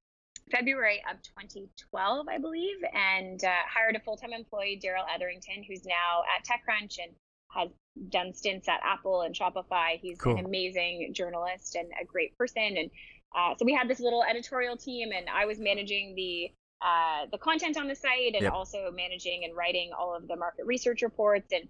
February 0.50 1.02
of 1.10 1.20
2012, 1.22 2.28
I 2.28 2.38
believe, 2.38 2.76
and 2.94 3.42
uh, 3.42 3.50
hired 3.68 3.96
a 3.96 4.00
full-time 4.00 4.32
employee, 4.32 4.78
Darrell 4.80 5.06
Etherington, 5.12 5.64
who's 5.66 5.84
now 5.84 6.22
at 6.36 6.44
TechCrunch 6.44 6.98
and 7.02 7.12
has 7.48 7.70
done 8.10 8.34
stints 8.34 8.68
at 8.68 8.80
Apple 8.84 9.22
and 9.22 9.34
Shopify. 9.34 9.98
He's 10.00 10.18
Cool. 10.18 10.36
an 10.36 10.44
amazing 10.44 11.12
journalist 11.14 11.74
and 11.76 11.88
a 12.00 12.04
great 12.04 12.36
person. 12.36 12.76
And 12.76 12.90
uh, 13.36 13.54
so 13.58 13.64
we 13.64 13.72
had 13.74 13.88
this 13.88 14.00
little 14.00 14.22
editorial 14.22 14.76
team, 14.76 15.10
and 15.12 15.26
I 15.28 15.46
was 15.46 15.58
managing 15.58 16.14
the 16.14 16.52
uh, 16.82 17.26
the 17.32 17.38
content 17.38 17.78
on 17.78 17.88
the 17.88 17.94
site 17.94 18.34
and 18.34 18.42
Yep. 18.42 18.52
also 18.52 18.90
managing 18.94 19.44
and 19.44 19.56
writing 19.56 19.92
all 19.98 20.14
of 20.14 20.28
the 20.28 20.36
market 20.36 20.66
research 20.66 21.00
reports. 21.00 21.50
And 21.50 21.62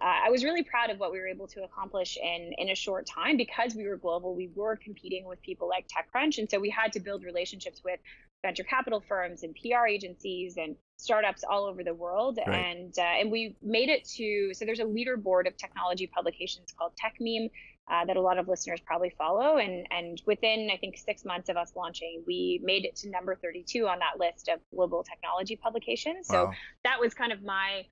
uh, 0.00 0.26
I 0.26 0.30
was 0.30 0.42
really 0.42 0.62
proud 0.62 0.88
of 0.90 0.98
what 0.98 1.12
we 1.12 1.18
were 1.20 1.28
able 1.28 1.46
to 1.48 1.62
accomplish 1.64 2.16
in 2.16 2.52
in 2.56 2.70
a 2.70 2.74
short 2.74 3.06
time 3.06 3.36
because 3.36 3.74
we 3.74 3.86
were 3.86 3.96
global. 3.96 4.34
We 4.34 4.50
were 4.54 4.76
competing 4.76 5.26
with 5.26 5.40
people 5.42 5.68
like 5.68 5.86
TechCrunch, 5.86 6.38
and 6.38 6.50
so 6.50 6.58
we 6.58 6.70
had 6.70 6.92
to 6.94 7.00
build 7.00 7.24
relationships 7.24 7.82
with 7.84 8.00
venture 8.44 8.62
capital 8.62 9.02
firms 9.08 9.42
and 9.42 9.56
PR 9.56 9.86
agencies 9.86 10.56
and 10.58 10.76
startups 10.98 11.42
all 11.48 11.64
over 11.64 11.82
the 11.82 11.94
world. 11.94 12.38
Right. 12.46 12.54
And 12.54 12.92
uh, 12.98 13.20
and 13.20 13.32
we 13.32 13.56
made 13.62 13.88
it 13.88 14.04
to 14.16 14.52
so 14.52 14.64
there's 14.66 14.80
a 14.80 14.84
leaderboard 14.84 15.48
of 15.48 15.56
technology 15.56 16.06
publications 16.06 16.68
called 16.78 16.92
TechMeme 17.02 17.50
uh, 17.90 18.04
that 18.06 18.16
a 18.16 18.20
lot 18.20 18.38
of 18.38 18.46
listeners 18.46 18.80
probably 18.84 19.12
follow. 19.16 19.56
And 19.56 19.86
and 19.90 20.20
within 20.26 20.68
I 20.72 20.76
think 20.76 20.98
six 20.98 21.24
months 21.24 21.48
of 21.48 21.56
us 21.56 21.72
launching, 21.74 22.22
we 22.26 22.60
made 22.62 22.84
it 22.84 22.96
to 22.96 23.10
number 23.10 23.34
32 23.34 23.88
on 23.88 23.98
that 24.00 24.20
list 24.20 24.48
of 24.48 24.60
global 24.74 25.02
technology 25.02 25.56
publications. 25.56 26.28
So 26.28 26.44
Wow. 26.44 26.52
that 26.84 27.00
was 27.00 27.14
kind 27.14 27.32
of 27.32 27.42
my 27.42 27.86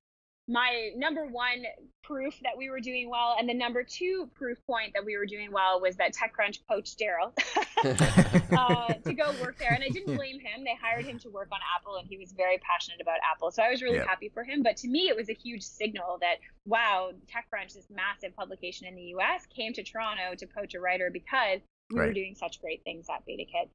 my 0.49 0.91
number 0.97 1.25
one 1.27 1.63
proof 2.03 2.35
that 2.43 2.59
we 2.59 2.69
were 2.69 2.81
doing 2.81 3.09
well, 3.09 3.37
and 3.39 3.49
the 3.49 3.55
number 3.55 3.85
two 3.85 4.29
proof 4.35 4.59
point 4.67 4.93
that 4.95 5.05
we 5.05 5.17
were 5.17 5.25
doing 5.27 5.53
well 5.53 5.81
was 5.81 5.97
that 5.97 6.13
TechCrunch 6.15 6.59
poached 6.69 6.99
Darrell 6.99 7.33
uh, 7.85 8.95
to 8.95 9.15
go 9.15 9.33
work 9.41 9.57
there, 9.59 9.73
and 9.73 9.85
I 9.85 9.89
didn't 9.89 10.17
blame 10.17 10.41
him. 10.41 10.65
They 10.65 10.77
hired 10.83 11.05
him 11.05 11.19
to 11.21 11.31
work 11.31 11.49
on 11.53 11.61
Apple, 11.77 11.97
and 11.97 12.07
he 12.09 12.19
was 12.19 12.33
very 12.33 12.59
passionate 12.59 13.01
about 13.01 13.19
Apple, 13.31 13.51
so 13.51 13.63
I 13.63 13.71
was 13.71 13.83
really 13.83 13.97
Yeah. 13.99 14.07
happy 14.07 14.29
for 14.29 14.43
him. 14.43 14.63
But 14.63 14.77
to 14.79 14.89
me, 14.89 15.09
it 15.09 15.17
was 15.17 15.29
a 15.29 15.35
huge 15.35 15.63
signal 15.63 16.19
that 16.21 16.37
wow, 16.67 17.13
TechCrunch, 17.29 17.75
this 17.75 17.87
massive 17.91 18.35
publication 18.37 18.87
in 18.87 18.95
the 18.95 19.03
U.S., 19.17 19.47
came 19.47 19.73
to 19.75 19.83
Toronto 19.83 20.35
to 20.37 20.47
poach 20.47 20.75
a 20.75 20.81
writer 20.81 21.11
because 21.13 21.61
we 21.91 21.99
were 21.99 22.13
doing 22.13 22.35
such 22.35 22.61
great 22.61 22.83
things 22.85 23.07
at 23.09 23.23
BetaKit. 23.27 23.69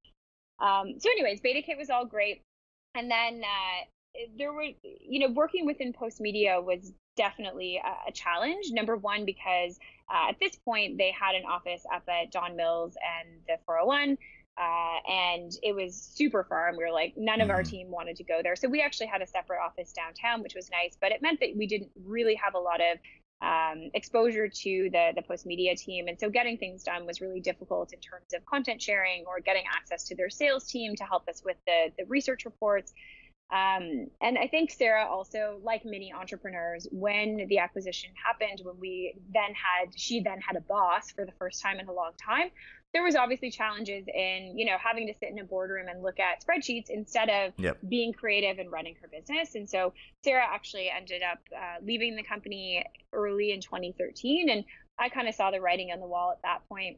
Um, 0.60 1.00
so, 1.00 1.10
anyways, 1.12 1.40
BetaKit 1.42 1.78
was 1.78 1.90
all 1.90 2.06
great, 2.06 2.42
and 2.96 3.10
then 3.10 3.42
uh, 3.44 3.86
there 4.38 4.54
were, 4.54 4.64
you 4.84 5.20
know, 5.20 5.34
working 5.34 5.66
within 5.66 5.94
Postmedia 5.94 6.64
was 6.64 6.94
definitely 7.16 7.82
a, 7.84 8.10
a 8.10 8.12
challenge. 8.12 8.66
Number 8.72 8.96
one, 8.96 9.26
because 9.26 9.78
uh, 10.10 10.30
at 10.30 10.40
this 10.40 10.56
point 10.56 10.98
they 10.98 11.12
had 11.12 11.36
an 11.36 11.44
office 11.46 11.84
up 11.94 12.04
at 12.08 12.32
Don 12.32 12.56
Mills 12.56 12.96
and 13.22 13.42
the 13.48 13.58
401. 13.66 14.18
Uh, 14.60 14.98
and 15.08 15.52
it 15.62 15.76
was 15.76 15.96
super 15.96 16.44
far, 16.44 16.68
and 16.68 16.78
we 16.78 16.84
were 16.84 16.92
like, 16.92 17.14
none 17.16 17.42
of 17.42 17.52
our 17.52 17.62
Mhm. 17.62 17.70
team 17.70 17.92
wanted 17.92 18.16
to 18.18 18.24
go 18.24 18.42
there. 18.42 18.56
So 18.56 18.68
we 18.68 18.82
actually 18.82 19.06
had 19.06 19.22
a 19.22 19.28
separate 19.28 19.60
office 19.64 19.94
downtown, 19.94 20.42
which 20.42 20.56
was 20.56 20.72
nice, 20.72 20.98
but 21.00 21.12
it 21.12 21.22
meant 21.22 21.40
that 21.42 21.56
we 21.56 21.68
didn't 21.68 21.92
really 22.04 22.34
have 22.36 22.56
a 22.56 22.60
lot 22.60 22.82
of 22.82 22.98
um, 23.40 23.92
exposure 23.94 24.48
to 24.50 24.90
the 24.92 25.12
the 25.16 25.22
Postmedia 25.22 25.76
team, 25.80 26.08
and 26.08 26.20
so 26.20 26.28
getting 26.28 26.58
things 26.58 26.84
done 26.84 27.06
was 27.06 27.22
really 27.22 27.40
difficult 27.40 27.94
in 27.94 28.00
terms 28.00 28.34
of 28.34 28.44
content 28.48 28.82
sharing 28.82 29.26
or 29.28 29.40
getting 29.40 29.64
access 29.72 30.06
to 30.06 30.16
their 30.16 30.32
sales 30.32 30.66
team 30.66 30.96
to 30.96 31.04
help 31.04 31.28
us 31.30 31.44
with 31.46 31.58
the 31.68 31.92
the 32.00 32.06
research 32.06 32.46
reports. 32.46 32.94
Um, 33.50 34.08
and 34.20 34.38
I 34.38 34.48
think 34.48 34.72
Sarah 34.72 35.06
also, 35.06 35.60
like 35.64 35.86
many 35.86 36.12
entrepreneurs, 36.12 36.86
when 36.92 37.48
the 37.48 37.60
acquisition 37.60 38.10
happened, 38.22 38.62
when 38.64 38.78
we 38.78 39.16
then 39.34 39.54
had, 39.54 39.98
she 39.98 40.20
then 40.20 40.42
had 40.42 40.58
a 40.58 40.62
boss 40.62 41.12
for 41.12 41.26
the 41.26 41.32
first 41.40 41.62
time 41.62 41.80
in 41.80 41.88
a 41.88 41.94
long 41.94 42.12
time, 42.24 42.50
there 42.94 43.04
was 43.04 43.16
obviously 43.16 43.52
challenges 43.52 44.06
in 44.08 44.58
you 44.58 44.66
know 44.66 44.78
having 44.82 45.08
to 45.08 45.14
sit 45.14 45.30
in 45.30 45.40
a 45.40 45.44
boardroom 45.44 45.88
and 45.88 46.02
look 46.02 46.20
at 46.20 46.44
spreadsheets 46.44 46.90
instead 46.90 47.30
of 47.30 47.54
Yep. 47.58 47.78
being 47.88 48.14
creative 48.14 48.60
and 48.60 48.72
running 48.72 48.96
her 49.02 49.08
business. 49.08 49.56
And 49.56 49.70
so 49.70 49.94
Sarah 50.24 50.46
actually 50.46 50.90
ended 50.90 51.22
up 51.22 51.40
uh, 51.56 51.84
leaving 51.84 52.16
the 52.16 52.24
company 52.24 52.84
early 53.14 53.52
in 53.52 53.62
2013, 53.62 54.50
and 54.50 54.66
I 55.00 55.10
kind 55.10 55.28
of 55.28 55.36
saw 55.36 55.52
the 55.52 55.62
writing 55.62 55.92
on 55.92 56.00
the 56.00 56.08
wall 56.08 56.32
at 56.32 56.42
that 56.44 56.68
point, 56.68 56.98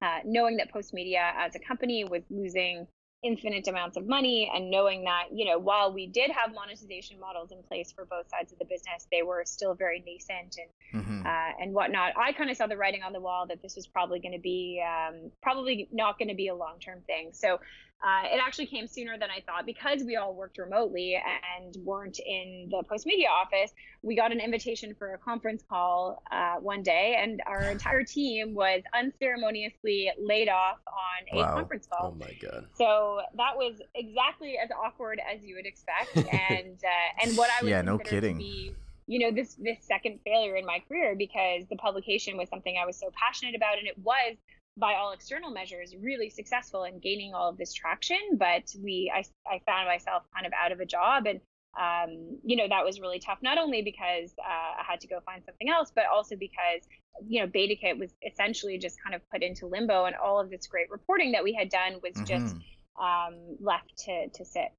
uh, 0.00 0.20
knowing 0.24 0.56
that 0.56 0.72
Postmedia 0.72 1.32
as 1.36 1.54
a 1.54 1.58
company 1.58 2.04
was 2.04 2.22
losing 2.30 2.86
infinite 3.22 3.68
amounts 3.68 3.96
of 3.96 4.06
money 4.06 4.50
and 4.52 4.70
knowing 4.70 5.04
that 5.04 5.24
you 5.32 5.44
know 5.44 5.58
while 5.58 5.92
we 5.92 6.06
did 6.06 6.30
have 6.30 6.52
monetization 6.52 7.20
models 7.20 7.52
in 7.52 7.62
place 7.62 7.92
for 7.92 8.04
both 8.04 8.28
sides 8.28 8.52
of 8.52 8.58
the 8.58 8.64
business 8.64 9.06
they 9.12 9.22
were 9.22 9.42
still 9.44 9.74
very 9.74 10.02
nascent 10.04 10.56
and 10.92 11.02
mm-hmm. 11.04 11.26
uh, 11.26 11.62
and 11.62 11.72
whatnot 11.72 12.12
i 12.16 12.32
kind 12.32 12.50
of 12.50 12.56
saw 12.56 12.66
the 12.66 12.76
writing 12.76 13.02
on 13.02 13.12
the 13.12 13.20
wall 13.20 13.46
that 13.46 13.62
this 13.62 13.76
was 13.76 13.86
probably 13.86 14.18
going 14.18 14.32
to 14.32 14.40
be 14.40 14.82
um, 14.84 15.30
probably 15.40 15.88
not 15.92 16.18
going 16.18 16.28
to 16.28 16.34
be 16.34 16.48
a 16.48 16.54
long-term 16.54 17.00
thing 17.06 17.30
so 17.32 17.60
uh, 18.04 18.22
it 18.24 18.40
actually 18.44 18.66
came 18.66 18.86
sooner 18.86 19.16
than 19.18 19.30
i 19.30 19.40
thought 19.46 19.64
because 19.66 20.02
we 20.04 20.16
all 20.16 20.34
worked 20.34 20.58
remotely 20.58 21.16
and 21.58 21.76
weren't 21.84 22.18
in 22.18 22.68
the 22.70 22.82
Postmedia 22.90 23.28
office 23.30 23.72
we 24.02 24.16
got 24.16 24.32
an 24.32 24.40
invitation 24.40 24.94
for 24.98 25.14
a 25.14 25.18
conference 25.18 25.62
call 25.68 26.22
uh, 26.30 26.56
one 26.56 26.82
day 26.82 27.16
and 27.22 27.40
our 27.46 27.70
entire 27.70 28.02
team 28.04 28.54
was 28.54 28.82
unceremoniously 28.94 30.10
laid 30.20 30.48
off 30.48 30.78
on 30.86 31.38
a 31.38 31.42
Wow. 31.42 31.54
conference 31.54 31.86
call 31.92 32.10
Oh 32.12 32.14
my 32.18 32.32
god. 32.40 32.66
so 32.74 33.20
that 33.36 33.56
was 33.56 33.80
exactly 33.94 34.56
as 34.62 34.70
awkward 34.84 35.20
as 35.32 35.44
you 35.44 35.54
would 35.56 35.66
expect, 35.66 36.16
and 36.16 36.78
uh, 36.82 37.22
and 37.22 37.36
what 37.36 37.50
I 37.50 37.62
would 37.62 37.70
Yeah, 37.70 37.82
no 37.82 37.98
kidding. 37.98 38.38
be, 38.38 38.74
you 39.06 39.18
know, 39.20 39.30
this 39.34 39.54
this 39.54 39.78
second 39.82 40.20
failure 40.24 40.56
in 40.56 40.66
my 40.66 40.80
career 40.88 41.14
because 41.16 41.64
the 41.70 41.76
publication 41.76 42.36
was 42.36 42.48
something 42.48 42.76
I 42.82 42.86
was 42.86 42.98
so 42.98 43.10
passionate 43.14 43.54
about, 43.54 43.78
and 43.78 43.86
it 43.86 43.96
was 43.98 44.36
by 44.76 44.94
all 44.94 45.12
external 45.12 45.50
measures 45.50 45.94
really 46.00 46.30
successful 46.30 46.84
in 46.84 46.98
gaining 46.98 47.34
all 47.34 47.48
of 47.50 47.58
this 47.58 47.72
traction. 47.72 48.18
But 48.38 48.74
we, 48.82 49.12
I, 49.14 49.24
I 49.46 49.60
found 49.66 49.86
myself 49.86 50.22
kind 50.34 50.46
of 50.46 50.52
out 50.52 50.72
of 50.72 50.80
a 50.80 50.86
job, 50.86 51.26
and 51.26 51.40
um, 51.78 52.38
you 52.44 52.56
know 52.56 52.68
that 52.68 52.84
was 52.84 53.00
really 53.00 53.18
tough. 53.18 53.38
Not 53.42 53.58
only 53.58 53.82
because 53.82 54.32
uh, 54.38 54.80
I 54.80 54.84
had 54.86 55.00
to 55.00 55.06
go 55.08 55.20
find 55.24 55.42
something 55.44 55.68
else, 55.68 55.92
but 55.94 56.04
also 56.12 56.36
because 56.36 56.82
you 57.26 57.40
know 57.40 57.46
BetaKit 57.46 57.98
was 57.98 58.10
essentially 58.26 58.78
just 58.78 59.02
kind 59.02 59.14
of 59.14 59.20
put 59.30 59.42
into 59.42 59.66
limbo, 59.66 60.04
and 60.06 60.16
all 60.16 60.40
of 60.40 60.50
this 60.50 60.66
great 60.66 60.90
reporting 60.90 61.32
that 61.32 61.44
we 61.44 61.52
had 61.52 61.68
done 61.68 62.00
was 62.02 62.14
just 62.26 62.56
Mhm. 62.56 62.62
um, 63.02 63.56
left 63.60 63.96
to 64.04 64.28
to 64.28 64.44
sit. 64.44 64.72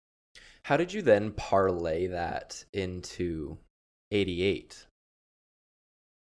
How 0.63 0.77
did 0.77 0.93
you 0.93 1.01
then 1.01 1.31
parlay 1.31 2.07
that 2.07 2.65
into 2.73 3.57
88? 4.11 4.87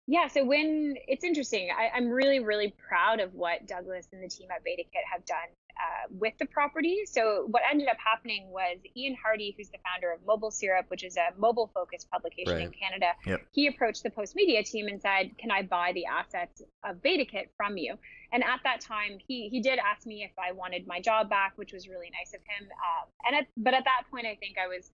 Yeah, 0.10 0.28
so 0.30 0.45
when 0.45 0.95
it's 1.08 1.26
interesting, 1.26 1.70
I, 1.78 1.89
I'm 1.95 2.10
really, 2.10 2.39
really 2.39 2.74
proud 2.88 3.20
of 3.20 3.34
what 3.34 3.68
Douglas 3.68 4.08
and 4.14 4.24
the 4.24 4.30
team 4.30 4.47
at 4.55 4.64
BetaKit 4.64 5.03
have 5.12 5.26
done 5.26 5.49
uh, 5.78 6.08
with 6.10 6.34
the 6.39 6.45
property. 6.45 7.01
So 7.05 7.45
what 7.51 7.62
ended 7.70 7.89
up 7.89 7.97
happening 8.03 8.49
was 8.49 8.78
Ian 8.95 9.18
Hardy, 9.22 9.53
who's 9.58 9.70
the 9.70 9.80
founder 9.84 10.14
of 10.14 10.22
MobileSyrup, 10.22 10.86
which 10.88 11.03
is 11.03 11.18
a 11.18 11.38
mobile-focused 11.38 12.10
publication 12.10 12.62
in 12.62 12.72
Canada, 12.72 13.08
Yep. 13.26 13.41
he 13.51 13.68
approached 13.68 14.03
the 14.03 14.10
Postmedia 14.10 14.64
team 14.64 14.88
and 14.88 15.01
said, 15.01 15.38
"Can 15.38 15.51
I 15.51 15.62
buy 15.64 15.91
the 15.93 16.05
assets 16.05 16.62
of 16.86 16.97
BetaKit 17.01 17.49
from 17.58 17.78
you?" 17.78 17.97
And 18.32 18.43
at 18.43 18.62
that 18.64 18.80
time, 18.82 19.20
he 19.28 19.49
he 19.49 19.60
did 19.60 19.78
ask 19.78 20.05
me 20.08 20.24
if 20.24 20.32
I 20.39 20.53
wanted 20.53 20.88
my 20.88 21.01
job 21.01 21.30
back, 21.30 21.53
which 21.58 21.74
was 21.74 21.88
really 21.88 22.12
nice 22.12 22.34
of 22.34 22.39
him. 22.47 22.70
Um, 22.72 23.08
and 23.26 23.36
at, 23.36 23.47
but 23.58 23.74
at 23.74 23.84
that 23.84 24.03
point, 24.10 24.26
I 24.26 24.36
think 24.36 24.58
I 24.58 24.68
was 24.68 24.91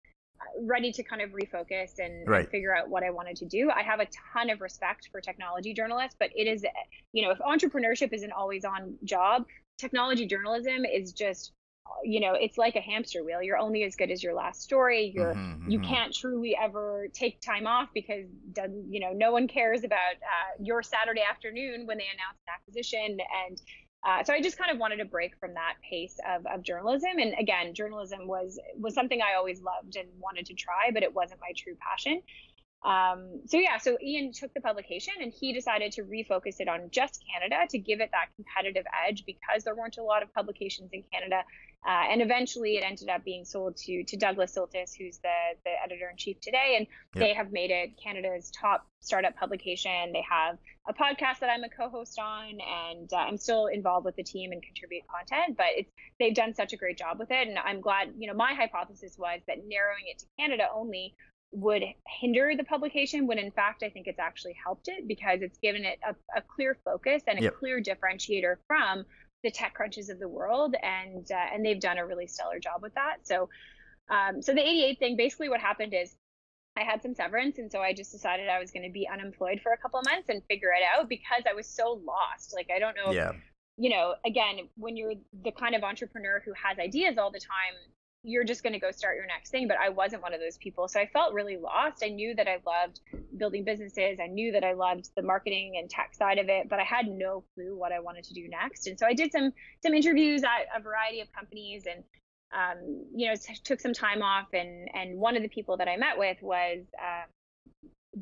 ready 0.60 0.92
to 0.92 1.04
kind 1.04 1.22
of 1.22 1.32
refocus 1.32 2.00
and, 2.00 2.28
Right. 2.28 2.42
and 2.42 2.50
figure 2.50 2.76
out 2.76 2.90
what 2.90 3.04
I 3.04 3.10
wanted 3.10 3.36
to 3.38 3.46
do. 3.46 3.70
I 3.72 3.84
have 3.84 4.00
a 4.00 4.08
ton 4.34 4.50
of 4.50 4.62
respect 4.62 5.10
for 5.12 5.22
technology 5.22 5.74
journalists, 5.74 6.16
but 6.20 6.30
it 6.36 6.48
is, 6.48 6.66
you 7.12 7.24
know, 7.24 7.32
if 7.32 7.40
entrepreneurship 7.40 8.14
is 8.14 8.24
an 8.24 8.32
always 8.32 8.66
on 8.66 8.98
job, 9.04 9.46
technology 9.78 10.26
journalism 10.26 10.86
is 10.86 11.14
just, 11.14 11.54
you 12.04 12.20
know, 12.20 12.34
it's 12.34 12.58
like 12.58 12.76
a 12.76 12.82
hamster 12.82 13.24
wheel. 13.24 13.42
You're 13.42 13.58
only 13.58 13.84
as 13.84 13.96
good 13.96 14.12
as 14.12 14.24
your 14.24 14.34
last 14.34 14.62
story. 14.62 15.12
You're, 15.14 15.34
Mhm, 15.36 15.68
you 15.68 15.80
mhm. 15.80 15.88
can't 15.88 16.14
truly 16.14 16.56
ever 16.62 17.08
take 17.14 17.42
time 17.42 17.68
off 17.68 17.90
because 17.94 18.26
you 18.90 19.00
know 19.00 19.12
no 19.14 19.32
one 19.32 19.48
cares 19.48 19.84
about 19.84 20.16
uh, 20.16 20.62
your 20.62 20.84
saturday 20.84 21.22
afternoon 21.22 21.86
when 21.88 21.98
they 21.98 22.06
announce 22.06 22.38
an 22.48 22.54
acquisition 22.54 23.18
and 23.48 23.62
uh, 24.06 24.24
so 24.24 24.34
i 24.34 24.42
just 24.42 24.58
kind 24.58 24.72
of 24.72 24.78
wanted 24.78 24.98
to 24.98 25.06
break 25.06 25.38
from 25.40 25.54
that 25.54 25.76
pace 25.90 26.18
of, 26.30 26.46
of 26.46 26.62
journalism. 26.64 27.12
And 27.20 27.34
again 27.38 27.74
journalism 27.74 28.28
was 28.28 28.60
was 28.78 28.94
something 28.94 29.22
i 29.22 29.36
always 29.36 29.62
loved 29.62 29.96
and 29.96 30.08
wanted 30.20 30.46
to 30.48 30.54
try 30.54 30.92
but 30.94 31.04
it 31.04 31.14
wasn't 31.14 31.40
my 31.42 31.54
true 31.56 31.76
passion. 31.80 32.22
Um, 32.84 33.42
so 33.46 33.58
yeah 33.58 33.78
so 33.78 33.98
ian 34.02 34.32
took 34.34 34.54
the 34.54 34.62
publication 34.62 35.14
and 35.22 35.32
he 35.32 35.54
decided 35.54 35.94
to 35.94 36.04
refocus 36.04 36.60
it 36.60 36.68
on 36.68 36.90
just 36.92 37.24
canada 37.32 37.66
to 37.70 37.78
give 37.78 38.02
it 38.02 38.10
that 38.12 38.28
competitive 38.36 38.86
edge 39.08 39.24
because 39.26 39.64
there 39.64 39.76
weren't 39.76 39.98
a 39.98 40.04
lot 40.04 40.22
of 40.22 40.34
publications 40.34 40.90
in 40.92 41.04
canada 41.12 41.44
uh, 41.86 42.04
and 42.12 42.22
eventually 42.22 42.78
it 42.78 42.84
ended 42.84 43.10
up 43.10 43.24
being 43.24 43.46
sold 43.46 43.76
to 43.78 44.04
to 44.04 44.18
Douglas 44.18 44.56
Soltys, 44.56 44.96
who's 44.98 45.18
the, 45.20 45.30
the 45.66 45.72
editor 45.84 46.10
in 46.10 46.18
chief 46.18 46.40
today. 46.42 46.76
And 46.78 46.88
Yep. 47.16 47.24
they 47.28 47.34
have 47.36 47.52
made 47.52 47.70
it 47.70 47.92
Canada's 48.04 48.50
top 48.52 48.88
startup 49.02 49.36
publication. 49.36 50.12
They 50.14 50.24
have 50.28 50.58
a 50.88 50.94
podcast 50.94 51.40
that 51.42 51.50
I'm 51.52 51.64
a 51.64 51.70
co 51.70 51.90
host 51.90 52.18
on, 52.20 52.58
and 52.60 53.12
uh, 53.14 53.18
I'm 53.18 53.38
still 53.38 53.68
involved 53.68 54.06
with 54.06 54.16
the 54.16 54.24
team 54.24 54.52
and 54.52 54.64
contribute 54.64 55.04
content. 55.08 55.56
But 55.58 55.68
it's 55.78 55.92
they've 56.20 56.34
done 56.34 56.54
such 56.56 56.74
a 56.74 56.78
great 56.78 56.98
job 56.98 57.20
with 57.20 57.30
it. 57.32 57.48
And 57.48 57.60
I'm 57.60 57.82
glad, 57.82 58.14
you 58.18 58.28
know, 58.28 58.34
my 58.34 58.54
hypothesis 58.54 59.16
was 59.18 59.42
that 59.48 59.58
narrowing 59.68 60.06
it 60.08 60.20
to 60.20 60.26
Canada 60.40 60.68
only 60.74 61.16
would 61.54 61.84
hinder 62.20 62.54
the 62.58 62.64
publication 62.64 63.28
when 63.28 63.38
in 63.38 63.52
fact 63.52 63.84
I 63.84 63.90
think 63.90 64.08
it's 64.08 64.18
actually 64.18 64.56
helped 64.66 64.88
it 64.88 65.08
because 65.08 65.44
it's 65.44 65.60
given 65.60 65.86
it 65.86 66.00
a, 66.08 66.16
a 66.36 66.42
clear 66.42 66.76
focus 66.84 67.22
and 67.28 67.38
a 67.40 67.44
Yep. 67.44 67.56
clear 67.58 67.80
differentiator 67.82 68.56
from 68.66 69.06
the 69.44 69.52
tech 69.52 69.74
crunches 69.74 70.10
of 70.10 70.20
the 70.20 70.28
world 70.28 70.76
and 70.82 71.30
uh, 71.32 71.54
and 71.54 71.66
they've 71.66 71.80
done 71.82 71.98
a 71.98 72.06
really 72.06 72.28
stellar 72.28 72.60
job 72.60 72.82
with 72.82 72.94
that 72.96 73.18
so 73.24 73.50
um, 74.10 74.42
so 74.42 74.54
the 74.54 74.62
88 74.62 75.00
thing 75.00 75.16
basically 75.18 75.50
what 75.50 75.60
happened 75.60 75.94
is 75.94 76.16
i 76.78 76.82
had 76.84 77.02
some 77.02 77.14
severance 77.14 77.58
and 77.60 77.72
so 77.72 77.80
i 77.82 77.94
just 77.94 78.12
decided 78.12 78.48
i 78.50 78.60
was 78.60 78.72
going 78.72 78.84
to 78.84 78.92
be 78.92 79.08
unemployed 79.08 79.60
for 79.62 79.74
a 79.74 79.78
couple 79.78 80.00
of 80.00 80.06
months 80.06 80.30
and 80.30 80.42
figure 80.50 80.70
it 80.70 80.84
out 80.98 81.10
because 81.10 81.44
i 81.50 81.54
was 81.54 81.68
so 81.68 82.02
lost 82.06 82.54
like 82.56 82.70
i 82.76 82.80
don't 82.80 82.96
know 82.96 83.10
if- 83.12 83.16
Yeah. 83.16 83.32
you 83.78 83.90
know 83.90 84.16
again 84.26 84.70
when 84.78 84.96
you're 84.98 85.14
the 85.44 85.52
kind 85.52 85.76
of 85.76 85.84
entrepreneur 85.84 86.42
who 86.46 86.54
has 86.54 86.80
ideas 86.80 87.18
all 87.18 87.32
the 87.32 87.40
time 87.40 87.76
you're 88.24 88.44
just 88.46 88.64
going 88.64 88.74
to 88.74 88.80
go 88.80 88.90
start 88.92 89.18
your 89.18 89.28
next 89.28 89.50
thing 89.50 89.68
but 89.68 89.78
i 89.78 89.90
wasn't 89.90 90.22
one 90.22 90.34
of 90.34 90.40
those 90.40 90.58
people. 90.58 90.88
So 90.88 91.00
i 91.00 91.08
felt 91.08 91.34
really 91.34 91.58
lost. 91.58 92.04
I 92.04 92.10
knew 92.10 92.34
that 92.36 92.48
i 92.48 92.58
loved 92.66 93.02
building 93.38 93.64
businesses. 93.64 94.20
I 94.22 94.28
knew 94.28 94.52
that 94.54 94.64
i 94.64 94.74
loved 94.74 95.10
the 95.16 95.22
marketing 95.22 95.74
and 95.80 95.90
tech 95.90 96.14
side 96.16 96.38
of 96.38 96.50
it 96.50 96.70
but 96.70 96.80
i 96.80 96.84
had 96.84 97.08
no 97.08 97.44
clue 97.54 97.78
what 97.78 97.92
i 97.92 98.00
wanted 98.00 98.24
to 98.26 98.34
do 98.34 98.48
next. 98.48 98.88
And 98.88 98.98
so 98.98 99.06
i 99.06 99.14
did 99.14 99.32
some 99.32 99.52
some 99.82 99.94
interviews 99.94 100.44
at 100.44 100.68
a 100.78 100.82
variety 100.82 101.22
of 101.22 101.32
companies 101.34 101.84
and 101.86 102.04
um, 102.54 103.06
you 103.16 103.28
know 103.28 103.36
t- 103.36 103.60
took 103.64 103.80
some 103.80 103.94
time 103.94 104.22
off. 104.22 104.48
And 104.54 104.90
and 104.94 105.18
one 105.20 105.36
of 105.36 105.44
the 105.44 105.50
people 105.50 105.78
that 105.78 105.88
i 105.88 105.98
met 105.98 106.18
with 106.18 106.38
was 106.42 106.80
uh, 107.00 107.26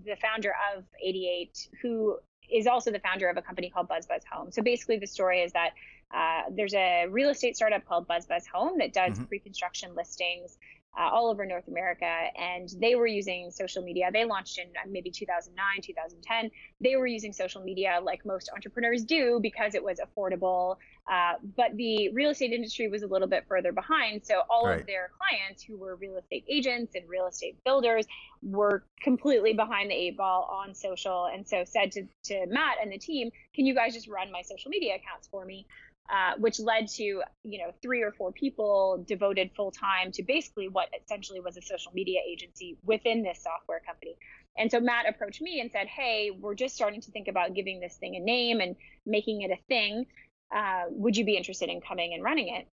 the 0.06 0.16
founder 0.22 0.54
of 0.76 0.84
88 1.04 1.68
who 1.82 2.18
is 2.52 2.68
also 2.68 2.92
the 2.92 3.00
founder 3.00 3.30
of 3.30 3.38
a 3.38 3.42
company 3.42 3.70
called 3.70 3.88
BuzzBuzzHome. 3.88 4.54
So 4.54 4.62
basically 4.62 4.98
the 4.98 5.08
story 5.08 5.42
is 5.42 5.54
that 5.54 5.72
uh, 6.14 6.44
there's 6.52 6.74
a 6.74 7.08
real 7.08 7.30
estate 7.30 7.56
startup 7.56 7.86
called 7.86 8.08
BuzzBuzzHome 8.08 8.78
that 8.80 8.94
does 8.94 9.18
Mhm. 9.20 9.28
pre-construction 9.28 9.96
listings 9.96 10.58
uh, 11.00 11.04
all 11.10 11.30
over 11.30 11.46
North 11.46 11.70
America, 11.70 12.28
and 12.38 12.68
they 12.82 12.96
were 12.96 13.08
using 13.08 13.50
social 13.50 13.82
media. 13.82 14.10
They 14.12 14.26
launched 14.26 14.58
in 14.58 14.68
uh, 14.76 14.90
maybe 14.90 15.10
2009, 15.10 15.82
2010. 15.82 16.52
They 16.82 16.98
were 16.98 17.08
using 17.08 17.32
social 17.32 17.64
media 17.64 18.00
like 18.04 18.26
most 18.26 18.50
entrepreneurs 18.54 19.06
do 19.06 19.40
because 19.42 19.74
it 19.74 19.82
was 19.82 20.00
affordable. 20.02 20.76
Uh, 21.10 21.36
but 21.56 21.78
the 21.78 22.10
real 22.10 22.32
estate 22.32 22.52
industry 22.52 22.90
was 22.90 23.04
a 23.04 23.08
little 23.08 23.28
bit 23.30 23.46
further 23.48 23.72
behind. 23.72 24.26
So 24.26 24.42
all 24.50 24.66
Right. 24.66 24.82
of 24.82 24.86
their 24.86 25.12
clients, 25.18 25.64
who 25.64 25.78
were 25.78 25.96
real 25.96 26.18
estate 26.18 26.44
agents 26.50 26.94
and 26.96 27.08
real 27.08 27.28
estate 27.28 27.64
builders, 27.64 28.06
were 28.44 28.84
completely 29.02 29.54
behind 29.54 29.92
the 29.92 29.96
eight 29.96 30.18
ball 30.18 30.44
on 30.52 30.76
social. 30.76 31.26
And 31.28 31.48
so 31.48 31.64
said 31.64 31.94
to, 31.94 32.06
to 32.24 32.46
Matt 32.48 32.80
and 32.82 32.92
the 32.92 32.98
team, 32.98 33.32
"Can 33.56 33.66
you 33.66 33.74
guys 33.74 33.94
just 33.94 34.10
run 34.10 34.30
my 34.30 34.42
social 34.42 34.70
media 34.70 34.96
accounts 34.96 35.28
for 35.30 35.46
me?" 35.46 35.66
Uh, 36.10 36.34
which 36.38 36.60
led 36.60 36.88
to 36.88 37.04
you 37.04 37.60
know 37.60 37.72
three 37.82 38.02
or 38.02 38.12
four 38.12 38.32
people 38.32 39.04
devoted 39.08 39.52
full 39.56 39.72
time 39.72 40.12
to 40.12 40.24
basically 40.24 40.68
what 40.68 40.90
essentially 41.04 41.40
was 41.40 41.58
a 41.58 41.62
social 41.62 41.92
media 41.94 42.20
agency 42.30 42.78
within 42.84 43.24
this 43.24 43.42
software 43.44 43.82
company. 43.86 44.18
And 44.58 44.70
so 44.70 44.80
Matt 44.80 45.08
approached 45.08 45.42
me 45.42 45.62
and 45.62 45.72
said, 45.72 45.88
"Hey, 45.88 46.32
we're 46.32 46.56
just 46.56 46.76
starting 46.76 47.02
to 47.02 47.12
think 47.12 47.28
about 47.28 47.54
giving 47.54 47.80
this 47.80 47.96
thing 47.98 48.16
a 48.16 48.20
name 48.20 48.60
and 48.60 48.76
making 49.06 49.42
it 49.42 49.52
a 49.52 49.58
thing. 49.68 50.06
Uh, 50.54 50.84
would 50.90 51.16
you 51.16 51.24
be 51.24 51.38
interested 51.38 51.70
in 51.70 51.80
coming 51.80 52.14
and 52.14 52.24
running 52.24 52.54
it?" 52.54 52.68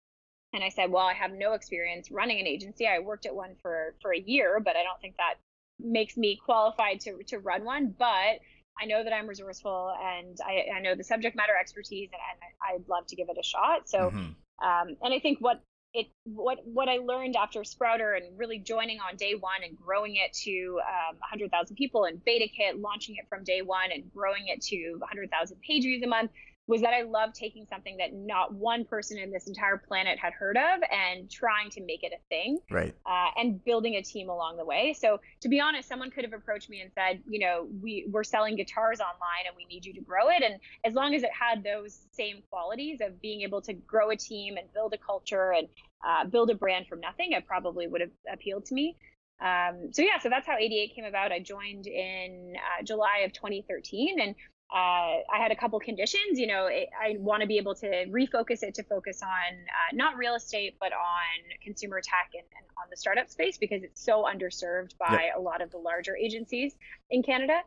And 0.52 0.62
I 0.62 0.68
said, 0.68 0.92
"Well, 0.92 1.06
I 1.06 1.14
have 1.14 1.32
no 1.32 1.54
experience 1.54 2.12
running 2.12 2.38
an 2.38 2.46
agency. 2.46 2.86
I 2.86 3.00
worked 3.00 3.26
at 3.26 3.34
one 3.34 3.56
for 3.60 3.96
for 4.00 4.14
a 4.14 4.20
year, 4.20 4.60
but 4.60 4.76
I 4.76 4.84
don't 4.84 5.00
think 5.00 5.16
that 5.16 5.34
makes 5.80 6.16
me 6.16 6.36
qualified 6.36 7.00
to 7.00 7.22
to 7.24 7.40
run 7.40 7.64
one. 7.64 7.88
But 7.98 8.38
I 8.80 8.86
know 8.86 9.04
that 9.04 9.12
I'm 9.12 9.26
resourceful 9.26 9.94
and 10.02 10.36
I, 10.44 10.76
I 10.76 10.80
know 10.80 10.94
the 10.94 11.04
subject 11.04 11.36
matter 11.36 11.52
expertise, 11.58 12.10
and, 12.12 12.20
and 12.42 12.82
I'd 12.82 12.88
love 12.88 13.06
to 13.08 13.16
give 13.16 13.28
it 13.28 13.36
a 13.38 13.42
shot. 13.42 13.88
So, 13.88 14.10
Mhm. 14.10 14.34
um, 14.62 14.96
and 15.02 15.14
I 15.14 15.18
think 15.20 15.38
what 15.40 15.62
it 15.94 16.08
what 16.24 16.58
what 16.66 16.88
I 16.88 16.96
learned 16.96 17.36
after 17.36 17.62
Sprouter 17.62 18.14
and 18.14 18.36
really 18.36 18.58
joining 18.58 18.98
on 19.00 19.16
day 19.16 19.34
one 19.36 19.62
and 19.62 19.78
growing 19.78 20.16
it 20.16 20.32
to 20.44 20.80
um, 20.82 21.16
100,000 21.18 21.76
people 21.76 22.04
and 22.04 22.18
BetaKit 22.24 22.80
launching 22.80 23.14
it 23.16 23.28
from 23.28 23.44
day 23.44 23.62
one 23.62 23.92
and 23.92 24.12
growing 24.12 24.48
it 24.48 24.60
to 24.62 24.96
100,000 24.98 25.60
page 25.60 25.84
views 25.84 26.02
a 26.02 26.08
month 26.08 26.32
was 26.66 26.80
that 26.80 26.94
I 26.94 27.02
love 27.02 27.32
taking 27.34 27.66
something 27.66 27.98
that 27.98 28.14
not 28.14 28.54
one 28.54 28.84
person 28.84 29.18
in 29.18 29.30
this 29.30 29.46
entire 29.46 29.76
planet 29.76 30.18
had 30.18 30.32
heard 30.32 30.56
of 30.56 30.80
and 30.90 31.30
trying 31.30 31.68
to 31.70 31.82
make 31.82 32.02
it 32.02 32.12
a 32.12 32.28
thing. 32.28 32.58
Right. 32.70 32.94
Uh, 33.04 33.28
and 33.36 33.62
building 33.64 33.96
a 33.96 34.02
team 34.02 34.30
along 34.30 34.56
the 34.56 34.64
way. 34.64 34.94
So 34.98 35.20
to 35.42 35.48
be 35.48 35.60
honest, 35.60 35.88
someone 35.88 36.10
could 36.10 36.24
have 36.24 36.32
approached 36.32 36.70
me 36.70 36.80
and 36.80 36.90
said, 36.94 37.22
you 37.28 37.38
know, 37.38 37.68
we 37.82 38.06
we're 38.10 38.24
selling 38.24 38.56
guitars 38.56 39.00
online 39.00 39.46
and 39.46 39.54
we 39.56 39.66
need 39.66 39.84
you 39.84 39.92
to 39.94 40.00
grow 40.00 40.30
it. 40.30 40.42
And 40.42 40.58
as 40.84 40.94
long 40.94 41.14
as 41.14 41.22
it 41.22 41.30
had 41.38 41.62
those 41.62 42.06
same 42.12 42.42
qualities 42.50 43.00
of 43.02 43.20
being 43.20 43.42
able 43.42 43.60
to 43.62 43.74
grow 43.74 44.10
a 44.10 44.16
team 44.16 44.56
and 44.56 44.72
build 44.72 44.94
a 44.94 44.98
culture 44.98 45.52
and 45.52 45.68
uh, 46.06 46.24
build 46.24 46.50
a 46.50 46.54
brand 46.54 46.86
from 46.86 47.00
nothing, 47.00 47.32
it 47.32 47.46
probably 47.46 47.86
would 47.86 48.00
have 48.00 48.10
appealed 48.32 48.64
to 48.66 48.74
me. 48.74 48.96
Um, 49.40 49.90
so 49.92 50.02
yeah, 50.02 50.18
so 50.22 50.30
that's 50.30 50.46
how 50.46 50.56
88 50.56 50.94
came 50.94 51.04
about. 51.04 51.32
I 51.32 51.40
joined 51.40 51.86
in 51.86 52.54
uh, 52.56 52.82
July 52.84 53.24
of 53.24 53.32
2013, 53.32 54.20
and 54.20 54.34
uh, 54.72 55.22
I 55.32 55.38
had 55.38 55.52
a 55.52 55.56
couple 55.56 55.78
conditions. 55.78 56.38
You 56.38 56.46
know, 56.46 56.66
it, 56.66 56.88
I 57.00 57.16
want 57.18 57.42
to 57.42 57.46
be 57.46 57.58
able 57.58 57.74
to 57.76 57.86
refocus 58.06 58.62
it 58.62 58.74
to 58.74 58.82
focus 58.82 59.22
on 59.22 59.28
uh, 59.28 59.94
not 59.94 60.16
real 60.16 60.34
estate, 60.34 60.76
but 60.80 60.92
on 60.92 61.58
consumer 61.62 62.00
tech 62.00 62.30
and, 62.34 62.42
and, 62.56 62.66
on 62.76 62.90
the 62.90 62.96
startup 62.96 63.30
space 63.30 63.56
because 63.56 63.84
it's 63.84 64.04
so 64.04 64.24
underserved 64.24 64.98
by 64.98 65.26
yep. 65.26 65.36
a 65.36 65.40
lot 65.40 65.62
of 65.62 65.70
the 65.70 65.78
larger 65.78 66.16
agencies 66.16 66.74
in 67.08 67.22
Canada. 67.22 67.60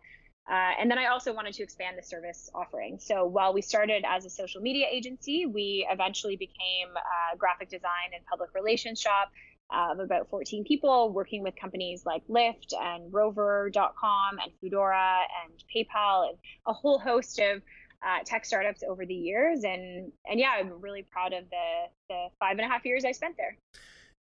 Uh, 0.50 0.72
and 0.80 0.92
then 0.92 0.98
I 0.98 1.08
also 1.08 1.34
wanted 1.34 1.54
to 1.56 1.64
expand 1.64 1.98
the 1.98 2.04
service 2.04 2.50
offering. 2.54 3.00
So 3.00 3.26
while 3.26 3.54
we 3.54 3.62
started 3.62 4.04
as 4.08 4.26
a 4.26 4.30
social 4.30 4.62
media 4.62 4.86
agency, 4.90 5.46
we 5.46 5.88
eventually 5.90 6.36
became 6.36 6.90
a 7.34 7.38
graphic 7.38 7.70
design 7.70 8.12
and 8.16 8.26
public 8.26 8.54
relations 8.54 9.00
shop 9.00 9.32
of 9.72 10.00
about 10.00 10.30
14 10.30 10.64
people 10.64 11.12
working 11.12 11.44
with 11.44 11.56
companies 11.60 12.06
like 12.06 12.26
Lyft 12.28 12.74
and 12.80 13.14
Rover.com 13.14 14.38
and 14.42 14.52
Foodora 14.62 15.24
and 15.44 15.64
PayPal 15.76 16.30
and 16.30 16.38
a 16.66 16.74
whole 16.74 17.00
host 17.00 17.40
of 17.40 17.62
uh, 18.04 18.24
tech 18.26 18.46
startups 18.46 18.84
over 18.88 19.06
the 19.06 19.14
years. 19.14 19.64
And 19.64 20.12
and 20.30 20.40
yeah, 20.40 20.52
I'm 20.58 20.80
really 20.82 21.04
proud 21.04 21.34
of 21.34 21.44
the 21.50 21.86
the 22.10 22.28
five 22.40 22.58
and 22.58 22.62
a 22.62 22.68
half 22.68 22.86
years 22.86 23.06
I 23.06 23.12
spent 23.12 23.36
there. 23.38 23.58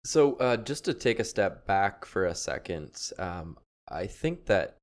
So 0.03 0.33
uh, 0.37 0.57
just 0.57 0.85
to 0.85 0.93
take 0.93 1.19
a 1.19 1.23
step 1.23 1.67
back 1.67 2.05
for 2.05 2.25
a 2.25 2.35
second, 2.35 3.11
um, 3.19 3.57
I 3.87 4.07
think 4.07 4.45
that 4.47 4.77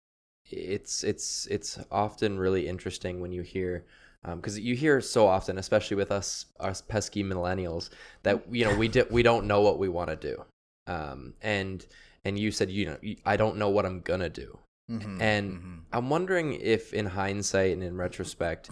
it's 0.51 1.05
it's 1.05 1.47
it's 1.47 1.79
often 1.91 2.39
really 2.39 2.69
interesting 2.69 3.21
when 3.21 3.33
you 3.33 3.43
hear 3.43 3.85
because 4.25 4.57
um, 4.57 4.62
you 4.62 4.75
hear 4.75 5.01
so 5.01 5.27
often, 5.27 5.59
especially 5.59 5.97
with 5.97 6.11
us 6.11 6.47
us 6.59 6.83
pesky 6.83 7.23
millennials, 7.23 7.91
that 8.25 8.43
you 8.53 8.64
know 8.64 8.75
we 8.77 8.89
di- 8.89 9.05
we 9.11 9.23
don't 9.23 9.47
know 9.47 9.61
what 9.61 9.79
we 9.79 9.89
want 9.89 10.11
to 10.11 10.16
do, 10.16 10.45
um, 10.87 11.35
and 11.41 11.87
and 12.25 12.39
you 12.39 12.51
said 12.51 12.71
you 12.71 12.87
know 12.87 12.99
I 13.25 13.37
don't 13.37 13.57
know 13.57 13.71
what 13.71 13.87
I'm 13.87 14.01
gonna 14.01 14.29
do, 14.29 14.59
mm-hmm, 14.91 15.23
and 15.23 15.53
mm-hmm. 15.53 15.77
I'm 15.93 16.11
wondering 16.11 16.55
if 16.55 16.93
in 16.93 17.07
hindsight 17.07 17.73
and 17.73 17.83
in 17.83 17.97
retrospect, 17.97 18.71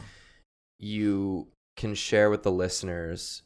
you 0.78 1.49
can 1.76 1.94
share 1.94 2.28
with 2.28 2.42
the 2.42 2.53
listeners, 2.53 3.42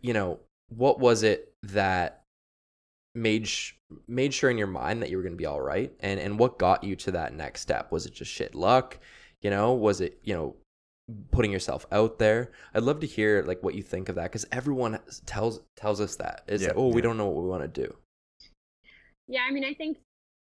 you 0.00 0.12
know, 0.12 0.38
what 0.68 1.00
was 1.00 1.22
it 1.22 1.52
that 1.64 2.22
made 3.16 3.48
sh- 3.48 3.72
made 4.06 4.32
sure 4.32 4.50
in 4.50 4.58
your 4.58 4.66
mind 4.66 5.02
that 5.02 5.10
you 5.10 5.16
were 5.16 5.22
going 5.22 5.32
to 5.32 5.38
be 5.38 5.46
all 5.46 5.60
right? 5.60 5.92
And 6.00 6.20
and 6.20 6.38
what 6.38 6.58
got 6.58 6.84
you 6.84 6.94
to 6.96 7.12
that 7.12 7.34
next 7.34 7.62
step? 7.62 7.90
Was 7.90 8.06
it 8.06 8.14
just 8.14 8.30
shit 8.30 8.54
luck 8.54 8.98
you 9.44 9.50
know 9.50 9.72
was 9.72 10.00
it 10.00 10.18
you 10.24 10.34
know 10.34 10.56
putting 11.30 11.52
yourself 11.52 11.86
out 11.92 12.18
there 12.18 12.50
i'd 12.74 12.82
love 12.82 12.98
to 12.98 13.06
hear 13.06 13.44
like 13.46 13.62
what 13.62 13.74
you 13.74 13.82
think 13.82 14.08
of 14.08 14.16
that 14.16 14.24
because 14.24 14.46
everyone 14.50 14.98
tells 15.26 15.60
tells 15.76 16.00
us 16.00 16.16
that 16.16 16.42
is 16.48 16.62
yeah, 16.62 16.72
oh 16.74 16.88
yeah. 16.88 16.94
we 16.94 17.00
don't 17.02 17.18
know 17.18 17.28
what 17.28 17.44
we 17.44 17.48
want 17.48 17.62
to 17.62 17.82
do 17.82 17.94
yeah 19.28 19.42
i 19.46 19.52
mean 19.52 19.64
i 19.64 19.74
think 19.74 19.98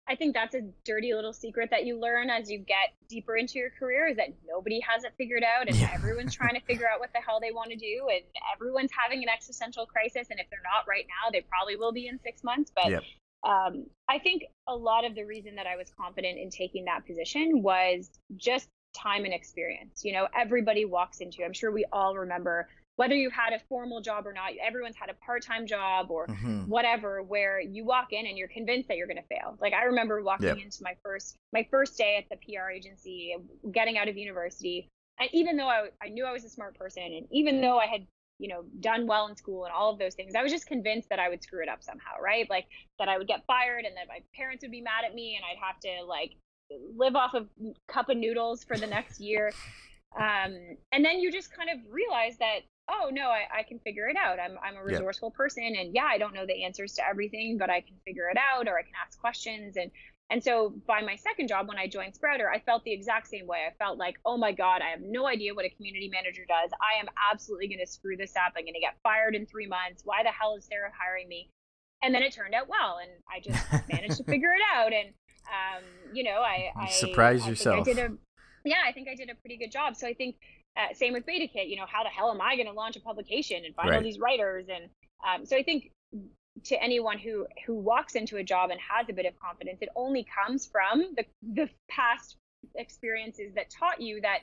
i 0.10 0.16
think 0.16 0.34
that's 0.34 0.54
a 0.54 0.62
dirty 0.84 1.14
little 1.14 1.32
secret 1.32 1.70
that 1.72 1.86
you 1.86 1.98
learn 1.98 2.30
as 2.30 2.52
you 2.52 2.60
get 2.60 2.94
deeper 3.08 3.38
into 3.38 3.60
your 3.60 3.70
career 3.70 4.10
is 4.10 4.18
that 4.18 4.28
nobody 4.46 4.82
has 4.82 5.06
it 5.06 5.14
figured 5.18 5.44
out 5.44 5.70
and 5.70 5.78
yeah. 5.78 5.90
everyone's 5.94 6.36
trying 6.40 6.54
to 6.54 6.62
figure 6.66 6.88
out 6.94 7.00
what 7.00 7.14
the 7.14 7.20
hell 7.26 7.40
they 7.40 7.52
want 7.52 7.70
to 7.72 7.78
do 7.78 8.08
and 8.12 8.22
everyone's 8.54 8.92
having 8.92 9.24
an 9.24 9.30
existential 9.30 9.86
crisis 9.86 10.28
and 10.32 10.40
if 10.40 10.48
they're 10.50 10.60
not 10.64 10.86
right 10.86 11.06
now 11.08 11.32
they 11.32 11.40
probably 11.48 11.78
will 11.78 11.94
be 11.94 12.08
in 12.08 12.20
six 12.20 12.44
months 12.44 12.74
but 12.76 12.92
yep. 12.92 13.04
um, 13.48 13.86
i 14.10 14.20
think 14.20 14.44
a 14.68 14.76
lot 14.76 15.06
of 15.06 15.16
the 15.16 15.24
reason 15.24 15.56
that 15.56 15.66
i 15.66 15.78
was 15.78 15.90
confident 15.98 16.38
in 16.38 16.50
taking 16.50 16.84
that 16.84 17.06
position 17.06 17.62
was 17.64 18.10
just 18.36 18.68
time 18.94 19.26
and 19.26 19.34
experience. 19.34 20.04
You 20.04 20.14
know, 20.14 20.28
everybody 20.38 20.86
walks 20.86 21.20
into, 21.20 21.44
I'm 21.44 21.54
sure 21.54 21.72
we 21.72 21.86
all 21.92 22.16
remember 22.16 22.68
whether 22.98 23.16
you 23.16 23.30
had 23.30 23.54
a 23.54 23.60
formal 23.68 24.02
job 24.02 24.28
or 24.28 24.34
not, 24.34 24.52
everyone's 24.62 24.96
had 24.96 25.10
a 25.10 25.16
part-time 25.26 25.66
job 25.66 26.12
or 26.12 26.28
mm-hmm. 26.28 26.68
whatever 26.68 27.24
where 27.24 27.60
you 27.60 27.84
walk 27.86 28.10
in 28.12 28.28
and 28.28 28.38
you're 28.38 28.48
convinced 28.48 28.88
that 28.90 28.98
you're 28.98 29.08
going 29.08 29.18
to 29.18 29.24
fail. 29.24 29.58
Like 29.60 29.74
I 29.74 29.86
remember 29.86 30.22
walking 30.22 30.48
yep. 30.48 30.58
into 30.58 30.84
my 30.84 30.96
first 31.04 31.36
my 31.52 31.66
first 31.72 31.98
day 31.98 32.18
at 32.18 32.30
the 32.30 32.36
PR 32.46 32.70
agency, 32.70 33.36
getting 33.72 33.98
out 33.98 34.08
of 34.08 34.18
university, 34.18 34.88
and 35.20 35.30
even 35.34 35.58
though 35.58 35.70
I, 35.70 35.88
I 36.00 36.10
knew 36.10 36.26
I 36.26 36.32
was 36.32 36.44
a 36.44 36.50
smart 36.50 36.78
person 36.78 37.04
and 37.04 37.26
even 37.32 37.62
though 37.62 37.80
I 37.80 37.88
had 37.88 38.06
you 38.38 38.48
know 38.48 38.64
done 38.80 39.08
well 39.08 39.28
in 39.28 39.36
school 39.36 39.66
and 39.66 39.74
all 39.74 39.94
of 39.94 40.00
those 40.00 40.16
things 40.16 40.34
i 40.36 40.42
was 40.42 40.52
just 40.52 40.66
convinced 40.66 41.08
that 41.10 41.20
i 41.20 41.30
would 41.30 41.44
screw 41.44 41.62
it 41.62 41.70
up 41.70 41.84
somehow 41.84 42.20
right 42.20 42.50
like 42.50 42.66
that 42.98 43.08
i 43.08 43.16
would 43.16 43.28
get 43.28 43.46
fired 43.46 43.86
and 43.86 43.96
that 43.96 44.08
my 44.08 44.18
parents 44.36 44.64
would 44.64 44.72
be 44.72 44.82
mad 44.82 45.06
at 45.06 45.14
me 45.14 45.36
and 45.36 45.46
i'd 45.46 45.64
have 45.64 45.80
to 45.80 46.04
like 46.10 46.32
live 46.96 47.16
off 47.16 47.34
of 47.34 47.48
a 47.64 47.92
cup 47.92 48.10
of 48.10 48.18
noodles 48.18 48.64
for 48.64 48.78
the 48.78 48.88
next 48.88 49.20
year. 49.20 49.52
Um, 50.20 50.78
and 50.92 51.06
then 51.06 51.20
you 51.20 51.32
just 51.32 51.56
kind 51.56 51.70
of 51.70 51.80
realize 51.90 52.38
that, 52.40 52.60
oh 52.90 53.10
no, 53.12 53.30
I, 53.30 53.60
I 53.60 53.64
can 53.64 53.80
figure 53.80 54.08
it 54.10 54.18
out. 54.18 54.40
I'm, 54.40 54.58
I'm 54.64 54.76
a 54.76 54.84
resourceful 54.84 55.32
person 55.32 55.76
and 55.80 55.94
yeah, 55.94 56.08
I 56.10 56.18
don't 56.18 56.34
know 56.34 56.46
the 56.46 56.66
answers 56.66 56.94
to 56.96 57.08
everything, 57.08 57.58
but 57.58 57.70
I 57.70 57.82
can 57.82 57.96
figure 58.06 58.30
it 58.30 58.38
out 58.38 58.68
or 58.68 58.78
I 58.78 58.84
can 58.84 58.92
ask 59.06 59.20
questions. 59.20 59.78
And, 59.78 59.92
and 60.30 60.44
so 60.44 60.74
by 60.88 61.02
my 61.02 61.16
second 61.16 61.48
job, 61.48 61.68
when 61.68 61.78
I 61.78 61.88
joined 61.88 62.16
Sprouter, 62.16 62.50
I 62.50 62.60
felt 62.60 62.84
the 62.84 62.94
exact 62.94 63.28
same 63.28 63.48
way. 63.48 63.60
I 63.70 63.74
felt 63.78 63.98
like, 63.98 64.18
oh 64.26 64.38
my 64.38 64.52
God, 64.52 64.82
I 64.82 64.90
have 64.90 65.02
no 65.02 65.28
idea 65.28 65.54
what 65.54 65.66
a 65.66 65.70
community 65.70 66.10
manager 66.10 66.44
does. 66.48 66.72
I 66.82 67.00
am 67.00 67.08
absolutely 67.32 67.68
going 67.68 67.86
to 67.86 67.92
screw 67.92 68.18
this 68.18 68.36
up. 68.36 68.54
I'm 68.58 68.64
going 68.64 68.74
to 68.74 68.80
get 68.80 68.96
fired 69.04 69.36
in 69.36 69.46
three 69.46 69.68
months. 69.68 70.04
Why 70.04 70.24
the 70.24 70.32
hell 70.32 70.56
is 70.56 70.66
Sarah 70.66 70.92
hiring 70.98 71.28
me? 71.28 71.50
And 72.04 72.16
then 72.16 72.24
it 72.24 72.34
turned 72.34 72.56
out 72.56 72.68
well, 72.68 73.00
and 73.02 73.12
I 73.30 73.40
just 73.40 73.90
managed 73.92 74.18
to 74.18 74.24
figure 74.24 74.54
it 74.54 74.62
out. 74.74 74.94
And 74.94 75.14
um, 75.48 75.84
you 76.14 76.24
know, 76.24 76.42
I, 76.42 76.72
I 76.76 76.90
surprise 76.90 77.48
yourself. 77.48 77.88
I 77.88 77.94
did 77.94 78.00
a, 78.00 78.12
yeah, 78.66 78.78
I 78.86 78.92
think 78.92 79.08
I 79.08 79.16
did 79.16 79.30
a 79.30 79.36
pretty 79.36 79.58
good 79.58 79.72
job. 79.72 79.96
So 79.96 80.08
I 80.08 80.14
think 80.14 80.36
uh, 80.78 80.94
same 80.94 81.14
with 81.14 81.26
BetaKit. 81.26 81.70
You 81.70 81.78
know, 81.78 81.86
how 81.88 82.04
the 82.04 82.10
hell 82.10 82.32
am 82.32 82.42
I 82.42 82.56
going 82.56 82.68
to 82.68 82.74
launch 82.74 82.96
a 82.96 83.02
publication 83.02 83.64
and 83.66 83.76
find 83.76 83.90
right. 83.90 83.98
all 83.98 84.04
these 84.04 84.20
writers? 84.20 84.68
And 84.70 84.90
um, 85.28 85.46
so 85.46 85.56
I 85.58 85.64
think 85.64 85.92
to 86.66 86.82
anyone 86.82 87.18
who 87.18 87.46
who 87.66 87.76
walks 87.76 88.16
into 88.16 88.38
a 88.38 88.44
job 88.44 88.70
and 88.70 88.80
has 88.80 89.08
a 89.10 89.14
bit 89.14 89.26
of 89.26 89.34
confidence, 89.40 89.80
it 89.82 89.90
only 89.96 90.26
comes 90.26 90.66
from 90.66 91.16
the 91.16 91.26
the 91.54 91.70
past 91.90 92.38
experiences 92.76 93.54
that 93.56 93.70
taught 93.70 94.00
you 94.00 94.22
that 94.22 94.40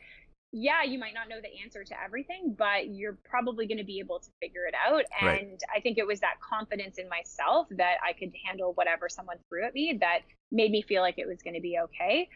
yeah, 0.52 0.82
you 0.82 0.98
might 0.98 1.12
not 1.12 1.28
know 1.28 1.40
the 1.42 1.62
answer 1.62 1.84
to 1.84 2.02
everything, 2.02 2.54
but 2.56 2.88
you're 2.88 3.18
probably 3.24 3.66
going 3.66 3.78
to 3.78 3.84
be 3.84 3.98
able 3.98 4.18
to 4.18 4.30
figure 4.40 4.64
it 4.66 4.74
out. 4.74 5.04
And 5.20 5.50
right. 5.50 5.62
I 5.74 5.80
think 5.80 5.98
it 5.98 6.06
was 6.06 6.20
that 6.20 6.40
confidence 6.40 6.96
in 6.96 7.08
myself 7.08 7.66
that 7.70 7.96
I 8.06 8.14
could 8.14 8.32
handle 8.46 8.72
whatever 8.72 9.08
someone 9.08 9.36
threw 9.48 9.64
at 9.64 9.74
me 9.74 9.98
that 10.00 10.20
made 10.50 10.70
me 10.70 10.80
feel 10.80 11.02
like 11.02 11.18
it 11.18 11.28
was 11.28 11.42
going 11.42 11.54
to 11.54 11.60
be 11.60 11.78
okay. 11.84 12.28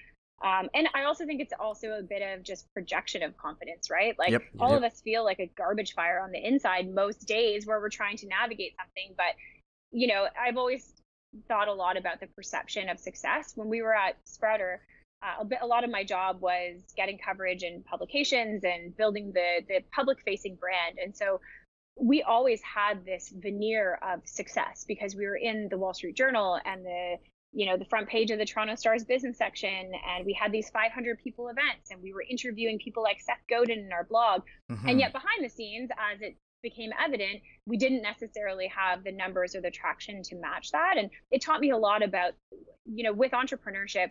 Um, 0.45 0.69
and 0.75 0.89
I 0.95 1.05
also 1.05 1.25
think 1.25 1.41
it's 1.41 1.55
also 1.59 1.93
a 1.93 2.03
bit 2.03 2.21
of 2.21 2.43
just 2.43 2.67
projection 2.75 3.23
of 3.23 3.37
confidence, 3.37 3.89
right? 3.91 4.19
Like 4.19 4.33
yep. 4.33 4.43
all 4.59 4.71
yep. 4.71 4.79
of 4.79 4.85
us 4.85 5.01
feel 5.01 5.25
like 5.25 5.39
a 5.41 5.51
garbage 5.57 5.95
fire 5.95 6.21
on 6.21 6.33
the 6.33 6.47
inside 6.47 6.93
most 6.93 7.27
days 7.27 7.65
where 7.65 7.81
we're 7.81 7.89
trying 7.89 8.17
to 8.19 8.27
navigate 8.27 8.75
something. 8.77 9.15
But, 9.17 9.37
you 9.91 10.09
know, 10.09 10.27
I've 10.39 10.59
always 10.59 10.93
thought 11.49 11.69
a 11.69 11.73
lot 11.73 11.97
about 11.97 12.21
the 12.21 12.27
perception 12.27 12.89
of 12.89 12.99
success. 12.99 13.53
When 13.55 13.69
we 13.69 13.81
were 13.83 13.95
at 13.95 14.17
Sprouter, 14.25 14.83
uh, 15.23 15.43
a, 15.43 15.45
bit, 15.45 15.59
a 15.63 15.67
lot 15.67 15.85
of 15.85 15.91
my 15.91 16.05
job 16.05 16.41
was 16.41 16.83
getting 16.97 17.19
coverage 17.19 17.63
in 17.63 17.83
publications 17.85 18.65
and 18.65 18.97
building 18.97 19.33
the 19.33 19.63
the 19.69 19.81
public 19.95 20.19
facing 20.25 20.57
brand. 20.57 20.99
And 21.03 21.17
so 21.17 21.41
we 21.97 22.23
always 22.23 22.61
had 22.63 23.05
this 23.05 23.33
veneer 23.37 23.99
of 24.03 24.21
success 24.25 24.85
because 24.89 25.15
we 25.15 25.27
were 25.27 25.37
in 25.37 25.69
the 25.71 25.79
wall 25.79 25.95
street 25.95 26.17
journal 26.17 26.59
and 26.65 26.85
the 26.85 27.17
you 27.53 27.67
know 27.67 27.77
the 27.77 27.85
front 27.85 28.09
page 28.09 28.31
of 28.31 28.39
the 28.39 28.45
toronto 28.45 28.75
stars 28.75 29.05
business 29.05 29.39
section. 29.39 29.93
And 30.09 30.27
we 30.27 30.33
had 30.33 30.53
these 30.53 30.71
500 30.71 31.19
people 31.23 31.49
events 31.49 31.91
and 31.91 32.03
we 32.03 32.13
were 32.13 32.25
interviewing 32.29 32.79
people 32.79 33.03
like 33.03 33.21
seth 33.21 33.43
godin 33.49 33.79
in 33.79 33.93
our 33.93 34.05
blog. 34.05 34.43
Mm-hmm. 34.71 34.89
and 34.89 35.01
yet 35.01 35.13
behind 35.13 35.45
the 35.45 35.51
scenes 35.51 35.91
as 36.13 36.21
it 36.21 36.37
became 36.63 36.91
evident 37.05 37.43
we 37.67 37.77
didn't 37.77 38.03
necessarily 38.03 38.69
have 38.69 39.03
the 39.03 39.13
numbers 39.13 39.55
or 39.55 39.61
the 39.61 39.71
traction 39.71 40.23
to 40.23 40.37
match 40.37 40.71
that. 40.73 40.95
And 40.97 41.11
it 41.31 41.43
taught 41.43 41.61
me 41.61 41.71
a 41.71 41.77
lot 41.77 42.03
about 42.03 42.33
you 42.85 43.05
know 43.05 43.13
with 43.13 43.33
entrepreneurship 43.33 44.11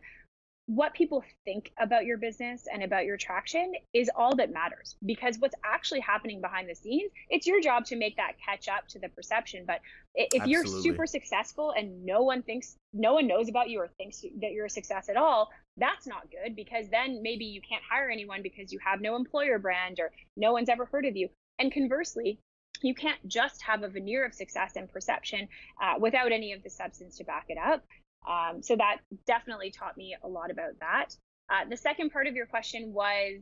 what 0.67 0.93
people 0.93 1.23
think 1.43 1.71
about 1.79 2.05
your 2.05 2.17
business 2.17 2.65
and 2.71 2.83
about 2.83 3.05
your 3.05 3.17
traction 3.17 3.73
is 3.93 4.09
all 4.15 4.35
that 4.35 4.53
matters. 4.53 4.95
Because 5.05 5.37
what's 5.39 5.55
actually 5.65 5.99
happening 5.99 6.39
behind 6.39 6.69
the 6.69 6.75
scenes 6.75 7.11
it's 7.29 7.47
your 7.47 7.61
job 7.61 7.85
to 7.85 7.95
make 7.95 8.17
that 8.17 8.33
catch 8.43 8.67
up 8.67 8.87
to 8.89 8.99
the 8.99 9.09
perception. 9.09 9.63
But 9.65 9.81
if 10.15 10.41
Absolutely. 10.41 10.51
you're 10.51 10.65
super 10.65 11.05
successful 11.05 11.73
and 11.75 12.05
no 12.05 12.21
one 12.23 12.41
thinks 12.43 12.75
no 12.93 13.13
one 13.13 13.27
knows 13.27 13.49
about 13.49 13.69
you 13.69 13.79
or 13.79 13.89
thinks 13.97 14.21
that 14.21 14.51
you're 14.51 14.65
a 14.65 14.69
success 14.69 15.09
at 15.09 15.17
all 15.17 15.49
that's 15.77 16.05
not 16.05 16.29
good. 16.29 16.55
Because 16.55 16.89
then 16.89 17.21
maybe 17.23 17.45
you 17.45 17.61
can't 17.61 17.83
hire 17.89 18.09
anyone 18.09 18.41
because 18.43 18.71
you 18.71 18.79
have 18.85 19.01
no 19.01 19.15
employer 19.15 19.57
brand 19.57 19.99
or 19.99 20.11
no 20.37 20.51
one's 20.51 20.69
ever 20.69 20.85
heard 20.85 21.05
of 21.05 21.15
you. 21.15 21.29
And 21.59 21.71
conversely 21.71 22.39
you 22.81 22.95
can't 22.95 23.25
just 23.27 23.61
have 23.61 23.83
a 23.83 23.87
veneer 23.87 24.25
of 24.25 24.33
success 24.33 24.73
and 24.75 24.91
perception 24.91 25.47
uh, 25.81 25.93
without 25.99 26.31
any 26.31 26.53
of 26.53 26.63
the 26.63 26.69
substance 26.69 27.17
to 27.17 27.23
back 27.23 27.45
it 27.49 27.57
up 27.57 27.83
um, 28.27 28.61
so 28.61 28.75
that 28.75 28.97
definitely 29.25 29.71
taught 29.71 29.97
me 29.97 30.15
a 30.23 30.27
lot 30.27 30.51
about 30.51 30.79
that. 30.79 31.15
Uh, 31.49 31.67
the 31.69 31.77
second 31.77 32.11
part 32.11 32.27
of 32.27 32.35
your 32.35 32.45
question 32.45 32.93
was 32.93 33.41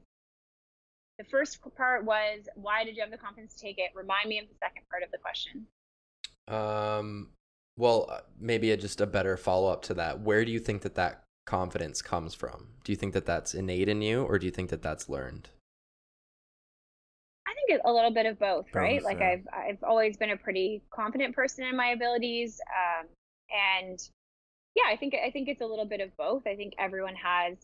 the 1.17 1.25
first 1.25 1.59
part 1.77 2.05
was 2.05 2.47
why 2.55 2.83
did 2.83 2.95
you 2.95 3.01
have 3.01 3.11
the 3.11 3.17
confidence 3.17 3.53
to 3.55 3.61
take 3.61 3.77
it? 3.77 3.91
Remind 3.93 4.29
me 4.29 4.39
of 4.39 4.47
the 4.47 4.55
second 4.59 4.83
part 4.89 5.03
of 5.03 5.11
the 5.11 5.17
question. 5.17 5.67
Um, 6.47 7.29
well, 7.77 8.07
uh, 8.09 8.21
maybe 8.39 8.71
a, 8.71 8.77
just 8.77 9.01
a 9.01 9.05
better 9.05 9.37
follow 9.37 9.71
up 9.71 9.83
to 9.83 9.93
that. 9.95 10.21
Where 10.21 10.43
do 10.43 10.51
you 10.51 10.59
think 10.59 10.81
that 10.81 10.95
that 10.95 11.23
confidence 11.45 12.01
comes 12.01 12.33
from? 12.33 12.69
Do 12.83 12.91
you 12.91 12.95
think 12.95 13.13
that 13.13 13.25
that's 13.25 13.53
innate 13.53 13.89
in 13.89 14.01
you, 14.01 14.23
or 14.23 14.39
do 14.39 14.45
you 14.45 14.51
think 14.51 14.69
that 14.69 14.81
that's 14.81 15.09
learned? 15.09 15.49
I 17.47 17.53
think 17.53 17.81
a 17.83 17.91
little 17.91 18.11
bit 18.11 18.25
of 18.25 18.39
both, 18.39 18.65
right? 18.73 18.99
Both, 18.99 19.05
like 19.05 19.19
yeah. 19.19 19.29
I've 19.29 19.47
I've 19.53 19.83
always 19.83 20.17
been 20.17 20.31
a 20.31 20.37
pretty 20.37 20.81
confident 20.89 21.35
person 21.35 21.65
in 21.65 21.75
my 21.75 21.89
abilities, 21.89 22.59
um, 22.75 23.07
and 23.51 23.99
yeah, 24.75 24.83
I 24.91 24.95
think 24.97 25.13
I 25.15 25.31
think 25.31 25.47
it's 25.49 25.61
a 25.61 25.65
little 25.65 25.85
bit 25.85 26.01
of 26.01 26.15
both. 26.17 26.45
I 26.47 26.55
think 26.55 26.73
everyone 26.79 27.15
has 27.15 27.57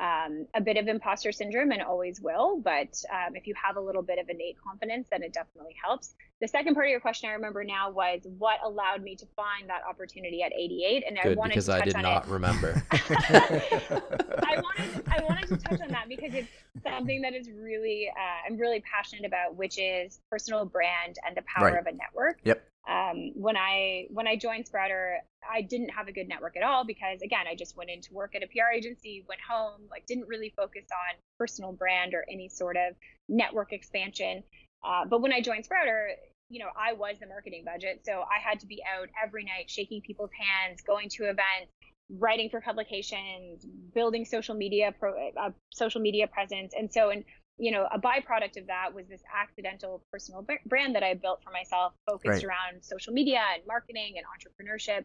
um, 0.00 0.46
a 0.54 0.60
bit 0.60 0.76
of 0.76 0.86
imposter 0.86 1.32
syndrome 1.32 1.72
and 1.72 1.82
always 1.82 2.20
will, 2.20 2.60
but 2.60 3.02
um, 3.12 3.34
if 3.34 3.48
you 3.48 3.54
have 3.60 3.76
a 3.76 3.80
little 3.80 4.02
bit 4.02 4.18
of 4.20 4.28
innate 4.28 4.56
confidence, 4.62 5.08
then 5.10 5.22
it 5.24 5.32
definitely 5.32 5.74
helps. 5.82 6.14
The 6.40 6.46
second 6.46 6.74
part 6.74 6.86
of 6.86 6.90
your 6.90 7.00
question 7.00 7.28
I 7.28 7.32
remember 7.32 7.64
now 7.64 7.90
was 7.90 8.20
what 8.38 8.58
allowed 8.64 9.02
me 9.02 9.16
to 9.16 9.26
find 9.34 9.68
that 9.68 9.80
opportunity 9.88 10.40
at 10.44 10.52
88, 10.52 11.02
and 11.08 11.18
I 11.18 11.22
Good, 11.24 11.36
wanted 11.36 11.50
because 11.54 11.66
to 11.66 11.72
I 11.72 11.78
touch 11.78 11.86
did 11.86 11.96
on 11.96 12.02
not 12.02 12.26
it. 12.26 12.30
remember. 12.30 12.80
I 12.92 14.60
wanted 14.62 15.02
I 15.08 15.22
wanted 15.24 15.48
to 15.48 15.56
touch 15.56 15.80
on 15.80 15.88
that 15.88 16.08
because 16.08 16.32
it's 16.34 16.48
something 16.84 17.22
that 17.22 17.34
is 17.34 17.50
really 17.50 18.08
uh, 18.08 18.46
I'm 18.52 18.56
really 18.56 18.80
passionate 18.80 19.24
about, 19.26 19.56
which 19.56 19.78
is 19.78 20.20
personal 20.30 20.64
brand 20.64 21.16
and 21.26 21.36
the 21.36 21.42
power 21.42 21.72
Right. 21.72 21.78
of 21.80 21.86
a 21.86 21.92
network. 21.92 22.38
Yep. 22.44 22.64
Um, 22.88 23.32
when 23.34 23.56
I 23.56 24.06
when 24.10 24.26
I 24.26 24.36
joined 24.36 24.66
Sprouter, 24.66 25.18
I 25.48 25.60
didn't 25.60 25.90
have 25.90 26.08
a 26.08 26.12
good 26.12 26.26
network 26.26 26.56
at 26.56 26.62
all 26.62 26.84
because 26.84 27.20
again, 27.22 27.46
I 27.46 27.54
just 27.54 27.76
went 27.76 27.90
into 27.90 28.14
work 28.14 28.34
at 28.34 28.42
a 28.42 28.46
PR 28.46 28.72
agency, 28.74 29.24
went 29.28 29.40
home, 29.48 29.82
like 29.90 30.06
didn't 30.06 30.26
really 30.26 30.52
focus 30.56 30.86
on 30.90 31.20
personal 31.38 31.72
brand 31.72 32.14
or 32.14 32.24
any 32.30 32.48
sort 32.48 32.76
of 32.76 32.94
network 33.28 33.72
expansion. 33.72 34.42
Uh, 34.82 35.04
but 35.04 35.20
when 35.20 35.32
I 35.32 35.42
joined 35.42 35.66
Sprouter, 35.66 36.10
you 36.48 36.60
know, 36.60 36.70
I 36.76 36.94
was 36.94 37.16
the 37.20 37.26
marketing 37.26 37.64
budget, 37.66 38.02
so 38.06 38.22
I 38.22 38.40
had 38.42 38.60
to 38.60 38.66
be 38.66 38.82
out 38.96 39.08
every 39.22 39.44
night, 39.44 39.68
shaking 39.68 40.00
people's 40.00 40.30
hands, 40.32 40.80
going 40.80 41.10
to 41.10 41.24
events, 41.24 41.72
writing 42.10 42.48
for 42.48 42.62
publications, 42.62 43.66
building 43.94 44.24
social 44.24 44.54
media 44.54 44.94
pro, 44.98 45.12
uh, 45.38 45.50
social 45.70 46.00
media 46.00 46.26
presence, 46.26 46.72
and 46.76 46.90
so 46.90 47.10
and 47.10 47.24
you 47.58 47.70
know 47.70 47.86
a 47.90 47.98
byproduct 47.98 48.56
of 48.56 48.66
that 48.68 48.94
was 48.94 49.06
this 49.08 49.22
accidental 49.34 50.02
personal 50.12 50.46
brand 50.66 50.94
that 50.94 51.02
I 51.02 51.14
built 51.14 51.42
for 51.42 51.50
myself, 51.50 51.92
focused 52.06 52.44
Right. 52.44 52.44
around 52.44 52.82
social 52.84 53.12
media 53.12 53.42
and 53.54 53.62
marketing 53.66 54.14
and 54.16 54.24
entrepreneurship. 54.26 55.04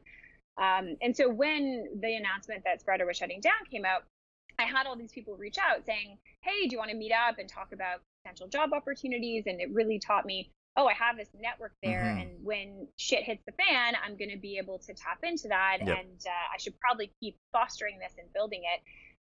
Um, 0.58 0.96
and 1.02 1.16
so 1.16 1.30
when 1.30 1.88
the 2.00 2.16
announcement 2.16 2.64
that 2.64 2.80
Sprouter 2.82 3.06
was 3.06 3.18
shutting 3.18 3.42
down 3.42 3.66
came 3.72 3.86
out, 3.86 4.04
I 4.60 4.64
had 4.64 4.86
all 4.86 4.96
these 4.96 5.12
people 5.12 5.36
reach 5.36 5.58
out 5.58 5.84
saying, 5.86 6.20
"Hey, 6.42 6.68
do 6.68 6.74
you 6.74 6.78
want 6.78 6.92
to 6.92 6.96
meet 6.96 7.12
up 7.12 7.40
and 7.40 7.50
talk 7.50 7.72
about 7.74 8.02
potential 8.24 8.48
job 8.48 8.72
opportunities?" 8.72 9.46
And 9.48 9.60
it 9.60 9.72
really 9.72 9.98
taught 9.98 10.26
me, 10.28 10.52
"Oh, 10.76 10.86
I 10.88 10.94
have 10.94 11.18
this 11.18 11.30
network 11.34 11.74
there, 11.82 12.04
Mhm. 12.04 12.22
and 12.22 12.44
when 12.46 12.88
shit 12.98 13.24
hits 13.24 13.42
the 13.48 13.52
fan, 13.54 13.96
I'm 13.96 14.16
going 14.16 14.30
to 14.30 14.38
be 14.38 14.60
able 14.60 14.78
to 14.78 14.94
tap 14.94 15.24
into 15.24 15.48
that, 15.48 15.80
Yep. 15.82 15.98
and 15.98 16.22
uh, 16.28 16.54
I 16.54 16.58
should 16.58 16.80
probably 16.80 17.12
keep 17.20 17.36
fostering 17.52 17.98
this 17.98 18.14
and 18.20 18.32
building 18.34 18.62
it." 18.64 18.82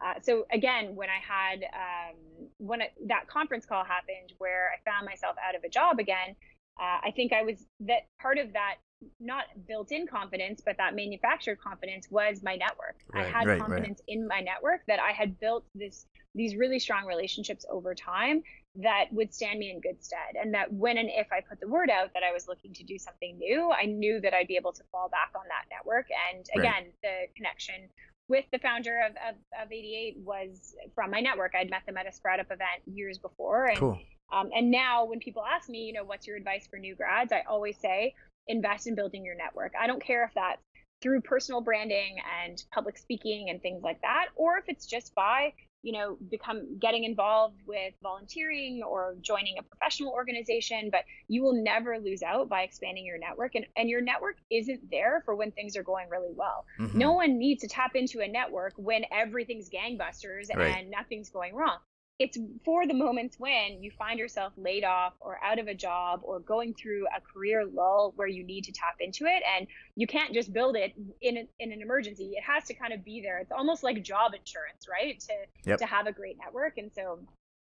Uh, 0.04 0.14
so 0.22 0.46
again, 0.52 0.96
when 0.96 1.10
I 1.10 1.20
had 1.20 1.64
um, 1.74 2.48
when 2.58 2.80
that 3.08 3.28
conference 3.28 3.66
call 3.66 3.84
happened, 3.84 4.34
where 4.38 4.72
I 4.74 4.90
found 4.90 5.06
myself 5.06 5.36
out 5.48 5.56
of 5.56 5.64
a 5.64 5.70
job 5.70 6.00
again, 6.00 6.36
uh, 6.80 7.00
I 7.04 7.12
think 7.16 7.34
I 7.34 7.44
was 7.44 7.66
that 7.82 8.08
part 8.22 8.38
of 8.38 8.54
that 8.54 8.76
not 9.20 9.46
built-in 9.68 10.08
confidence, 10.08 10.62
but 10.66 10.76
that 10.78 10.94
manufactured 10.94 11.58
confidence 11.62 12.08
was 12.10 12.44
my 12.44 12.56
network. 12.56 12.98
I 13.14 13.24
had 13.24 13.48
right, 13.48 13.60
right. 13.60 13.60
confidence 13.60 14.02
in 14.08 14.28
my 14.28 14.42
network 14.42 14.82
that 14.88 15.00
I 15.00 15.12
had 15.12 15.40
built 15.40 15.66
this 15.76 16.06
these 16.36 16.56
really 16.56 16.80
strong 16.80 17.06
relationships 17.06 17.66
over 17.72 17.96
time 17.96 18.44
that 18.76 19.06
would 19.12 19.34
stand 19.34 19.58
me 19.58 19.72
in 19.72 19.82
good 19.82 20.04
stead, 20.04 20.36
and 20.40 20.54
that 20.54 20.72
when 20.72 20.98
and 20.98 21.10
if 21.10 21.28
I 21.32 21.42
put 21.42 21.60
the 21.60 21.68
word 21.68 21.90
out 21.90 22.14
that 22.14 22.24
I 22.24 22.32
was 22.32 22.48
looking 22.48 22.74
to 22.74 22.84
do 22.84 22.98
something 22.98 23.38
new, 23.38 23.72
I 23.72 23.86
knew 23.86 24.22
that 24.22 24.34
I'd 24.34 24.48
be 24.48 24.56
able 24.56 24.74
to 24.74 24.84
fall 24.92 25.10
back 25.10 25.32
on 25.36 25.44
that 25.48 25.66
network. 25.76 26.08
And 26.32 26.46
Right. 26.56 26.60
again, 26.60 26.94
the 27.02 27.28
connection 27.36 27.90
with 28.30 28.46
the 28.52 28.60
founder 28.60 29.02
of, 29.06 29.12
of, 29.28 29.36
of 29.66 29.72
88 29.72 30.18
was 30.24 30.76
from 30.96 31.12
my 31.12 31.20
network. 31.20 31.54
I'd 31.60 31.70
met 31.70 31.86
them 31.86 31.98
at 31.98 32.08
a 32.08 32.12
Sprout 32.14 32.40
Up 32.40 32.46
event 32.48 32.82
years 32.86 33.18
before, 33.18 33.66
and 33.66 33.78
Cool. 33.78 34.00
um, 34.32 34.50
and 34.56 34.72
now 34.72 35.06
when 35.06 35.20
people 35.20 35.44
ask 35.44 35.68
me, 35.68 35.80
you 35.80 35.94
know, 35.94 36.04
what's 36.04 36.28
your 36.28 36.38
advice 36.38 36.68
for 36.68 36.78
new 36.78 36.96
grads, 36.96 37.34
I 37.34 37.42
always 37.50 37.78
say 37.78 38.14
invest 38.48 38.88
in 38.88 38.96
building 38.96 39.26
your 39.26 39.36
network. 39.36 39.74
I 39.80 39.88
don't 39.88 40.02
care 40.04 40.24
if 40.24 40.34
that's 40.34 40.62
through 41.02 41.22
personal 41.22 41.62
branding 41.62 42.18
and 42.44 42.62
public 42.74 42.98
speaking 42.98 43.50
and 43.50 43.62
things 43.62 43.84
like 43.84 44.02
that, 44.02 44.28
or 44.36 44.58
if 44.58 44.66
it's 44.68 44.86
just 44.86 45.16
by, 45.16 45.54
you 45.82 45.94
know, 45.94 46.18
become 46.30 46.78
getting 46.80 47.04
involved 47.06 47.60
with 47.66 47.94
volunteering 48.04 48.82
or 48.84 49.16
joining 49.22 49.58
a 49.58 49.64
professional 49.64 50.12
organization. 50.12 50.90
But 50.92 51.06
you 51.28 51.42
will 51.42 51.54
never 51.64 51.98
lose 52.00 52.22
out 52.22 52.50
by 52.50 52.64
expanding 52.64 53.06
your 53.06 53.18
network. 53.18 53.56
And, 53.56 53.66
and 53.78 53.90
your 53.90 54.02
network 54.02 54.38
isn't 54.52 54.92
there 54.92 55.22
for 55.26 55.36
when 55.36 55.52
things 55.52 55.78
are 55.78 55.84
going 55.84 56.10
really 56.10 56.34
well. 56.34 56.66
Mhm. 56.80 56.96
No 56.96 57.14
one 57.14 57.38
needs 57.38 57.62
to 57.62 57.68
tap 57.68 57.96
into 57.96 58.20
a 58.20 58.28
network 58.28 58.74
when 58.78 59.06
everything's 59.12 59.70
gangbusters 59.70 60.54
Right. 60.54 60.76
and 60.78 60.90
nothing's 60.90 61.30
going 61.30 61.56
wrong. 61.56 61.80
It's 62.20 62.38
for 62.66 62.86
the 62.86 62.94
moments 62.94 63.40
when 63.40 63.82
you 63.82 63.92
find 63.98 64.20
yourself 64.20 64.52
laid 64.58 64.84
off 64.84 65.14
or 65.22 65.40
out 65.42 65.58
of 65.58 65.68
a 65.68 65.74
job 65.74 66.20
or 66.24 66.42
going 66.42 66.74
through 66.74 67.08
a 67.16 67.22
career 67.22 67.66
lull 67.66 68.14
where 68.18 68.28
you 68.28 68.44
need 68.44 68.66
to 68.66 68.74
tap 68.74 68.96
into 69.00 69.26
it. 69.26 69.42
And 69.58 69.66
you 69.96 70.06
can't 70.06 70.34
just 70.34 70.52
build 70.52 70.76
it 70.76 70.94
in, 71.22 71.38
a, 71.38 71.48
in 71.60 71.72
an 71.72 71.82
emergency. 71.82 72.34
It 72.36 72.44
has 72.44 72.66
to 72.66 72.74
kind 72.74 72.92
of 72.92 73.06
be 73.06 73.22
there. 73.22 73.40
It's 73.40 73.54
almost 73.54 73.84
like 73.84 74.04
job 74.04 74.34
insurance, 74.34 74.86
right? 74.90 75.18
To, 75.22 75.34
Yep. 75.66 75.80
to 75.80 75.86
have 75.86 76.08
a 76.08 76.12
great 76.12 76.38
network. 76.44 76.78
And 76.78 76.92
so 76.94 77.20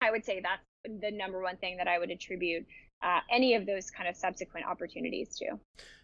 I 0.01 0.11
would 0.11 0.25
say 0.25 0.41
that's 0.41 0.63
the 1.03 1.11
number 1.11 1.43
one 1.43 1.57
thing 1.59 1.77
that 1.77 1.89
I 1.89 1.99
would 1.99 2.11
attribute 2.11 2.65
uh, 3.03 3.21
any 3.31 3.55
of 3.55 3.67
those 3.67 3.91
kind 3.91 4.09
of 4.09 4.17
subsequent 4.17 4.67
opportunities 4.67 5.37
to. 5.37 5.59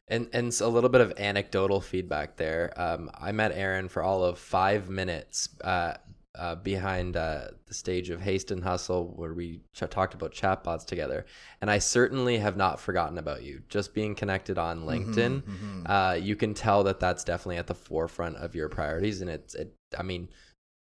And 0.06 0.28
and 0.34 0.54
a 0.60 0.68
little 0.68 0.90
bit 0.90 1.00
of 1.00 1.14
anecdotal 1.18 1.80
feedback 1.80 2.36
there. 2.36 2.74
Um, 2.76 3.10
I 3.14 3.32
met 3.32 3.52
Erin 3.52 3.88
for 3.88 4.02
all 4.02 4.22
of 4.22 4.38
five 4.38 4.90
minutes 4.90 5.48
uh, 5.62 5.94
uh, 6.36 6.56
behind 6.56 7.16
uh, 7.16 7.48
the 7.66 7.74
stage 7.74 8.10
of 8.10 8.20
Haste 8.20 8.50
and 8.50 8.62
Hustle, 8.62 9.12
where 9.16 9.32
we 9.34 9.60
ch- 9.72 9.84
talked 9.90 10.14
about 10.14 10.32
chatbots 10.32 10.84
together. 10.84 11.26
And 11.60 11.70
I 11.70 11.78
certainly 11.78 12.38
have 12.38 12.56
not 12.56 12.80
forgotten 12.80 13.18
about 13.18 13.42
you. 13.42 13.62
Just 13.68 13.94
being 13.94 14.14
connected 14.14 14.58
on 14.58 14.84
LinkedIn, 14.84 15.42
mhm. 15.42 15.82
uh, 15.86 16.14
you 16.16 16.34
can 16.36 16.52
tell 16.54 16.82
that 16.84 16.98
that's 17.00 17.22
definitely 17.24 17.58
at 17.58 17.66
the 17.68 17.74
forefront 17.74 18.36
of 18.36 18.54
your 18.54 18.68
priorities. 18.68 19.20
And 19.20 19.30
it's, 19.30 19.54
it, 19.54 19.74
I 19.96 20.02
mean, 20.02 20.28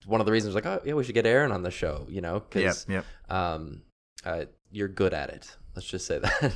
one 0.06 0.20
of 0.22 0.26
the 0.26 0.32
reasons 0.32 0.54
was 0.54 0.64
like, 0.64 0.68
oh 0.72 0.82
yeah, 0.86 0.94
we 0.94 1.04
should 1.04 1.16
get 1.16 1.26
Erin 1.26 1.52
on 1.52 1.64
the 1.64 1.72
show. 1.72 2.06
You 2.10 2.22
know, 2.22 2.36
Yep. 2.36 2.50
because 2.52 2.86
Yep. 2.88 3.06
um, 3.30 3.82
uh, 4.26 4.46
you're 4.72 4.88
good 4.88 5.14
at 5.14 5.30
it. 5.30 5.58
Let's 5.76 5.88
just 5.88 6.06
say 6.06 6.20
that. 6.20 6.54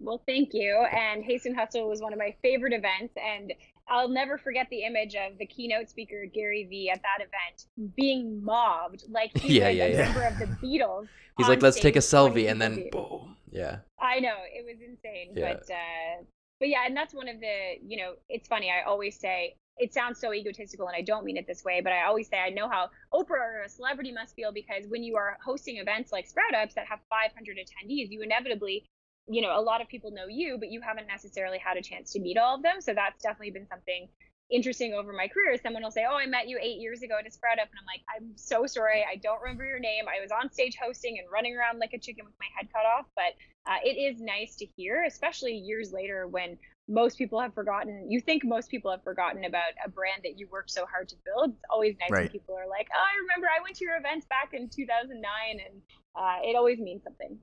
Well, 0.00 0.22
thank 0.26 0.50
you. 0.52 0.84
And 0.92 1.22
Haste 1.24 1.46
and 1.46 1.56
Hustle 1.56 1.88
was 1.88 2.00
one 2.02 2.12
of 2.12 2.18
my 2.18 2.34
favorite 2.42 2.72
events. 2.72 3.14
And 3.16 3.52
I'll 3.88 4.08
never 4.08 4.38
forget 4.38 4.68
the 4.70 4.84
image 4.84 5.14
of 5.14 5.38
the 5.38 5.46
keynote 5.46 5.88
speaker, 5.90 6.24
Gary 6.32 6.66
Vee, 6.68 6.90
at 6.90 7.02
that 7.02 7.18
event 7.24 7.94
being 7.96 8.42
mobbed 8.42 9.04
like 9.10 9.36
he 9.38 9.58
Yeah, 9.58 9.68
was 9.68 9.76
yeah, 9.76 9.84
a 9.84 9.90
yeah. 9.90 10.04
member 10.04 10.22
of 10.24 10.38
the 10.38 10.46
Beatles. 10.66 11.08
He's 11.36 11.48
like, 11.48 11.62
let's 11.62 11.80
take 11.80 11.96
a 11.96 12.00
selfie, 12.00 12.50
and 12.50 12.60
then 12.62 12.88
boom. 12.92 13.36
Yeah. 13.50 13.78
I 14.00 14.20
know 14.20 14.34
it 14.52 14.64
was 14.64 14.80
insane, 14.80 15.32
Yeah. 15.34 15.54
but 15.54 15.70
uh, 15.72 16.24
but 16.60 16.68
yeah, 16.68 16.86
and 16.86 16.96
that's 16.96 17.12
one 17.14 17.28
of 17.28 17.40
the 17.40 17.74
you 17.82 17.96
know 17.98 18.14
it's 18.28 18.48
funny. 18.48 18.70
I 18.70 18.82
always 18.88 19.18
say 19.18 19.56
it 19.76 19.92
sounds 19.92 20.20
so 20.20 20.32
egotistical, 20.32 20.86
and 20.86 20.96
I 20.96 21.02
don't 21.02 21.24
mean 21.24 21.36
it 21.36 21.46
this 21.46 21.64
way, 21.64 21.80
but 21.80 21.92
I 21.92 22.04
always 22.04 22.28
say 22.28 22.38
I 22.38 22.50
know 22.50 22.68
how 22.68 22.90
Oprah 23.12 23.30
or 23.30 23.62
a 23.66 23.68
celebrity 23.68 24.12
must 24.12 24.36
feel 24.36 24.52
because 24.52 24.84
when 24.88 25.02
you 25.02 25.16
are 25.16 25.36
hosting 25.44 25.78
events 25.78 26.12
like 26.12 26.26
Sprout 26.28 26.54
Ups 26.54 26.74
that 26.74 26.86
have 26.86 27.00
500 27.10 27.56
attendees, 27.58 28.10
you 28.10 28.22
inevitably 28.22 28.86
you 29.26 29.42
know 29.42 29.58
a 29.58 29.60
lot 29.60 29.80
of 29.80 29.88
people 29.88 30.10
know 30.10 30.26
you, 30.28 30.58
but 30.58 30.70
you 30.70 30.80
haven't 30.80 31.06
necessarily 31.06 31.58
had 31.58 31.76
a 31.76 31.82
chance 31.82 32.12
to 32.12 32.20
meet 32.20 32.38
all 32.38 32.56
of 32.56 32.62
them. 32.62 32.80
So 32.80 32.94
that's 32.94 33.22
definitely 33.22 33.52
been 33.52 33.68
something 33.68 34.08
interesting 34.50 34.92
over 34.92 35.12
my 35.12 35.28
career. 35.28 35.56
Someone 35.62 35.82
will 35.82 35.90
say, 35.90 36.04
"Oh, 36.08 36.16
I 36.16 36.26
met 36.26 36.48
you 36.48 36.58
eight 36.60 36.80
years 36.80 37.02
ago 37.02 37.16
at 37.18 37.26
a 37.26 37.30
Sprout 37.30 37.58
Up," 37.58 37.68
and 37.70 37.78
I'm 37.80 37.86
like, 37.86 38.02
"I'm 38.14 38.36
so 38.36 38.66
sorry, 38.66 39.04
I 39.10 39.16
don't 39.16 39.40
remember 39.40 39.64
your 39.64 39.78
name. 39.78 40.04
I 40.08 40.20
was 40.20 40.30
on 40.30 40.52
stage 40.52 40.76
hosting 40.76 41.18
and 41.18 41.30
running 41.32 41.56
around 41.56 41.78
like 41.78 41.92
a 41.94 41.98
chicken 41.98 42.24
with 42.24 42.34
my 42.38 42.46
head 42.56 42.68
cut 42.72 42.84
off." 42.84 43.06
But 43.16 43.34
uh, 43.66 43.78
it 43.82 43.96
is 43.96 44.20
nice 44.20 44.56
to 44.56 44.66
hear, 44.76 45.04
especially 45.04 45.54
years 45.54 45.92
later 45.92 46.28
when 46.28 46.58
most 46.86 47.16
people 47.16 47.40
have 47.40 47.54
forgotten. 47.54 48.10
You 48.10 48.20
think 48.20 48.44
most 48.44 48.70
people 48.70 48.90
have 48.90 49.02
forgotten 49.02 49.44
about 49.44 49.72
a 49.84 49.88
brand 49.88 50.20
that 50.24 50.38
you 50.38 50.48
worked 50.48 50.70
so 50.70 50.84
hard 50.84 51.08
to 51.08 51.16
build. 51.24 51.52
It's 51.54 51.64
always 51.70 51.96
nice 51.98 52.10
when 52.10 52.28
people 52.28 52.56
are 52.56 52.68
like, 52.68 52.88
"Oh, 52.94 53.00
I 53.00 53.16
remember 53.22 53.48
I 53.48 53.62
went 53.62 53.76
to 53.76 53.84
your 53.84 53.96
events 53.96 54.26
back 54.26 54.52
in 54.52 54.68
2009," 54.68 55.24
and 55.64 55.82
uh, 56.14 56.40
it 56.42 56.56
always 56.56 56.78
means 56.78 57.02
something. 57.02 57.38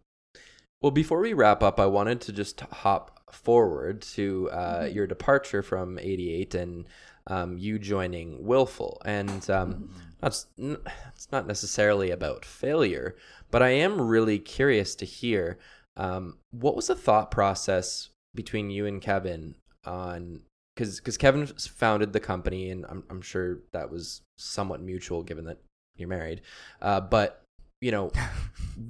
Well, 0.82 0.91
before 0.91 1.19
we 1.19 1.34
wrap 1.34 1.61
up, 1.61 1.79
I 1.79 1.86
wanted 1.86 2.21
to 2.21 2.34
just 2.34 2.59
hop 2.61 3.19
forward 3.32 4.01
to 4.01 4.49
uh, 4.51 4.84
Mhm. 4.84 4.95
your 4.95 5.07
departure 5.07 5.61
from 5.61 5.97
88 5.99 6.55
and 6.55 6.88
um, 7.27 7.57
you 7.57 7.77
joining 7.77 8.43
Willful. 8.43 8.99
And 9.05 9.47
um, 9.49 9.89
that's 10.19 10.47
n- 10.57 10.77
it's 11.15 11.32
not 11.32 11.45
necessarily 11.47 12.09
about 12.11 12.43
failure, 12.45 13.15
but 13.51 13.61
I 13.61 13.69
am 13.69 14.01
really 14.01 14.39
curious 14.39 14.95
to 14.95 15.05
hear 15.05 15.59
um, 15.97 16.39
what 16.49 16.75
was 16.75 16.88
the 16.88 16.95
thought 16.95 17.29
process 17.32 18.09
between 18.34 18.69
you 18.71 18.86
and 18.88 19.01
Kevin 19.01 19.55
on 19.86 20.41
because 20.75 20.99
because 20.99 21.17
Kevin 21.17 21.45
founded 21.45 22.13
the 22.13 22.19
company, 22.19 22.69
and 22.71 22.86
I'm 22.89 23.03
I'm 23.09 23.21
sure 23.21 23.59
that 23.73 23.91
was 23.91 24.21
somewhat 24.38 24.82
mutual 24.82 25.21
given 25.21 25.45
that 25.45 25.59
you're 25.97 26.07
married. 26.09 26.41
Uh, 26.82 27.01
but 27.01 27.43
you 27.82 27.91
know, 27.91 28.11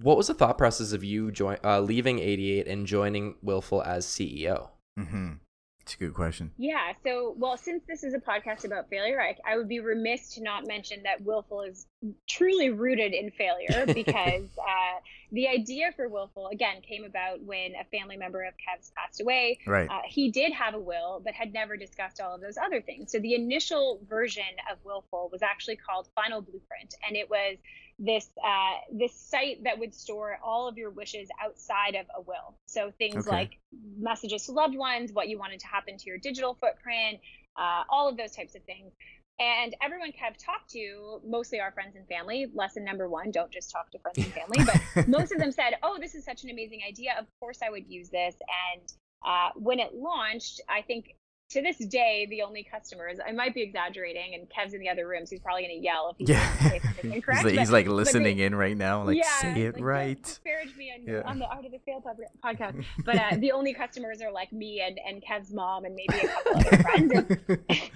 what 0.01 0.17
was 0.17 0.27
the 0.27 0.33
thought 0.33 0.57
process 0.57 0.91
of 0.91 1.03
you 1.03 1.31
join 1.31 1.57
uh, 1.63 1.79
leaving 1.79 2.19
88 2.19 2.67
and 2.67 2.85
joining 2.85 3.35
Willful 3.41 3.81
as 3.81 4.05
CEO? 4.05 4.69
Mm-hmm. 4.99 5.33
It's 5.81 5.95
a 5.95 5.97
good 5.97 6.13
question. 6.13 6.51
Yeah. 6.57 6.93
So, 7.03 7.33
well, 7.37 7.57
since 7.57 7.83
this 7.87 8.03
is 8.03 8.13
a 8.13 8.19
podcast 8.19 8.65
about 8.65 8.89
failure, 8.89 9.19
I, 9.19 9.35
I 9.49 9.57
would 9.57 9.67
be 9.67 9.79
remiss 9.79 10.35
to 10.35 10.43
not 10.43 10.67
mention 10.67 11.01
that 11.03 11.21
Willful 11.21 11.61
is 11.61 11.87
truly 12.29 12.69
rooted 12.69 13.13
in 13.13 13.31
failure 13.31 13.85
because 13.93 14.43
uh, 14.59 14.99
the 15.31 15.47
idea 15.47 15.91
for 15.95 16.07
Willful, 16.07 16.49
again, 16.49 16.81
came 16.87 17.03
about 17.03 17.41
when 17.41 17.73
a 17.75 17.85
family 17.85 18.15
member 18.15 18.43
of 18.43 18.53
Kev's 18.63 18.91
passed 18.95 19.21
away. 19.21 19.57
Right. 19.65 19.89
Uh, 19.89 20.01
he 20.05 20.29
did 20.29 20.53
have 20.53 20.75
a 20.75 20.79
will, 20.79 21.19
but 21.25 21.33
had 21.33 21.51
never 21.51 21.77
discussed 21.77 22.21
all 22.21 22.35
of 22.35 22.41
those 22.41 22.57
other 22.57 22.81
things. 22.81 23.11
So, 23.11 23.19
the 23.19 23.33
initial 23.33 24.01
version 24.07 24.43
of 24.71 24.77
Willful 24.83 25.29
was 25.31 25.41
actually 25.41 25.77
called 25.77 26.09
Final 26.13 26.41
Blueprint, 26.41 26.93
and 27.07 27.17
it 27.17 27.27
was 27.27 27.57
this 28.01 28.27
uh, 28.43 28.77
this 28.91 29.13
site 29.13 29.63
that 29.63 29.77
would 29.79 29.93
store 29.93 30.39
all 30.43 30.67
of 30.67 30.77
your 30.77 30.89
wishes 30.89 31.29
outside 31.43 31.95
of 31.95 32.07
a 32.17 32.21
will. 32.21 32.57
So 32.65 32.91
things 32.97 33.27
Okay. 33.27 33.29
like 33.29 33.59
messages 33.99 34.47
to 34.47 34.53
loved 34.53 34.75
ones, 34.75 35.11
what 35.13 35.29
you 35.29 35.37
wanted 35.37 35.59
to 35.61 35.67
happen 35.67 35.97
to 35.97 36.05
your 36.07 36.17
digital 36.17 36.57
footprint, 36.59 37.19
uh, 37.57 37.83
all 37.89 38.09
of 38.09 38.17
those 38.17 38.31
types 38.31 38.55
of 38.55 38.63
things. 38.63 38.91
And 39.39 39.75
everyone 39.81 40.09
Kev 40.11 40.37
talked 40.37 40.69
to, 40.71 41.21
mostly 41.25 41.59
our 41.59 41.71
friends 41.71 41.95
and 41.95 42.07
family, 42.07 42.47
lesson 42.53 42.83
number 42.83 43.07
one, 43.09 43.31
don't 43.31 43.51
just 43.51 43.71
talk 43.71 43.89
to 43.91 43.99
friends 43.99 44.17
and 44.19 44.33
family, 44.33 44.63
but 44.65 45.07
most 45.07 45.31
of 45.31 45.39
them 45.39 45.51
said, 45.51 45.73
oh, 45.81 45.97
this 45.99 46.13
is 46.13 46.23
such 46.25 46.43
an 46.43 46.51
amazing 46.51 46.81
idea. 46.87 47.15
Of 47.17 47.25
course 47.39 47.59
I 47.65 47.69
would 47.71 47.87
use 47.87 48.09
this. 48.09 48.35
And 48.75 48.93
uh, 49.25 49.49
when 49.55 49.79
it 49.79 49.95
launched, 49.95 50.61
I 50.69 50.81
think 50.83 51.15
to 51.51 51.61
this 51.61 51.77
day, 51.77 52.27
the 52.29 52.41
only 52.41 52.63
customers, 52.63 53.17
I 53.25 53.31
might 53.31 53.53
be 53.53 53.61
exaggerating, 53.61 54.33
and 54.35 54.47
Kev's 54.49 54.73
in 54.73 54.79
the 54.79 54.89
other 54.89 55.07
room, 55.07 55.25
so 55.25 55.31
he's 55.31 55.39
probably 55.41 55.63
going 55.63 55.79
to 55.79 55.83
yell 55.83 56.09
if 56.11 56.17
he 56.17 56.31
Yeah. 56.33 56.57
say 56.69 56.79
something 56.79 57.11
he's 57.13 57.27
like, 57.27 57.43
but- 57.43 57.51
he's 57.53 57.71
like 57.71 57.87
listening 57.87 58.37
the- 58.37 58.43
in 58.45 58.55
right 58.55 58.77
now. 58.77 59.03
Like, 59.03 59.17
yeah, 59.17 59.39
say 59.41 59.61
it 59.63 59.75
like, 59.75 59.83
right. 59.83 60.23
Disparage 60.23 60.75
me 60.77 60.91
on, 60.95 61.03
Yeah. 61.13 61.21
on 61.25 61.39
the 61.39 61.45
Art 61.45 61.65
of 61.65 61.71
the 61.71 61.79
Fail 61.79 62.01
podcast. 62.43 62.83
But 63.05 63.15
uh, 63.17 63.37
the 63.37 63.51
only 63.51 63.73
customers 63.73 64.21
are 64.21 64.31
like 64.31 64.51
me 64.53 64.81
and, 64.85 64.99
and 65.07 65.21
Kev's 65.23 65.53
mom 65.53 65.85
and 65.85 65.95
maybe 65.95 66.25
a 66.25 66.27
couple 66.27 66.57
other 66.57 66.77
friends. 66.83 67.11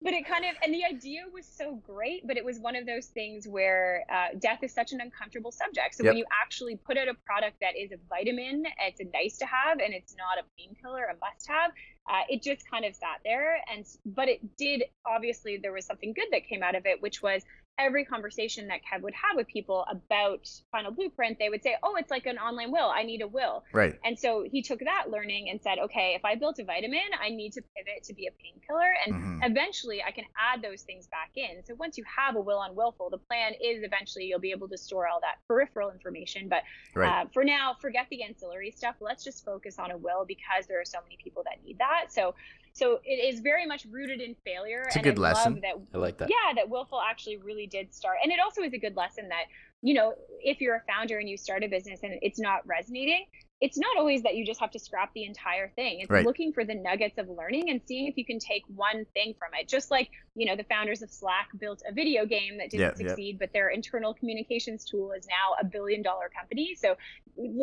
But 0.00 0.12
it 0.14 0.26
kind 0.28 0.44
of 0.44 0.52
and 0.62 0.72
the 0.72 0.84
idea 0.84 1.22
was 1.34 1.44
so 1.44 1.74
great 1.84 2.24
but 2.26 2.36
it 2.36 2.44
was 2.44 2.60
one 2.60 2.76
of 2.76 2.86
those 2.86 3.06
things 3.06 3.48
where 3.48 4.04
uh, 4.10 4.38
death 4.38 4.60
is 4.62 4.72
such 4.72 4.92
an 4.92 5.00
uncomfortable 5.00 5.50
subject 5.50 5.96
so 5.96 6.04
Yep. 6.04 6.10
when 6.10 6.16
you 6.18 6.24
actually 6.40 6.76
put 6.76 6.96
out 6.96 7.08
a 7.08 7.14
product 7.26 7.56
that 7.60 7.74
is 7.76 7.90
a 7.90 7.96
vitamin 8.08 8.62
it's 8.86 9.00
a 9.00 9.04
nice 9.12 9.36
to 9.38 9.44
have 9.44 9.80
and 9.80 9.92
it's 9.92 10.14
not 10.16 10.38
a 10.38 10.44
painkiller 10.56 11.04
a 11.06 11.14
must 11.18 11.48
have 11.48 11.72
uh, 12.08 12.22
it 12.28 12.42
just 12.42 12.68
kind 12.70 12.84
of 12.84 12.94
sat 12.94 13.20
there 13.24 13.58
and 13.72 13.84
but 14.06 14.28
it 14.28 14.56
did 14.56 14.82
obviously 15.06 15.58
there 15.60 15.72
was 15.72 15.84
something 15.86 16.12
good 16.14 16.26
that 16.32 16.46
came 16.48 16.62
out 16.62 16.74
of 16.74 16.86
it 16.86 17.02
which 17.02 17.22
was 17.22 17.42
every 17.78 18.04
conversation 18.04 18.66
that 18.68 18.80
kev 18.82 19.02
would 19.02 19.14
have 19.14 19.36
with 19.36 19.46
people 19.46 19.84
about 19.90 20.48
final 20.72 20.90
blueprint 20.90 21.38
they 21.38 21.48
would 21.48 21.62
say 21.62 21.76
oh 21.82 21.94
it's 21.96 22.10
like 22.10 22.26
an 22.26 22.38
online 22.38 22.72
will 22.72 22.90
i 22.94 23.02
need 23.02 23.22
a 23.22 23.28
will 23.28 23.62
right. 23.72 23.94
and 24.04 24.18
so 24.18 24.44
he 24.50 24.62
took 24.62 24.80
that 24.80 25.10
learning 25.10 25.48
and 25.50 25.60
said, 25.60 25.78
okay, 25.78 26.14
if 26.14 26.24
I 26.24 26.34
built 26.34 26.58
a 26.58 26.64
vitamin, 26.64 27.08
I 27.20 27.28
need 27.30 27.52
to 27.52 27.62
pivot 27.76 28.04
to 28.04 28.14
be 28.14 28.26
a 28.26 28.30
painkiller. 28.32 28.92
And 29.04 29.14
Mhm. 29.14 29.50
eventually 29.50 30.02
I 30.02 30.10
can 30.10 30.24
add 30.36 30.62
those 30.62 30.82
things 30.82 31.06
back 31.08 31.30
in. 31.36 31.62
So 31.64 31.74
once 31.74 31.98
you 31.98 32.04
have 32.04 32.36
a 32.36 32.40
will 32.40 32.58
on 32.58 32.74
Willful, 32.74 33.10
the 33.10 33.18
plan 33.18 33.54
is 33.54 33.82
eventually 33.82 34.24
you'll 34.26 34.40
be 34.40 34.50
able 34.50 34.68
to 34.68 34.78
store 34.78 35.06
all 35.08 35.20
that 35.20 35.36
peripheral 35.46 35.90
information. 35.90 36.48
But 36.48 36.62
Right. 36.94 37.08
uh, 37.08 37.26
for 37.32 37.44
now, 37.44 37.74
forget 37.80 38.06
the 38.10 38.22
ancillary 38.22 38.70
stuff. 38.70 38.96
Let's 39.00 39.24
just 39.24 39.44
focus 39.44 39.78
on 39.78 39.90
a 39.90 39.96
will 39.96 40.24
because 40.24 40.66
there 40.66 40.80
are 40.80 40.84
so 40.84 40.98
many 41.02 41.18
people 41.22 41.42
that 41.44 41.62
need 41.64 41.78
that. 41.78 41.97
So 42.08 42.34
so 42.72 43.00
it 43.04 43.16
is 43.34 43.40
very 43.40 43.66
much 43.66 43.86
rooted 43.90 44.20
in 44.20 44.36
failure. 44.44 44.82
It's 44.86 44.94
a 44.94 44.98
and 45.00 45.04
good 45.04 45.18
lesson. 45.18 45.60
that 45.62 45.74
I 45.92 45.98
like 45.98 46.18
that. 46.18 46.28
yeah 46.30 46.54
that 46.54 46.68
willful 46.68 47.00
actually 47.00 47.36
really 47.38 47.66
did 47.66 47.92
start 47.94 48.18
and 48.22 48.30
it 48.32 48.38
also 48.40 48.62
is 48.62 48.72
a 48.72 48.78
good 48.78 48.96
lesson 48.96 49.28
that 49.28 49.44
you 49.82 49.94
know 49.94 50.14
if 50.42 50.60
you're 50.60 50.76
a 50.76 50.82
founder 50.86 51.18
and 51.18 51.28
you 51.28 51.36
start 51.36 51.64
a 51.64 51.68
business 51.68 52.00
and 52.02 52.18
it's 52.22 52.38
not 52.38 52.66
resonating 52.66 53.26
it's 53.60 53.76
not 53.76 53.96
always 53.96 54.22
that 54.22 54.36
you 54.36 54.46
just 54.46 54.60
have 54.60 54.70
to 54.70 54.78
scrap 54.78 55.12
the 55.14 55.24
entire 55.24 55.68
thing. 55.70 56.00
It's 56.00 56.10
Right. 56.10 56.24
looking 56.24 56.52
for 56.52 56.64
the 56.64 56.76
nuggets 56.76 57.18
of 57.18 57.28
learning 57.28 57.70
and 57.70 57.80
seeing 57.86 58.06
if 58.06 58.16
you 58.16 58.24
can 58.24 58.38
take 58.38 58.62
one 58.68 59.04
thing 59.14 59.34
from 59.38 59.50
it. 59.58 59.66
Just 59.68 59.90
like 59.90 60.10
you 60.36 60.46
know 60.46 60.54
the 60.54 60.64
founders 60.64 61.02
of 61.02 61.10
slack 61.10 61.48
built 61.58 61.82
a 61.88 61.92
video 61.92 62.24
game 62.24 62.58
that 62.58 62.70
didn't 62.70 62.80
Yeah, 62.80 62.92
yeah. 63.04 63.08
succeed 63.08 63.38
but 63.38 63.52
their 63.52 63.70
internal 63.70 64.14
communications 64.14 64.84
tool 64.84 65.10
is 65.12 65.26
now 65.26 65.56
a 65.60 65.64
billion 65.64 66.02
dollar 66.02 66.28
company. 66.28 66.76
So 66.76 66.96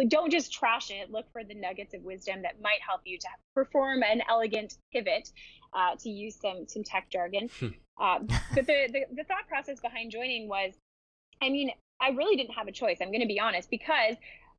don't 0.08 0.32
just 0.32 0.52
trash 0.52 0.92
it. 0.92 1.12
Look 1.12 1.32
for 1.32 1.44
the 1.44 1.56
nuggets 1.56 1.94
of 1.94 2.02
wisdom 2.02 2.42
that 2.42 2.60
might 2.62 2.80
help 2.88 3.02
you 3.06 3.18
to 3.20 3.28
perform 3.54 4.04
an 4.04 4.22
elegant 4.30 4.78
pivot 4.92 5.30
uh, 5.74 5.96
to 6.00 6.10
use 6.10 6.36
some 6.42 6.68
some 6.68 6.84
tech 6.84 7.10
jargon. 7.10 7.50
Uh, 7.98 8.20
but 8.54 8.66
the, 8.68 8.88
the 8.92 9.06
the 9.16 9.24
thought 9.24 9.48
process 9.48 9.80
behind 9.80 10.12
joining 10.12 10.50
was 10.50 10.74
i 11.42 11.50
mean 11.50 11.70
i 12.02 12.10
really 12.10 12.36
didn't 12.36 12.54
have 12.54 12.68
a 12.68 12.72
choice 12.72 12.98
i'm 13.02 13.10
going 13.10 13.22
to 13.22 13.28
be 13.28 13.40
honest 13.40 13.70
because 13.70 14.16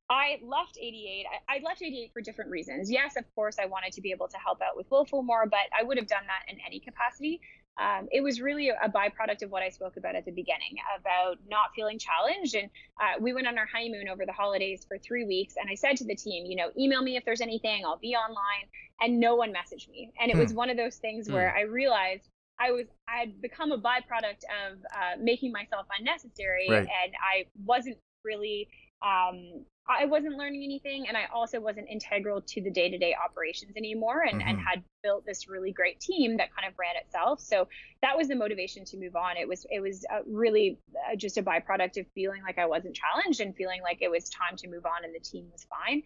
I 0.09 0.39
left 0.43 0.79
88. 0.81 1.27
I, 1.49 1.57
I 1.57 1.61
left 1.65 1.83
88 1.83 2.13
for 2.13 2.21
different 2.21 2.51
reasons. 2.51 2.91
Yes, 2.91 3.17
of 3.17 3.25
course, 3.35 3.57
I 3.61 3.67
wanted 3.67 3.93
to 3.95 4.01
be 4.01 4.13
able 4.13 4.29
to 4.29 4.37
help 4.39 4.61
out 4.63 4.77
with 4.77 4.87
Willful 4.91 5.23
more, 5.23 5.47
but 5.47 5.67
I 5.79 5.83
would 5.83 5.97
have 5.99 6.07
done 6.07 6.23
that 6.27 6.53
in 6.53 6.59
any 6.65 6.79
capacity. 6.81 7.41
Um, 7.79 8.09
it 8.11 8.23
was 8.23 8.41
really 8.41 8.71
a 8.71 8.89
byproduct 8.89 9.43
of 9.43 9.51
what 9.51 9.63
I 9.63 9.69
spoke 9.69 9.97
about 9.99 10.15
at 10.15 10.25
the 10.25 10.31
beginning 10.31 10.77
about 10.99 11.39
not 11.49 11.71
feeling 11.75 11.99
challenged. 11.99 12.55
And 12.55 12.71
uh, 13.01 13.21
we 13.21 13.35
went 13.35 13.47
on 13.47 13.59
our 13.59 13.67
honeymoon 13.67 14.09
over 14.09 14.25
the 14.25 14.33
holidays 14.33 14.87
for 14.89 14.97
three 14.97 15.25
weeks. 15.27 15.55
And 15.61 15.69
I 15.71 15.75
said 15.75 15.97
to 15.99 16.05
the 16.05 16.15
team, 16.15 16.47
you 16.47 16.57
know, 16.57 16.71
email 16.79 17.03
me 17.03 17.17
if 17.17 17.25
there's 17.27 17.43
anything, 17.43 17.85
I'll 17.85 17.99
be 17.99 18.15
online. 18.15 18.69
And 19.01 19.21
no 19.21 19.35
one 19.35 19.53
messaged 19.53 19.91
me. 19.91 20.11
And 20.19 20.31
it 20.31 20.39
was 20.39 20.55
one 20.55 20.71
of 20.71 20.79
those 20.79 20.97
things 20.97 21.29
where 21.29 21.55
I 21.55 21.63
realized 21.63 22.23
I 22.59 22.71
was 22.73 22.87
I 23.07 23.19
had 23.19 23.43
become 23.43 23.73
a 23.73 23.77
byproduct 23.79 24.45
of 24.65 24.79
uh, 24.91 25.21
making 25.21 25.53
myself 25.53 25.87
unnecessary, 25.99 26.69
Right. 26.71 26.79
and 26.79 27.13
I 27.21 27.45
wasn't 27.67 27.99
really 28.25 28.69
um, 29.03 29.65
I 29.89 30.07
wasn't 30.07 30.37
learning 30.37 30.65
anything, 30.65 31.07
and 31.07 31.17
I 31.17 31.27
also 31.33 31.61
wasn't 31.61 31.89
integral 31.89 32.41
to 32.41 32.61
the 32.61 32.71
day-to-day 32.71 33.15
operations 33.25 33.77
anymore, 33.77 34.23
and, 34.23 34.43
and 34.43 34.59
Mhm. 34.59 34.65
had 34.65 34.83
built 35.03 35.25
this 35.25 35.49
really 35.49 35.71
great 35.71 36.01
team 36.01 36.39
that 36.39 36.53
kind 36.57 36.67
of 36.67 36.77
ran 36.77 36.97
itself. 36.97 37.41
So 37.41 37.69
that 38.03 38.17
was 38.17 38.27
the 38.27 38.35
motivation 38.35 38.85
to 38.87 38.97
move 38.97 39.15
on. 39.15 39.37
It 39.37 39.47
was 39.47 39.65
it 39.71 39.81
was 39.81 40.05
uh, 40.11 40.23
really 40.27 40.79
uh, 41.09 41.15
just 41.15 41.39
a 41.39 41.43
byproduct 41.43 42.01
of 42.01 42.07
feeling 42.15 42.43
like 42.43 42.59
I 42.59 42.67
wasn't 42.67 42.97
challenged 42.97 43.41
and 43.41 43.55
feeling 43.55 43.81
like 43.83 43.99
it 44.01 44.11
was 44.11 44.29
time 44.29 44.57
to 44.57 44.69
move 44.69 44.87
on, 44.87 45.05
and 45.05 45.15
the 45.15 45.21
team 45.21 45.49
was 45.53 45.65
fine. 45.65 46.03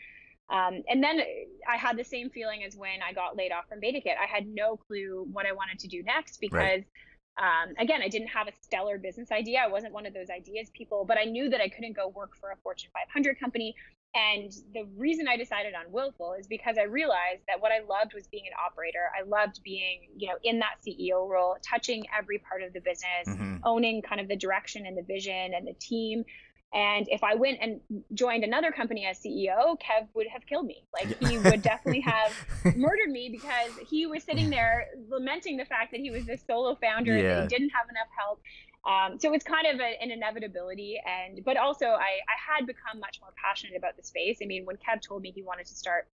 Um, 0.51 0.83
and 0.89 1.03
then 1.03 1.21
I 1.67 1.77
had 1.77 1.97
the 1.97 2.05
same 2.05 2.29
feeling 2.29 2.65
as 2.65 2.77
when 2.77 3.01
I 3.03 3.13
got 3.13 3.37
laid 3.37 3.53
off 3.53 3.69
from 3.69 3.81
BetaKit. 3.81 4.19
I 4.21 4.27
had 4.27 4.47
no 4.47 4.77
clue 4.77 5.27
what 5.33 5.47
I 5.47 5.53
wanted 5.53 5.79
to 5.79 5.89
do 5.89 6.03
next 6.03 6.41
because, 6.41 6.83
um, 7.39 7.75
again, 7.79 8.01
I 8.03 8.09
didn't 8.09 8.29
have 8.29 8.49
a 8.49 8.53
stellar 8.61 8.99
business 8.99 9.31
idea. 9.33 9.61
I 9.65 9.69
wasn't 9.69 9.95
one 9.95 10.07
of 10.07 10.13
those 10.13 10.31
ideas 10.31 10.71
people, 10.75 11.05
but 11.07 11.19
I 11.19 11.25
knew 11.25 11.49
that 11.51 11.61
I 11.61 11.69
couldn't 11.69 11.95
go 11.95 12.09
work 12.09 12.37
for 12.37 12.51
a 12.51 12.57
Fortune 12.57 12.91
500 12.93 13.39
company. 13.39 13.75
And 14.15 14.53
the 14.75 14.85
reason 14.97 15.29
I 15.29 15.37
decided 15.37 15.73
on 15.75 15.93
Willful 15.93 16.35
is 16.39 16.49
because 16.49 16.77
I 16.79 16.83
realized 16.83 17.43
that 17.47 17.61
what 17.61 17.71
I 17.71 17.79
loved 17.79 18.13
was 18.13 18.27
being 18.27 18.43
an 18.47 18.53
operator. 18.67 19.09
I 19.17 19.23
loved 19.23 19.63
being, 19.63 20.09
you 20.17 20.29
know, 20.29 20.35
in 20.43 20.59
that 20.59 20.79
CEO 20.85 21.29
role, 21.29 21.57
touching 21.63 22.05
every 22.17 22.39
part 22.39 22.63
of 22.63 22.73
the 22.73 22.81
business, 22.81 23.29
Mhm. 23.29 23.61
owning 23.65 24.03
kind 24.03 24.21
of 24.21 24.27
the 24.27 24.37
direction 24.37 24.85
and 24.85 24.99
the 24.99 25.03
vision 25.03 25.55
and 25.55 25.67
the 25.67 25.75
team. 25.75 26.25
And 26.73 27.09
if 27.09 27.25
I 27.25 27.35
went 27.35 27.59
and 27.61 27.81
joined 28.15 28.45
another 28.45 28.71
company 28.71 29.05
as 29.05 29.19
CEO, 29.19 29.77
Kev 29.81 30.07
would 30.15 30.29
have 30.29 30.47
killed 30.47 30.67
me. 30.67 30.85
Like 30.93 31.19
he 31.29 31.39
would 31.39 31.63
definitely 31.63 32.03
have 32.03 32.33
murdered 32.77 33.11
me 33.11 33.29
because 33.29 33.73
he 33.89 34.07
was 34.07 34.23
sitting 34.23 34.51
there 34.51 34.87
lamenting 35.09 35.57
the 35.57 35.65
fact 35.65 35.91
that 35.91 36.01
he 36.01 36.11
was 36.11 36.27
this 36.27 36.43
solo 36.47 36.77
founder 36.77 37.13
and 37.17 37.43
he 37.43 37.49
didn't 37.49 37.71
have 37.71 37.89
enough 37.91 38.09
help. 38.17 38.41
Um, 38.87 39.19
so 39.19 39.35
it's 39.35 39.45
kind 39.45 39.67
of 39.67 39.79
a, 39.79 40.03
an 40.03 40.11
inevitability, 40.11 40.99
and 41.05 41.45
but 41.45 41.59
also 41.59 41.85
I, 41.85 42.17
I 42.25 42.57
had 42.57 42.67
become 42.67 42.99
much 42.99 43.19
more 43.21 43.31
passionate 43.37 43.77
about 43.77 43.97
the 43.97 44.03
space. 44.03 44.39
I 44.43 44.47
mean, 44.47 44.65
when 44.65 44.77
Kev 44.77 45.03
told 45.03 45.21
me 45.21 45.33
he 45.33 45.43
wanted 45.43 45.67
to 45.67 45.75
start 45.75 46.09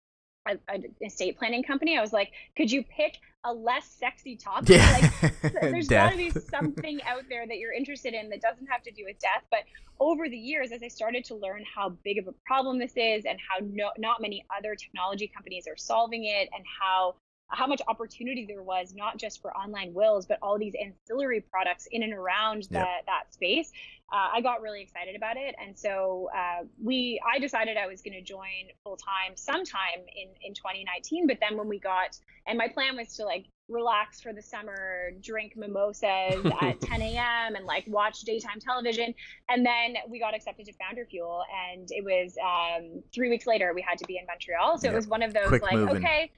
a, 0.46 0.58
an 0.68 0.84
estate 1.04 1.38
planning 1.38 1.62
company, 1.62 1.96
I 1.96 2.00
was 2.00 2.12
like, 2.12 2.32
could 2.56 2.70
you 2.70 2.82
pick 2.82 3.18
a 3.44 3.52
less 3.52 3.86
sexy 3.86 4.36
topic? 4.36 4.68
Yeah. 4.70 5.10
Like, 5.22 5.52
there's 5.60 5.88
got 5.88 6.10
to 6.10 6.16
be 6.16 6.30
something 6.30 7.00
out 7.02 7.22
there 7.28 7.46
that 7.46 7.58
you're 7.58 7.72
interested 7.72 8.14
in 8.14 8.28
that 8.30 8.40
doesn't 8.40 8.66
have 8.66 8.82
to 8.84 8.90
do 8.90 9.04
with 9.06 9.18
death. 9.18 9.44
But 9.50 9.60
over 10.00 10.28
the 10.28 10.36
years, 10.36 10.72
as 10.72 10.82
I 10.82 10.88
started 10.88 11.24
to 11.26 11.34
learn 11.34 11.64
how 11.72 11.90
big 12.04 12.18
of 12.18 12.26
a 12.26 12.34
problem 12.44 12.78
this 12.78 12.92
is 12.96 13.24
and 13.24 13.38
how 13.38 13.64
no, 13.64 13.90
not 13.98 14.20
many 14.20 14.44
other 14.56 14.74
technology 14.74 15.30
companies 15.32 15.66
are 15.66 15.76
solving 15.76 16.24
it 16.24 16.48
and 16.54 16.64
how 16.80 17.14
how 17.48 17.66
much 17.66 17.80
opportunity 17.88 18.44
there 18.46 18.62
was 18.62 18.94
not 18.94 19.18
just 19.18 19.40
for 19.40 19.56
online 19.56 19.94
wills 19.94 20.26
but 20.26 20.38
all 20.42 20.58
these 20.58 20.74
ancillary 20.82 21.40
products 21.40 21.86
in 21.90 22.02
and 22.02 22.12
around 22.12 22.66
that 22.70 23.02
that 23.06 23.32
space. 23.32 23.70
Uh, 24.12 24.28
i 24.34 24.40
got 24.40 24.62
really 24.62 24.82
excited 24.82 25.16
about 25.16 25.36
it. 25.36 25.54
And 25.64 25.76
so 25.76 26.28
uh, 26.36 26.64
we 26.82 27.20
i 27.28 27.38
decided 27.38 27.76
i 27.76 27.86
was 27.86 28.02
going 28.02 28.14
to 28.14 28.22
join 28.22 28.70
full 28.82 28.96
time 28.96 29.36
sometime 29.36 30.00
in 30.14 30.28
in 30.42 30.54
2019 30.54 31.26
but 31.26 31.38
then 31.40 31.56
when 31.56 31.68
we 31.68 31.78
got 31.78 32.18
and 32.46 32.58
my 32.58 32.68
plan 32.68 32.96
was 32.96 33.14
to 33.16 33.24
like 33.24 33.46
relax 33.68 34.20
for 34.20 34.32
the 34.32 34.42
summer 34.42 35.10
drink 35.20 35.54
mimosas 35.56 36.44
at 36.62 36.80
10 36.80 37.02
a.m 37.02 37.56
and 37.56 37.64
like 37.64 37.84
watch 37.86 38.20
daytime 38.20 38.60
television. 38.60 39.14
And 39.48 39.64
then 39.64 39.96
we 40.08 40.18
got 40.18 40.34
accepted 40.34 40.66
to 40.66 40.72
FounderFuel 40.72 41.42
and 41.70 41.88
it 41.90 42.04
was 42.04 42.36
um, 42.42 43.02
three 43.12 43.28
weeks 43.28 43.46
later 43.46 43.72
we 43.74 43.82
had 43.82 43.98
to 43.98 44.04
be 44.06 44.18
in 44.18 44.26
montreal. 44.26 44.78
So 44.78 44.88
it 44.88 44.94
was 44.94 45.06
one 45.06 45.22
of 45.22 45.34
those 45.34 45.48
Quick 45.48 45.62
like 45.62 45.74
moving. 45.74 45.96
okay 45.96 46.30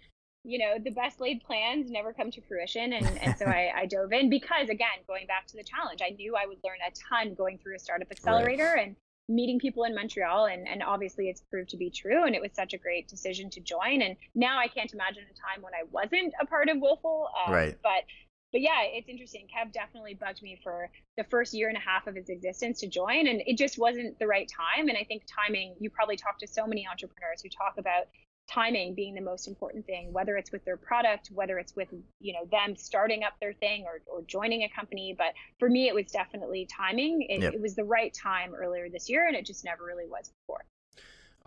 you 0.49 0.59
know 0.59 0.75
the 0.83 0.91
best 0.91 1.21
laid 1.21 1.43
plans 1.43 1.91
never 1.91 2.13
come 2.13 2.31
to 2.31 2.41
fruition 2.43 2.95
and, 2.95 3.07
and 3.23 3.37
so 3.37 3.45
I, 3.45 3.71
I 3.77 3.87
dove 3.87 4.13
in 4.13 4.31
because 4.31 4.69
again 4.69 4.99
going 5.07 5.27
back 5.27 5.47
to 5.49 5.57
the 5.57 5.63
challenge 5.63 6.01
i 6.03 6.11
knew 6.11 6.35
i 6.37 6.47
would 6.47 6.59
learn 6.65 6.79
a 6.87 6.91
ton 6.91 7.35
going 7.35 7.59
through 7.59 7.77
a 7.77 7.79
startup 7.79 8.11
accelerator 8.11 8.75
and 8.75 8.97
meeting 9.29 9.59
people 9.59 9.85
in 9.85 9.95
Montreal, 9.95 10.47
and, 10.47 10.67
and 10.67 10.83
obviously 10.83 11.29
it's 11.29 11.43
proved 11.51 11.69
to 11.71 11.77
be 11.77 11.91
true. 11.91 12.25
And 12.25 12.35
it 12.35 12.41
was 12.41 12.53
such 12.55 12.73
a 12.73 12.79
great 12.79 13.09
decision 13.09 13.51
to 13.51 13.61
join. 13.61 14.01
And 14.03 14.17
now 14.35 14.59
I 14.59 14.69
can't 14.69 14.93
imagine 14.93 15.25
a 15.25 15.35
time 15.35 15.63
when 15.63 15.75
I 15.75 15.85
wasn't 15.91 16.33
a 16.41 16.47
part 16.47 16.69
of 16.69 16.79
Willful. 16.79 17.29
Um, 17.47 17.53
Right. 17.53 17.77
But 17.83 18.05
but 18.51 18.63
yeah, 18.63 18.81
it's 18.83 19.11
interesting. 19.11 19.47
Kev 19.55 19.73
definitely 19.73 20.15
bugged 20.15 20.43
me 20.43 20.59
for 20.63 20.89
the 21.19 21.25
first 21.25 21.53
year 21.53 21.69
and 21.69 21.77
a 21.77 21.81
half 21.81 22.07
of 22.07 22.15
his 22.15 22.31
existence 22.31 22.81
to 22.81 22.87
join, 22.89 23.27
and 23.27 23.43
it 23.47 23.59
just 23.59 23.79
wasn't 23.79 24.19
the 24.19 24.27
right 24.27 24.49
time. 24.49 24.89
And 24.89 24.97
I 24.97 25.05
think 25.05 25.25
timing. 25.29 25.75
You 25.79 25.91
probably 25.91 26.17
talk 26.17 26.39
to 26.39 26.47
so 26.47 26.67
many 26.67 26.87
entrepreneurs 26.91 27.43
who 27.43 27.51
talk 27.51 27.75
about 27.77 28.09
timing 28.49 28.95
being 28.95 29.15
the 29.15 29.21
most 29.21 29.47
important 29.47 29.85
thing 29.87 30.13
whether 30.13 30.37
it's 30.37 30.51
with 30.53 30.65
their 30.65 30.77
product 30.77 31.29
whether 31.35 31.59
it's 31.59 31.77
with 31.77 31.89
you 32.21 32.33
know 32.33 32.47
them 32.51 32.75
starting 32.75 33.23
up 33.23 33.35
their 33.41 33.53
thing 33.53 33.85
or, 33.85 34.01
or 34.07 34.23
joining 34.23 34.63
a 34.63 34.69
company 34.71 35.15
but 35.17 35.35
for 35.59 35.69
me 35.69 35.87
it 35.89 35.95
was 35.95 36.07
definitely 36.07 36.67
timing 36.75 37.23
it, 37.29 37.43
Yep. 37.43 37.55
it 37.55 37.61
was 37.61 37.75
the 37.77 37.85
right 37.85 38.15
time 38.15 38.55
earlier 38.55 38.89
this 38.89 39.09
year 39.09 39.27
and 39.27 39.37
it 39.37 39.45
just 39.45 39.65
never 39.65 39.85
really 39.85 40.07
was 40.07 40.31
before 40.47 40.65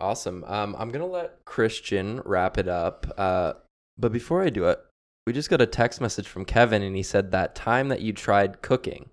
Awesome. 0.00 0.42
Um, 0.44 0.74
I'm 0.80 0.90
gonna 0.90 1.06
let 1.06 1.44
Christian 1.44 2.20
wrap 2.24 2.58
it 2.58 2.66
up. 2.66 3.06
Uh, 3.16 3.52
but 3.96 4.10
before 4.10 4.42
I 4.42 4.50
do 4.50 4.64
it, 4.64 4.80
we 5.28 5.32
just 5.32 5.48
got 5.48 5.60
a 5.60 5.66
text 5.66 6.00
message 6.00 6.26
from 6.26 6.44
Kevin, 6.44 6.82
and 6.82 6.96
he 6.96 7.04
said 7.04 7.30
that 7.30 7.54
time 7.54 7.88
that 7.88 8.00
you 8.00 8.12
tried 8.12 8.62
cooking. 8.62 9.10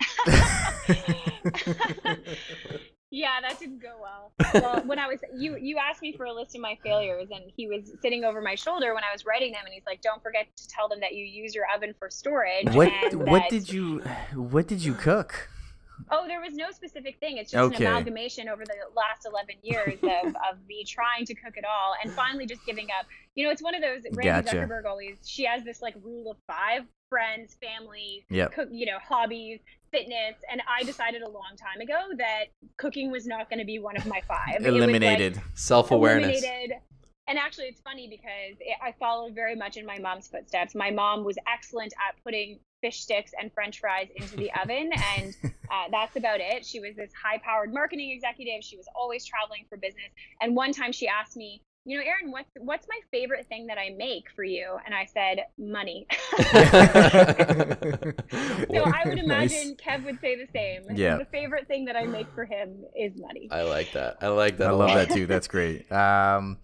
yeah 3.14 3.40
that 3.40 3.58
didn't 3.60 3.80
go 3.80 3.92
well 4.02 4.32
well 4.54 4.82
when 4.86 4.98
i 4.98 5.06
was 5.06 5.20
you 5.36 5.56
you 5.60 5.78
asked 5.78 6.02
me 6.02 6.12
for 6.16 6.24
a 6.26 6.32
list 6.32 6.54
of 6.54 6.60
my 6.60 6.76
failures 6.82 7.28
and 7.30 7.44
he 7.56 7.68
was 7.68 7.92
sitting 8.02 8.24
over 8.24 8.40
my 8.42 8.54
shoulder 8.54 8.92
when 8.94 9.04
i 9.04 9.12
was 9.12 9.24
writing 9.24 9.52
them 9.52 9.60
and 9.64 9.72
he's 9.72 9.86
like 9.86 10.00
don't 10.02 10.22
forget 10.22 10.46
to 10.56 10.66
tell 10.68 10.88
them 10.88 10.98
that 11.00 11.14
you 11.14 11.24
use 11.24 11.54
your 11.54 11.64
oven 11.74 11.94
for 11.98 12.10
storage 12.10 12.68
what 12.74 12.88
and 13.12 13.26
what 13.28 13.48
did 13.48 13.70
you 13.72 14.00
what 14.34 14.66
did 14.66 14.82
you 14.84 14.94
cook? 14.94 15.48
Oh, 16.10 16.24
there 16.26 16.40
was 16.40 16.54
no 16.54 16.70
specific 16.70 17.18
thing. 17.20 17.38
It's 17.38 17.50
just 17.52 17.62
Okay. 17.72 17.76
an 17.76 17.90
amalgamation 17.90 18.48
over 18.48 18.64
the 18.64 18.74
last 18.94 19.26
11 19.26 19.54
years 19.62 19.98
of, 20.02 20.34
of 20.50 20.58
me 20.68 20.84
trying 20.84 21.24
to 21.24 21.34
cook 21.34 21.56
it 21.56 21.64
all 21.64 21.94
and 22.02 22.12
finally 22.12 22.46
just 22.46 22.66
giving 22.66 22.88
up. 22.98 23.06
You 23.36 23.46
know, 23.46 23.50
it's 23.50 23.62
one 23.62 23.74
of 23.74 23.80
those, 23.80 24.02
Randy 24.12 24.44
Gotcha. 24.44 24.56
Zuckerberg 24.56 24.84
always, 24.86 25.16
she 25.24 25.44
has 25.44 25.64
this 25.64 25.80
like 25.80 25.94
rule 26.02 26.32
of 26.32 26.36
five 26.46 26.82
friends, 27.08 27.56
family, 27.62 28.24
Yep. 28.28 28.52
cook, 28.52 28.68
you 28.72 28.86
know, 28.86 28.98
hobbies, 29.08 29.60
fitness. 29.94 30.36
And 30.50 30.60
I 30.68 30.82
decided 30.82 31.22
a 31.22 31.28
long 31.28 31.56
time 31.56 31.80
ago 31.80 32.16
that 32.18 32.46
cooking 32.76 33.10
was 33.10 33.26
not 33.26 33.48
going 33.48 33.60
to 33.60 33.64
be 33.64 33.78
one 33.78 33.96
of 33.96 34.06
my 34.06 34.20
five. 34.26 34.60
Like, 34.60 34.66
Eliminated. 34.66 35.40
Self 35.54 35.90
awareness. 35.90 36.42
eliminated. 36.42 36.78
And 37.26 37.38
actually, 37.38 37.66
it's 37.66 37.80
funny 37.80 38.08
because 38.08 38.58
it, 38.60 38.76
I 38.82 38.92
followed 38.98 39.34
very 39.34 39.54
much 39.56 39.76
in 39.76 39.86
my 39.86 39.98
mom's 39.98 40.28
footsteps. 40.28 40.74
My 40.74 40.90
mom 40.90 41.24
was 41.24 41.36
excellent 41.50 41.94
at 41.94 42.22
putting 42.22 42.58
fish 42.82 43.00
sticks 43.00 43.32
and 43.40 43.50
French 43.52 43.80
fries 43.80 44.08
into 44.14 44.36
the 44.36 44.50
oven, 44.60 44.90
and 45.16 45.34
uh, 45.70 45.84
that's 45.90 46.16
about 46.16 46.40
it. 46.40 46.66
She 46.66 46.80
was 46.80 46.96
this 46.96 47.10
high-powered 47.14 47.72
marketing 47.72 48.10
executive. 48.10 48.62
She 48.62 48.76
was 48.76 48.86
always 48.94 49.24
traveling 49.24 49.64
for 49.70 49.78
business. 49.78 50.10
And 50.42 50.54
one 50.54 50.72
time, 50.72 50.92
she 50.92 51.08
asked 51.08 51.36
me, 51.36 51.62
"You 51.84 51.98
know, 51.98 52.04
Erin, 52.04 52.30
what's 52.30 52.50
what's 52.58 52.86
my 52.88 52.98
favorite 53.10 53.46
thing 53.48 53.66
that 53.66 53.78
I 53.78 53.90
make 53.96 54.24
for 54.34 54.44
you?" 54.44 54.76
And 54.84 54.94
I 54.94 55.06
said, 55.06 55.38
"Money." 55.58 56.06
so 58.72 58.84
I 58.84 59.02
would 59.06 59.18
imagine 59.24 59.76
Kev 59.76 60.04
would 60.04 60.20
say 60.20 60.36
the 60.36 60.48
same. 60.52 60.96
Yeah. 60.96 61.18
The 61.18 61.26
favorite 61.26 61.66
thing 61.68 61.84
that 61.86 61.96
I 61.96 62.04
make 62.04 62.26
for 62.34 62.44
him 62.44 62.84
is 62.98 63.12
money. 63.16 63.48
I 63.50 63.62
like 63.62 63.92
that. 63.92 64.18
I 64.20 64.28
like 64.28 64.58
that. 64.58 64.68
I 64.68 64.72
love 64.72 64.94
that 64.94 65.10
too. 65.10 65.26
That's 65.26 65.48
great. 65.48 65.86
Um, 65.94 66.58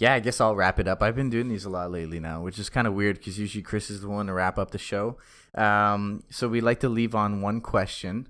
yeah, 0.00 0.14
I 0.14 0.20
guess 0.20 0.40
I'll 0.40 0.56
wrap 0.56 0.78
it 0.80 0.88
up. 0.88 1.02
I've 1.02 1.14
been 1.14 1.28
doing 1.28 1.48
these 1.48 1.66
a 1.66 1.70
lot 1.70 1.90
lately 1.90 2.20
now, 2.20 2.42
which 2.42 2.58
is 2.58 2.70
kind 2.70 2.86
of 2.86 2.94
weird 2.94 3.18
because 3.18 3.38
usually 3.38 3.62
Chris 3.62 3.90
is 3.90 4.00
the 4.00 4.08
one 4.08 4.26
to 4.26 4.32
wrap 4.32 4.58
up 4.58 4.70
the 4.70 4.78
show. 4.78 5.18
Um, 5.54 6.22
so 6.30 6.48
we 6.48 6.60
like 6.62 6.80
to 6.80 6.88
leave 6.88 7.14
on 7.14 7.42
one 7.42 7.60
question. 7.60 8.28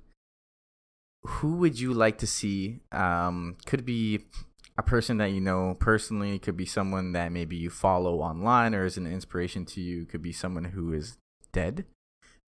Who 1.22 1.56
would 1.56 1.78
you 1.78 1.92
like 1.92 2.18
to 2.18 2.26
see? 2.26 2.80
Um, 2.90 3.56
could 3.66 3.84
be 3.84 4.20
a 4.80 4.82
person 4.82 5.18
that 5.18 5.30
you 5.30 5.40
know 5.40 5.76
personally. 5.78 6.38
Could 6.38 6.56
be 6.56 6.66
someone 6.66 7.12
that 7.12 7.32
maybe 7.32 7.56
you 7.56 7.70
follow 7.70 8.20
online 8.20 8.74
or 8.74 8.84
is 8.84 8.96
an 8.96 9.06
inspiration 9.06 9.64
to 9.66 9.80
you. 9.80 10.06
Could 10.06 10.22
be 10.22 10.32
someone 10.32 10.64
who 10.64 10.92
is 10.92 11.18
dead. 11.52 11.84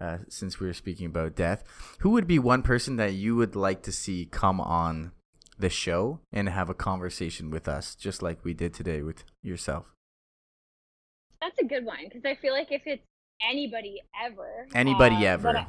Uh, 0.00 0.18
since 0.28 0.58
we 0.58 0.66
were 0.66 0.72
speaking 0.72 1.06
about 1.06 1.36
death, 1.36 1.62
who 2.00 2.10
would 2.10 2.26
be 2.26 2.38
one 2.38 2.62
person 2.62 2.96
that 2.96 3.12
you 3.12 3.36
would 3.36 3.54
like 3.54 3.84
to 3.84 3.92
see 3.92 4.26
come 4.26 4.60
on 4.60 5.12
the 5.56 5.70
show 5.70 6.18
and 6.32 6.48
have 6.48 6.68
a 6.68 6.74
conversation 6.74 7.50
with 7.50 7.68
us, 7.68 7.94
just 7.94 8.20
like 8.20 8.44
we 8.44 8.52
did 8.52 8.74
today 8.74 9.00
with 9.02 9.22
yourself. 9.42 9.86
That's 11.40 11.56
a 11.60 11.64
good 11.64 11.84
one 11.84 11.98
because 12.04 12.24
I 12.24 12.34
feel 12.34 12.52
like 12.52 12.72
if 12.72 12.82
it's 12.84 13.04
anybody 13.48 14.02
ever, 14.24 14.66
Anybody 14.74 15.26
uh, 15.26 15.34
ever. 15.34 15.66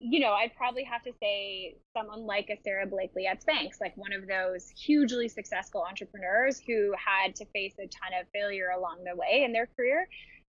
But 0.00 0.06
I- 0.06 0.10
you 0.10 0.20
know, 0.20 0.32
I'd 0.32 0.54
probably 0.56 0.84
have 0.84 1.02
to 1.02 1.12
say 1.22 1.76
someone 1.96 2.26
like 2.26 2.48
a 2.50 2.56
Sara 2.62 2.86
Blakely 2.86 3.26
at 3.26 3.42
Spanx, 3.44 3.80
like 3.80 3.96
one 3.96 4.12
of 4.12 4.26
those 4.26 4.70
hugely 4.70 5.28
successful 5.28 5.82
entrepreneurs 5.88 6.60
who 6.66 6.92
had 6.96 7.34
to 7.36 7.44
face 7.46 7.74
a 7.78 7.86
ton 7.86 8.12
of 8.20 8.26
failure 8.32 8.70
along 8.70 9.04
the 9.04 9.14
way 9.16 9.42
in 9.44 9.52
their 9.52 9.66
career. 9.76 10.08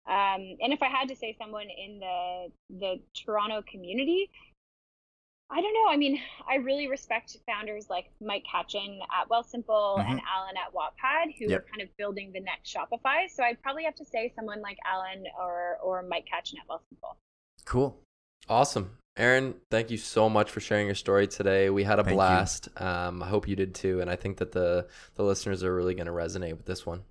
Um, 0.07 0.57
and 0.63 0.73
if 0.73 0.83
I 0.83 0.89
had 0.89 1.09
to 1.09 1.17
say 1.17 1.37
someone 1.39 1.67
in 1.69 1.99
the 2.01 2.53
the 2.71 3.03
Toronto 3.15 3.63
community, 3.71 4.31
I 5.51 5.61
don't 5.63 5.73
know. 5.75 5.89
I 5.89 5.97
mean, 5.97 6.21
I 6.47 6.57
really 6.57 6.89
respect 6.89 7.37
founders 7.47 7.89
like 7.89 8.11
Mike 8.21 8.45
Katchen 8.53 8.99
at 9.19 9.29
Wealthsimple 9.31 9.99
and 10.01 10.21
Allen 10.29 10.57
at 10.57 10.73
Wattpad, 10.75 11.35
who 11.39 11.45
Mm-hmm. 11.45 11.51
Yep. 11.53 11.61
are 11.61 11.67
kind 11.71 11.83
of 11.83 11.89
building 11.97 12.33
the 12.33 12.41
next 12.41 12.75
Shopify. 12.75 13.29
So 13.31 13.43
I'd 13.43 13.61
probably 13.63 13.85
have 13.85 13.95
to 13.97 14.05
say 14.05 14.31
someone 14.37 14.61
like 14.63 14.79
Allen 14.87 15.25
or 15.39 15.79
or 15.83 16.03
Mike 16.03 16.27
Katchen 16.27 16.59
at 16.61 16.69
Wealthsimple. 16.69 17.17
Cool. 17.65 17.99
Awesome. 18.49 18.97
Erin, 19.19 19.57
thank 19.69 19.91
you 19.91 19.97
so 19.97 20.29
much 20.29 20.49
for 20.49 20.61
sharing 20.61 20.87
your 20.87 20.95
story 20.95 21.27
today. 21.27 21.71
We 21.71 21.83
had 21.83 21.99
a 21.99 22.05
Thank 22.05 22.15
blast. 22.15 22.69
Um, 22.81 23.21
I 23.21 23.27
hope 23.27 23.49
you 23.49 23.57
did 23.57 23.75
too, 23.75 24.01
and 24.01 24.09
I 24.09 24.15
think 24.15 24.37
that 24.39 24.53
the 24.53 24.87
the 25.17 25.25
listeners 25.25 25.65
are 25.65 25.75
really 25.75 25.95
going 25.95 26.07
to 26.07 26.13
resonate 26.13 26.57
with 26.57 26.67
this 26.67 26.87
one. 26.87 27.03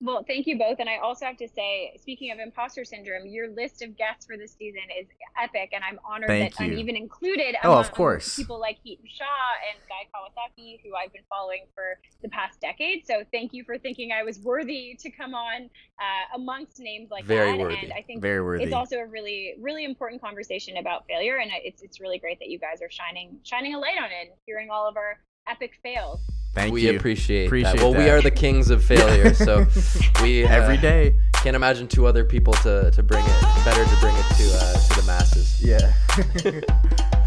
Well, 0.00 0.24
thank 0.26 0.46
you 0.46 0.58
both. 0.58 0.80
And 0.80 0.88
I 0.88 0.98
also 0.98 1.24
have 1.24 1.36
to 1.38 1.48
say, 1.48 1.96
speaking 2.00 2.30
of 2.30 2.38
imposter 2.38 2.84
syndrome, 2.84 3.26
your 3.26 3.48
list 3.48 3.80
of 3.82 3.96
guests 3.96 4.26
for 4.26 4.36
this 4.36 4.52
season 4.52 4.82
is 5.00 5.06
epic, 5.42 5.70
and 5.72 5.82
I'm 5.82 5.98
honored 6.04 6.28
Thank 6.28 6.56
that 6.56 6.66
you. 6.66 6.72
I'm 6.72 6.78
even 6.78 6.96
included. 6.96 7.54
Oh, 7.64 7.72
of 7.72 7.86
among 7.86 7.90
course. 7.92 8.36
People 8.36 8.60
like 8.60 8.76
Hiten 8.84 9.06
Shah 9.06 9.24
and 9.70 9.80
Guy 9.88 10.04
Kawasaki, 10.12 10.80
who 10.84 10.94
I've 10.94 11.12
been 11.12 11.22
following 11.30 11.64
for 11.74 11.98
the 12.22 12.28
past 12.28 12.60
decade. 12.60 13.06
So 13.06 13.22
thank 13.32 13.54
you 13.54 13.64
for 13.64 13.78
thinking 13.78 14.10
I 14.12 14.24
was 14.24 14.40
worthy 14.40 14.96
to 15.00 15.10
come 15.10 15.32
on 15.32 15.70
uh, 15.98 16.36
amongst 16.36 16.80
names 16.80 17.10
like 17.10 17.24
Very 17.24 17.52
that. 17.52 17.58
worthy. 17.58 17.76
And 17.84 17.92
I 17.92 18.02
think 18.02 18.20
Very 18.20 18.42
worthy. 18.42 18.64
it's 18.64 18.74
also 18.74 18.96
a 18.96 19.06
really, 19.06 19.54
really 19.60 19.84
important 19.84 20.20
conversation 20.20 20.76
about 20.76 21.06
failure, 21.08 21.36
and 21.38 21.50
it's 21.54 21.82
it's 21.82 22.00
really 22.00 22.18
great 22.18 22.38
that 22.40 22.48
you 22.48 22.58
guys 22.58 22.82
are 22.82 22.90
shining 22.90 23.38
shining 23.42 23.74
a 23.74 23.78
light 23.78 23.96
on 23.98 24.10
it 24.10 24.28
and 24.28 24.30
hearing 24.44 24.68
all 24.70 24.86
of 24.88 24.96
our 24.96 25.20
epic 25.48 25.78
fails. 25.82 26.20
Thank 26.54 26.72
we 26.72 26.82
you. 26.82 26.96
appreciate, 26.96 27.46
Appreciate 27.46 27.76
that. 27.76 27.82
Well, 27.82 27.94
we 27.94 28.08
are 28.10 28.20
the 28.22 28.30
kings 28.30 28.70
of 28.70 28.82
failure, 28.84 29.34
so 29.34 29.66
we 30.22 30.44
uh, 30.44 30.48
Every 30.48 30.76
day. 30.76 31.16
can't 31.34 31.56
imagine 31.56 31.88
two 31.88 32.06
other 32.06 32.24
people 32.24 32.52
to, 32.54 32.90
to 32.92 33.02
bring 33.02 33.24
it. 33.24 33.42
Better 33.64 33.84
to 33.84 34.00
bring 34.00 34.14
it 34.14 34.24
to 34.36 34.50
uh, 34.56 34.72
to 34.88 35.00
the 35.00 35.04
masses. 35.06 35.60
Yeah. 35.60 35.92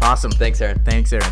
awesome. 0.02 0.30
Thanks, 0.32 0.60
Erin. 0.62 0.80
Thanks, 0.84 1.12
Erin. 1.12 1.30